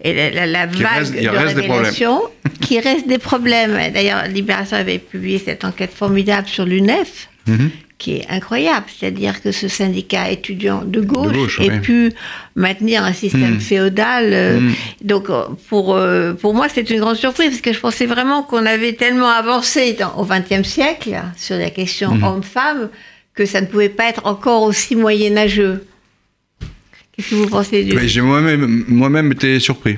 et 0.03 0.13
la, 0.13 0.29
la- 0.29 0.45
la 0.45 0.67
Qu'il 0.67 0.83
vague 0.83 0.97
reste- 0.99 1.13
de 1.13 1.27
reste 1.29 1.55
des 1.55 1.61
révélations, 1.61 2.21
qui 2.61 2.79
reste 2.79 3.07
des 3.07 3.17
problèmes. 3.17 3.77
D'ailleurs, 3.93 4.27
Libération 4.27 4.77
avait 4.77 4.99
publié 4.99 5.39
cette 5.43 5.65
enquête 5.65 5.91
formidable 5.93 6.47
sur 6.47 6.65
l'UNEF, 6.65 7.29
Mhm. 7.47 7.71
qui 7.97 8.17
est 8.17 8.25
incroyable. 8.29 8.85
C'est-à-dire 8.95 9.41
que 9.41 9.51
ce 9.51 9.67
syndicat 9.67 10.29
étudiant 10.29 10.83
de 10.85 11.01
gauche, 11.01 11.31
De 11.31 11.37
gauche, 11.37 11.59
ait 11.61 11.79
pu 11.79 12.11
maintenir 12.55 13.03
un 13.03 13.13
système 13.13 13.55
Mm. 13.55 13.59
féodal. 13.59 14.29
euh, 14.33 14.59
Mm. 14.59 14.73
Donc, 15.03 15.29
euh, 15.29 15.43
pour, 15.69 15.95
euh, 15.95 16.33
pour 16.33 16.53
moi, 16.53 16.67
c'est 16.73 16.87
une 16.89 16.99
grande 16.99 17.15
surprise 17.15 17.49
parce 17.49 17.61
que 17.61 17.73
je 17.73 17.79
pensais 17.79 18.05
vraiment 18.05 18.43
qu'on 18.43 18.65
avait 18.65 18.93
tellement 18.93 19.29
avancé 19.29 19.93
dans- 19.93 20.13
au 20.17 20.25
XXe 20.25 20.67
siècle 20.67 21.15
sur 21.37 21.57
la 21.57 21.69
question 21.71 22.13
Mhm. 22.13 22.23
homme-femme 22.23 22.89
que 23.33 23.45
ça 23.45 23.59
ne 23.61 23.65
pouvait 23.65 23.89
pas 23.89 24.09
être 24.09 24.25
encore 24.25 24.61
aussi 24.63 24.95
moyenâgeux. 24.95 25.85
Qu'est-ce 27.15 27.29
que 27.29 27.35
vous 27.35 27.47
pensez 27.47 27.83
du... 27.83 27.97
J'ai 28.07 28.21
moi-même 28.21 28.83
moi-même 28.87 29.31
été 29.31 29.59
surpris. 29.59 29.97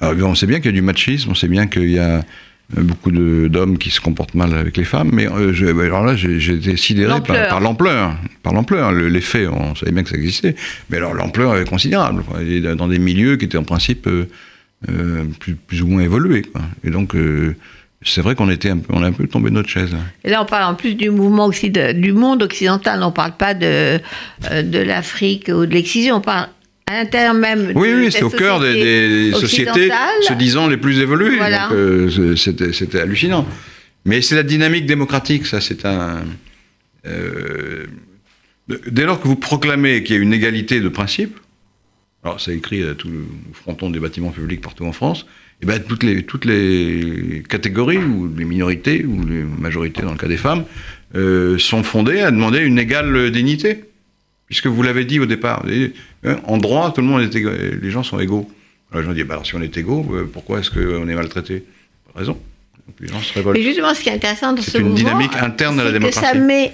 Alors, 0.00 0.30
on 0.30 0.34
sait 0.34 0.46
bien 0.46 0.58
qu'il 0.58 0.66
y 0.66 0.68
a 0.70 0.72
du 0.72 0.82
machisme, 0.82 1.30
on 1.30 1.34
sait 1.34 1.48
bien 1.48 1.66
qu'il 1.66 1.90
y 1.90 1.98
a 1.98 2.24
beaucoup 2.76 3.10
d'hommes 3.12 3.76
qui 3.76 3.90
se 3.90 4.00
comportent 4.00 4.34
mal 4.34 4.54
avec 4.54 4.76
les 4.78 4.84
femmes, 4.84 5.10
mais 5.12 5.28
euh, 5.28 5.52
je- 5.52 5.66
alors 5.66 6.04
là, 6.04 6.16
j'ai 6.16 6.36
été 6.54 6.76
sidéré 6.76 7.08
par 7.20 7.60
L'ampleur. 7.60 8.16
par 8.42 8.52
l'ampleur. 8.54 8.92
Le- 8.92 9.08
Les 9.08 9.20
faits, 9.20 9.48
on 9.48 9.74
savait 9.74 9.92
bien 9.92 10.02
que 10.02 10.08
ça 10.08 10.16
existait, 10.16 10.56
mais 10.88 10.96
alors 10.96 11.12
l'ampleur 11.14 11.56
est 11.56 11.68
considérable. 11.68 12.22
quoi. 12.24 12.42
Et 12.42 12.60
dans 12.60 12.88
des 12.88 12.98
milieux 12.98 13.36
qui 13.36 13.44
étaient 13.44 13.58
en 13.58 13.62
principe 13.64 14.06
euh, 14.06 14.26
euh, 14.88 15.24
plus, 15.38 15.54
plus 15.54 15.82
ou 15.82 15.86
moins 15.88 16.02
évolués. 16.02 16.42
quoi. 16.42 16.62
Et 16.82 16.90
donc, 16.90 17.14
c'est 18.04 18.20
vrai 18.20 18.34
qu'on 18.34 18.50
était 18.50 18.70
un 18.70 18.78
peu, 18.78 18.92
on 18.94 19.02
est 19.02 19.06
un 19.06 19.12
peu 19.12 19.26
tombé 19.26 19.50
de 19.50 19.54
notre 19.54 19.68
chaise. 19.68 19.90
Et 20.24 20.30
là, 20.30 20.42
on 20.42 20.46
parle 20.46 20.72
en 20.72 20.74
plus 20.74 20.94
du 20.94 21.10
mouvement 21.10 21.48
du 21.50 22.12
monde 22.12 22.42
occidental. 22.42 23.02
On 23.02 23.06
ne 23.06 23.12
parle 23.12 23.36
pas 23.36 23.54
de, 23.54 23.98
euh, 24.50 24.62
de 24.62 24.78
l'Afrique 24.78 25.48
ou 25.48 25.66
de 25.66 25.72
l'excision. 25.74 26.16
On 26.16 26.20
parle 26.20 26.48
à 26.86 26.94
l'intérieur 26.94 27.34
même. 27.34 27.72
Oui, 27.74 27.90
de 27.90 27.96
oui, 27.96 28.12
c'est 28.12 28.22
au 28.22 28.30
cœur 28.30 28.60
des, 28.60 29.32
société 29.32 29.64
des 29.64 29.88
sociétés 29.88 29.90
se 30.22 30.32
disant 30.34 30.66
les 30.68 30.76
plus 30.76 30.98
évoluées. 31.00 31.36
Voilà. 31.36 31.68
Donc, 31.68 31.76
euh, 31.76 32.36
c'était, 32.36 32.72
c'était 32.72 33.00
hallucinant. 33.00 33.46
Mais 34.04 34.20
c'est 34.20 34.34
la 34.34 34.42
dynamique 34.42 34.86
démocratique, 34.86 35.46
ça, 35.46 35.60
c'est 35.60 35.84
un. 35.84 36.24
euh, 37.06 37.86
dès 38.86 39.04
lors 39.04 39.20
que 39.20 39.28
vous 39.28 39.36
proclamez 39.36 40.02
qu'il 40.02 40.16
y 40.16 40.18
a 40.18 40.22
une 40.22 40.32
égalité 40.32 40.80
de 40.80 40.88
principe, 40.88 41.38
alors 42.24 42.40
c'est 42.40 42.54
écrit 42.54 42.82
à 42.82 42.94
tout 42.94 43.08
le 43.08 43.24
fronton 43.52 43.90
des 43.90 44.00
bâtiments 44.00 44.30
publics 44.30 44.60
partout 44.60 44.84
en 44.84 44.92
France, 44.92 45.26
et 45.62 45.66
ben 45.66 45.80
toutes 45.80 46.02
les 46.02 46.24
toutes 46.24 46.44
les 46.44 47.42
catégories 47.48 47.98
ou 47.98 48.28
les 48.36 48.44
minorités 48.44 49.04
ou 49.04 49.24
les 49.24 49.42
majorités 49.44 50.02
dans 50.02 50.10
le 50.12 50.18
cas 50.18 50.26
des 50.28 50.36
femmes 50.36 50.64
euh, 51.14 51.56
sont 51.58 51.82
fondées 51.82 52.20
à 52.20 52.30
demander 52.30 52.58
une 52.60 52.78
égale 52.78 53.30
dignité, 53.30 53.84
puisque 54.46 54.66
vous 54.66 54.82
l'avez 54.82 55.04
dit 55.04 55.20
au 55.20 55.26
départ. 55.26 55.64
Hein, 56.24 56.36
en 56.46 56.56
droit, 56.58 56.92
tout 56.92 57.00
le 57.00 57.06
monde 57.06 57.22
est 57.22 57.34
éga- 57.36 57.80
les 57.80 57.90
gens 57.90 58.02
sont 58.02 58.18
égaux. 58.18 58.50
Alors 58.90 59.02
les 59.02 59.08
gens 59.08 59.14
disent, 59.14 59.24
bah, 59.24 59.34
alors, 59.34 59.46
si 59.46 59.54
on 59.54 59.62
est 59.62 59.76
égaux, 59.76 60.06
euh, 60.12 60.28
pourquoi 60.32 60.58
est-ce 60.60 60.70
qu'on 60.70 61.08
est 61.08 61.14
maltraité? 61.14 61.64
Raison. 62.14 62.32
Donc 62.86 62.96
les 63.00 63.08
gens 63.08 63.20
se 63.20 63.32
révoltent. 63.34 63.56
Mais 63.56 63.62
justement, 63.64 63.94
ce 63.94 64.00
qui 64.02 64.08
est 64.08 64.12
intéressant 64.14 64.52
dans 64.52 64.62
C'est 64.62 64.72
ce 64.72 64.78
une 64.78 64.88
mouvement, 64.88 64.96
dynamique 64.98 65.36
interne 65.36 65.78
à 65.80 65.84
la 65.84 65.92
c'est 65.92 65.98
que 66.00 66.12
ça 66.12 66.32
démocratie. 66.32 66.38
met 66.40 66.72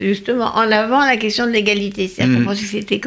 justement 0.00 0.56
en 0.56 0.70
avant 0.72 1.04
la 1.04 1.16
question 1.16 1.46
de 1.46 1.52
l'égalité. 1.52 2.08
C'est-à-dire 2.08 2.44
pensait 2.44 2.62
que 2.62 2.68
c'était 2.68 3.00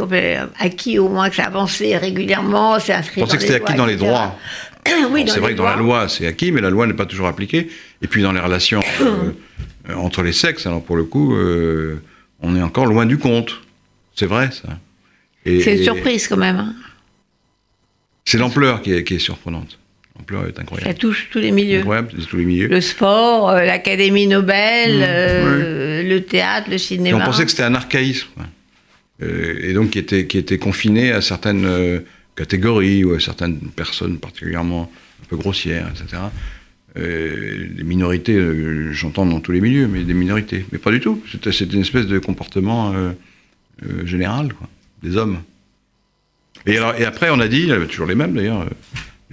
acquis, 0.59 0.99
au 0.99 1.09
moins 1.09 1.29
que 1.29 1.35
ça 1.35 1.43
avançait 1.45 1.97
régulièrement, 1.97 2.79
c'est 2.79 2.93
inscrit 2.93 3.21
Je 3.21 3.25
pensais 3.25 3.37
dans 3.37 3.41
que 3.41 3.47
c'était 3.47 3.63
acquis 3.63 3.73
dans 3.75 3.85
les 3.85 3.95
droits? 3.95 4.37
oui, 5.11 5.25
c'est 5.27 5.39
vrai 5.39 5.53
que 5.53 5.57
dans 5.57 5.63
la 5.65 5.75
loi, 5.75 6.07
c'est 6.09 6.27
acquis, 6.27 6.51
mais 6.51 6.61
la 6.61 6.69
loi 6.69 6.87
n'est 6.87 6.93
pas 6.93 7.05
toujours 7.05 7.27
appliquée. 7.27 7.69
Et 8.01 8.07
puis 8.07 8.21
dans 8.21 8.31
les 8.31 8.39
relations 8.39 8.81
euh, 9.01 9.31
entre 9.95 10.23
les 10.23 10.33
sexes, 10.33 10.65
alors 10.65 10.83
pour 10.83 10.95
le 10.97 11.03
coup, 11.03 11.35
euh, 11.35 12.01
on 12.41 12.55
est 12.55 12.61
encore 12.61 12.85
loin 12.85 13.05
du 13.05 13.17
compte. 13.17 13.61
C'est 14.15 14.25
vrai, 14.27 14.49
ça. 14.51 14.77
C'est 15.45 15.77
une 15.77 15.83
surprise 15.83 16.27
quand 16.27 16.37
même. 16.37 16.57
hein. 16.57 16.75
C'est 18.25 18.37
l'ampleur 18.37 18.81
qui 18.81 18.93
est, 18.93 19.03
qui 19.03 19.15
est 19.15 19.19
surprenante. 19.19 19.77
L'ampleur 20.17 20.47
est 20.47 20.55
Ça 20.55 20.61
incroyable. 20.61 20.93
touche 20.97 21.27
tous 21.31 21.39
les 21.39 21.51
milieux. 21.51 21.79
Incroyable, 21.79 22.11
tous 22.29 22.37
les 22.37 22.45
milieux. 22.45 22.67
Le 22.67 22.79
sport, 22.81 23.49
euh, 23.49 23.63
l'Académie 23.63 24.27
Nobel, 24.27 24.99
Mmh, 24.99 25.03
euh, 25.05 26.03
le 26.03 26.21
théâtre, 26.23 26.69
le 26.69 26.75
Et 26.75 26.77
cinéma. 26.77 27.17
on 27.17 27.25
pensait 27.25 27.43
que 27.45 27.49
c'était 27.51 27.63
un 27.63 27.75
archaïsme. 27.75 28.27
Euh, 29.21 29.59
et 29.61 29.73
donc 29.73 29.89
qui 29.91 29.99
était, 29.99 30.25
qui 30.27 30.37
était 30.37 30.57
confiné 30.59 31.11
à 31.11 31.21
certaines 31.21 31.65
catégories 32.35 33.03
ou 33.03 33.19
certaines 33.19 33.59
personnes 33.59 34.17
particulièrement 34.17 34.91
un 35.21 35.25
peu 35.27 35.37
grossières, 35.37 35.89
etc. 35.89 36.23
Euh, 36.97 37.67
les 37.75 37.83
minorités, 37.83 38.35
euh, 38.35 38.91
j'entends 38.93 39.25
dans 39.25 39.39
tous 39.39 39.51
les 39.51 39.61
milieux, 39.61 39.87
mais 39.87 40.03
des 40.03 40.13
minorités. 40.13 40.65
Mais 40.71 40.77
pas 40.77 40.91
du 40.91 40.99
tout. 40.99 41.23
C'était 41.31 41.51
une 41.51 41.81
espèce 41.81 42.05
de 42.05 42.19
comportement 42.19 42.93
euh, 42.93 43.11
général, 44.05 44.53
quoi, 44.53 44.67
des 45.01 45.17
hommes. 45.17 45.39
Et, 46.65 46.77
après, 46.77 47.29
on 47.29 47.39
a 47.39 47.47
dit, 47.47 47.69
toujours 47.89 48.05
les 48.05 48.15
mêmes 48.15 48.33
d'ailleurs, 48.33 48.69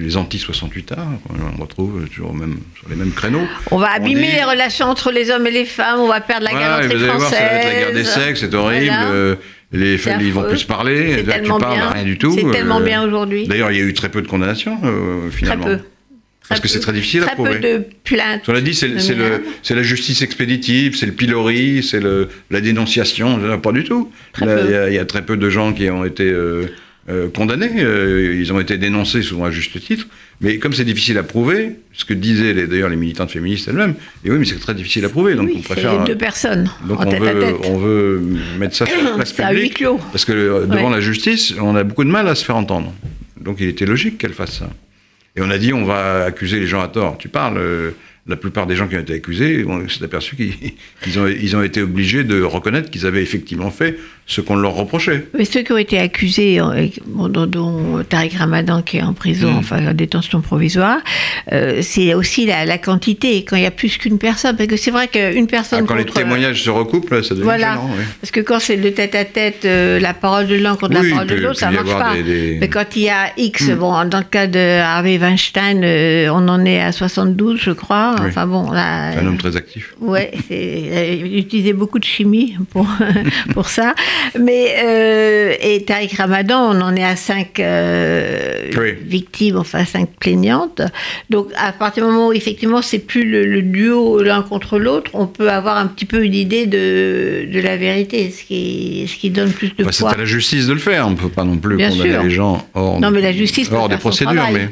les 0.01 0.17
anti-68 0.17 0.93
arts, 0.97 1.07
on 1.57 1.61
retrouve 1.63 2.09
toujours 2.09 2.35
même, 2.35 2.57
sur 2.79 2.89
les 2.89 2.97
mêmes 2.97 3.13
créneaux. 3.13 3.47
On 3.71 3.77
va 3.79 3.91
abîmer 3.93 4.27
dit- 4.29 4.33
les 4.37 4.45
relations 4.45 4.87
entre 4.87 5.13
les 5.13 5.31
hommes 5.31 5.47
et 5.47 5.51
les 5.51 5.65
femmes, 5.67 6.01
on 6.01 6.09
va 6.09 6.21
perdre 6.21 6.45
la 6.45 6.51
Voilà, 6.53 6.67
galanterie 6.81 7.05
voir, 7.05 7.21
française. 7.21 7.39
ça 7.39 7.45
va 7.45 7.53
être 7.53 7.65
la 7.65 7.75
guerre 7.81 7.93
des 7.95 8.05
sexes, 8.05 8.41
c'est 8.41 8.55
horrible. 8.55 8.87
Voilà. 8.87 9.11
euh, 9.11 9.35
les 9.73 9.99
familles 9.99 10.31
vont 10.31 10.41
affreux. 10.41 10.51
plus 10.53 10.61
se 10.61 10.67
parler. 10.67 11.23
Là, 11.23 11.39
tu 11.39 11.49
parles, 11.49 11.75
bien. 11.79 11.91
rien 11.91 12.05
du 12.05 12.19
tout. 12.19 12.35
C'est 12.37 12.51
tellement 12.51 12.81
euh, 12.81 12.85
bien 12.85 13.05
aujourd'hui. 13.07 13.47
D'ailleurs, 13.47 13.71
il 13.71 13.79
y 13.79 13.81
a 13.81 13.85
eu 13.85 13.93
très 13.95 14.09
peu 14.09 14.21
de 14.23 14.27
condamnations, 14.27 14.79
euh, 14.85 15.29
Très 15.29 15.37
finalement. 15.39 15.65
peu. 15.67 15.79
Parce 16.49 16.61
que 16.61 16.67
c'est 16.67 16.81
très 16.81 16.93
difficile 16.93 17.23
à 17.23 17.27
Très 17.27 17.35
prouver. 17.37 17.55
peu 17.55 17.61
de 17.61 17.85
plaintes. 18.03 18.43
On 18.49 18.53
l'a 18.53 18.61
dit, 18.61 18.75
c'est 18.75 19.75
la 19.75 19.83
justice 19.85 20.23
expéditive, 20.23 20.97
c'est 20.97 21.07
le 21.07 21.13
pilori, 21.13 21.87
c'est 21.89 22.01
la 22.51 22.61
dénonciation. 22.61 23.39
Pas 23.59 23.71
du 23.71 23.85
tout. 23.85 24.11
Très 24.33 24.47
Là, 24.47 24.57
peu. 24.57 24.65
Il 24.65 24.71
y, 24.73 24.75
a- 24.75 24.89
il 24.89 24.95
y 24.95 24.99
a 24.99 25.05
très 25.05 25.23
peu 25.23 25.37
de 25.37 25.49
gens 25.49 25.73
qui 25.73 25.89
ont 25.91 26.05
été 26.05 26.25
euh, 26.25 26.67
euh, 27.09 27.29
condamnés. 27.29 27.71
euh, 27.79 28.37
ils 28.39 28.53
ont 28.53 28.61
été 28.61 28.77
dénoncés 28.79 29.23
souvent 29.23 29.45
à 29.47 29.51
juste 29.51 29.81
titre. 29.81 30.07
Mais 30.41 30.59
comme 30.59 30.73
c'est 30.73 30.85
difficile 30.85 31.19
à 31.19 31.23
prouver, 31.23 31.73
ce 31.93 32.05
que 32.05 32.15
disaient 32.15 32.67
d'ailleurs 32.67 32.89
les 32.89 32.97
militantes 32.97 33.31
féministes 33.31 33.69
elles-mêmes, 33.69 33.95
et 34.25 34.31
oui, 34.31 34.39
mais 34.39 34.45
c'est 34.45 34.59
très 34.59 34.75
difficile 34.75 35.05
à 35.05 35.09
prouver. 35.09 35.35
Donc 35.35 35.47
oui, 35.49 35.55
on 35.59 35.61
préfère. 35.63 36.05
deux 36.05 36.17
personnes 36.17 36.71
Donc 36.87 37.01
en 37.01 37.07
on 37.07 37.11
tête 37.11 37.23
à 37.23 37.33
veut, 37.33 37.41
tête. 37.41 37.57
on 37.65 37.79
veut 37.79 38.23
mettre 38.59 38.75
ça 38.77 38.87
sur 38.87 39.03
la 39.03 39.11
place 39.13 39.33
C'est 39.37 39.43
à 39.43 39.51
huis 39.53 39.57
publique. 39.61 39.75
clos. 39.79 39.99
Parce 40.13 40.25
que 40.25 40.33
euh, 40.33 40.67
devant 40.67 40.89
Ouais. 40.89 40.95
la 40.97 41.01
justice, 41.01 41.55
on 41.61 41.75
a 41.77 41.85
beaucoup 41.85 42.05
de 42.05 42.11
mal 42.11 42.27
à 42.29 42.35
se 42.35 42.45
faire 42.45 42.57
entendre. 42.57 42.93
Donc 43.41 43.57
il 43.61 43.69
était 43.69 43.87
logique 43.87 44.19
qu'elle 44.19 44.33
fasse 44.35 44.59
ça. 44.59 44.71
Et 45.37 45.41
on 45.43 45.51
a 45.51 45.59
dit, 45.59 45.73
on 45.73 45.85
va 45.85 46.25
accuser 46.25 46.59
les 46.59 46.67
gens 46.67 46.81
à 46.81 46.89
tort. 46.89 47.17
Tu 47.19 47.29
parles, 47.29 47.57
euh, 47.59 47.91
la 48.27 48.37
plupart 48.37 48.67
des 48.67 48.77
gens 48.77 48.87
qui 48.89 48.97
ont 48.97 49.01
été 49.01 49.15
accusés, 49.15 49.65
on 49.67 49.89
s'est 49.89 50.05
aperçu 50.05 50.37
qu'ils 50.37 50.53
ils 51.07 51.19
ont, 51.19 51.27
ils 51.27 51.57
ont 51.57 51.63
été 51.63 51.83
obligés 51.83 52.25
de 52.25 52.41
reconnaître 52.43 52.91
qu'ils 52.91 53.07
avaient 53.07 53.23
effectivement 53.23 53.71
fait 53.71 53.99
ce 54.31 54.41
qu'on 54.41 54.55
leur 54.55 54.75
reprochait. 54.75 55.27
Mais 55.37 55.45
ceux 55.45 55.63
qui 55.63 55.73
ont 55.73 55.77
été 55.77 55.99
accusés, 55.99 56.61
euh, 56.61 56.87
dont, 57.29 58.05
Tariq 58.09 58.37
Ramadan 58.39 58.81
qui 58.81 58.99
est 58.99 59.03
en 59.03 59.13
prison, 59.13 59.51
Mm. 59.55 59.57
enfin 59.59 59.89
en 59.89 59.93
détention 59.93 60.41
provisoire, 60.41 60.99
euh, 61.53 61.81
c'est 61.83 62.15
aussi 62.15 62.47
la, 62.47 62.65
la 62.65 62.79
quantité, 62.79 63.45
quand 63.45 63.57
il 63.57 63.63
y 63.65 63.67
a 63.67 63.73
plus 63.73 63.97
qu'une 63.99 64.19
personne. 64.19 64.57
Parce 64.57 64.69
que 64.69 64.77
c'est 64.77 64.93
vrai 64.93 65.09
qu'une 65.09 65.49
personne 65.49 65.81
Ah, 65.83 65.87
quand 65.89 65.97
les 65.97 66.05
témoignages 66.05 66.63
se 66.63 66.71
recoupent, 66.71 67.09
ça 67.23 67.31
devient 67.35 67.43
Voilà. 67.43 67.71
gênant, 67.73 67.91
oui. 67.99 68.05
Parce 68.21 68.31
que 68.31 68.41
quand 68.41 68.61
c'est 68.61 68.77
le 68.77 68.93
tête-à-tête, 68.93 69.65
euh, 69.65 69.99
la 69.99 70.15
parole 70.15 70.47
de 70.47 70.55
l'un 70.55 70.77
contre 70.77 71.01
Oui, 71.01 71.09
la 71.09 71.15
parole 71.17 71.27
de 71.27 71.35
l'autre, 71.35 71.59
ça 71.59 71.73
y 71.73 71.75
marche 71.75 71.89
pas. 71.99 72.15
des- 72.15 72.23
des- 72.23 72.59
Mais 72.61 72.69
quand 72.69 72.87
il 72.95 73.03
y 73.03 73.09
a 73.11 73.33
X, 73.37 73.67
Hmm. 73.69 73.75
bon, 73.75 74.05
dans 74.05 74.19
le 74.19 74.25
cas 74.25 74.47
de 74.47 74.81
Harvey 74.81 75.19
Weinstein, 75.19 75.83
euh, 75.83 76.29
on 76.33 76.47
en 76.49 76.65
est 76.65 76.81
à 76.81 76.93
72, 76.93 77.59
je 77.61 77.73
crois. 77.73 78.15
Oui. 78.21 78.27
Enfin 78.29 78.47
bon, 78.47 78.71
là. 78.71 79.19
Un 79.19 79.27
homme 79.27 79.39
très 79.39 79.57
actif. 79.57 79.95
Euh, 80.09 81.17
il 81.27 81.37
utilisait 81.39 81.73
beaucoup 81.73 81.99
de 81.99 82.05
chimie 82.05 82.57
pour, 82.71 82.87
pour 83.55 83.69
ça. 83.69 83.95
Mais, 84.39 84.75
euh, 84.85 85.55
et 85.61 85.83
Tariq 85.85 86.15
Ramadan, 86.17 86.75
on 86.75 86.81
en 86.81 86.95
est 86.97 87.05
à 87.05 87.17
cinq 87.17 87.61
euh, 87.61 88.71
Oui. 88.77 88.95
victimes, 89.03 89.57
enfin 89.57 89.85
cinq 89.85 90.09
plaignantes. 90.19 90.83
Donc, 91.31 91.49
à 91.57 91.73
partir 91.73 92.05
du 92.05 92.11
moment 92.13 92.29
où, 92.29 92.33
effectivement, 92.33 92.83
c'est 92.83 92.99
plus 93.01 93.25
le, 93.25 93.45
le 93.47 93.63
duo 93.63 94.23
l'un 94.23 94.43
contre 94.43 94.79
l'autre, 94.79 95.11
on 95.15 95.27
peut 95.27 95.51
avoir 95.51 95.77
un 95.79 95.87
petit 95.87 96.05
peu 96.07 96.25
une 96.25 96.35
idée 96.35 96.67
de, 96.67 97.47
de 97.53 97.61
la 97.61 97.77
vérité, 97.77 98.31
ce 98.31 98.45
qui, 98.45 99.07
ce 99.09 99.17
qui 99.17 99.31
donne 99.31 99.51
plus 99.53 99.69
de 99.77 99.83
Enfin, 99.83 99.93
c'est 99.93 100.07
à 100.07 100.17
la 100.17 100.25
justice 100.25 100.67
de 100.67 100.73
le 100.73 100.79
faire. 100.79 101.07
On 101.07 101.11
ne 101.11 101.17
peut 101.17 101.29
pas 101.29 101.45
non 101.45 101.57
plus 101.57 101.77
Bien 101.77 101.91
condamner 101.91 102.11
sûr. 102.13 102.23
les 102.23 102.31
gens 102.31 102.67
hors, 102.75 103.01
Non, 103.01 103.11
mais 103.11 103.21
la 103.21 103.33
justice 103.33 103.71
hors 103.73 103.89
des 103.89 103.97
procédures. 103.97 104.49
Mais 104.53 104.69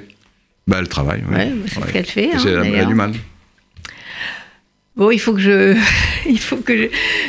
bah, 0.66 0.78
elle 0.80 0.88
travaille. 0.88 1.22
oui. 1.28 1.34
Ouais, 1.36 1.48
c'est 1.66 1.80
ce 1.80 1.92
qu'elle 1.92 2.04
fait, 2.06 2.30
hein, 2.34 2.38
c'est- 2.38 2.50
elle 2.50 2.80
a 2.80 2.84
du 2.84 2.94
mal. 2.94 3.12
Bon, 4.98 5.12
il 5.12 5.20
faut 5.20 5.32
que 5.32 5.40
je, 5.40 5.76
il 6.28 6.40
faut 6.40 6.56
que 6.56 6.76
je- 6.76 6.88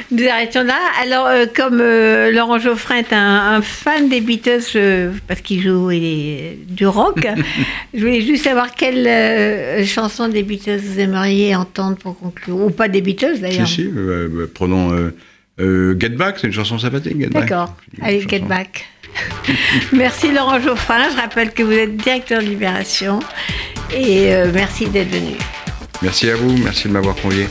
nous 0.10 0.28
arrêtions 0.28 0.64
là. 0.64 0.74
Alors, 1.04 1.28
euh, 1.28 1.46
comme 1.56 1.80
euh, 1.80 2.32
Laurent 2.32 2.58
Geoffrin 2.58 2.96
est 2.98 3.14
un, 3.14 3.54
un 3.58 3.62
fan 3.62 4.10
des 4.10 4.22
Beatles, 4.22 5.12
parce 5.28 5.42
qu'il 5.42 5.62
joue 5.62 5.92
est 5.92 6.58
du 6.68 6.88
rock, 6.88 7.28
je 7.94 8.00
voulais 8.00 8.22
juste 8.22 8.44
savoir 8.46 8.74
quelle 8.74 9.06
euh, 9.08 9.86
chanson 9.86 10.28
des 10.30 10.42
Beatles 10.42 10.80
vous 10.84 11.00
aimeriez 11.00 11.56
entendre 11.56 11.96
pour 11.98 12.18
conclure, 12.20 12.56
ou 12.60 12.72
pas 12.72 12.88
des 12.88 13.02
Beatles 13.02 13.36
Si, 13.36 13.42
d'ailleurs. 13.42 13.68
si, 13.68 13.84
euh, 13.96 14.28
bah, 14.32 14.44
prenons 14.52 15.12
Get 15.60 16.10
Back, 16.10 16.38
c'est 16.42 16.48
une 16.48 16.54
chanson 16.54 16.80
sympathique. 16.80 17.20
D'accord. 17.30 17.76
Allez, 18.02 18.22
chanson. 18.22 18.30
get 18.30 18.40
back. 18.48 18.86
merci 19.94 20.32
Laurent 20.32 20.60
Geoffrin. 20.60 21.10
Je 21.12 21.18
rappelle 21.18 21.52
que 21.52 21.62
vous 21.64 21.72
êtes 21.74 21.98
directeur 21.98 22.42
de 22.42 22.48
Libération 22.48 23.20
et 23.94 24.32
merci 24.54 24.88
d'être 24.88 25.10
venu. 25.10 25.36
Merci 26.02 26.30
à 26.30 26.36
vous, 26.36 26.58
merci 26.58 26.88
de 26.88 26.94
m'avoir 26.94 27.16
convié. 27.16 27.48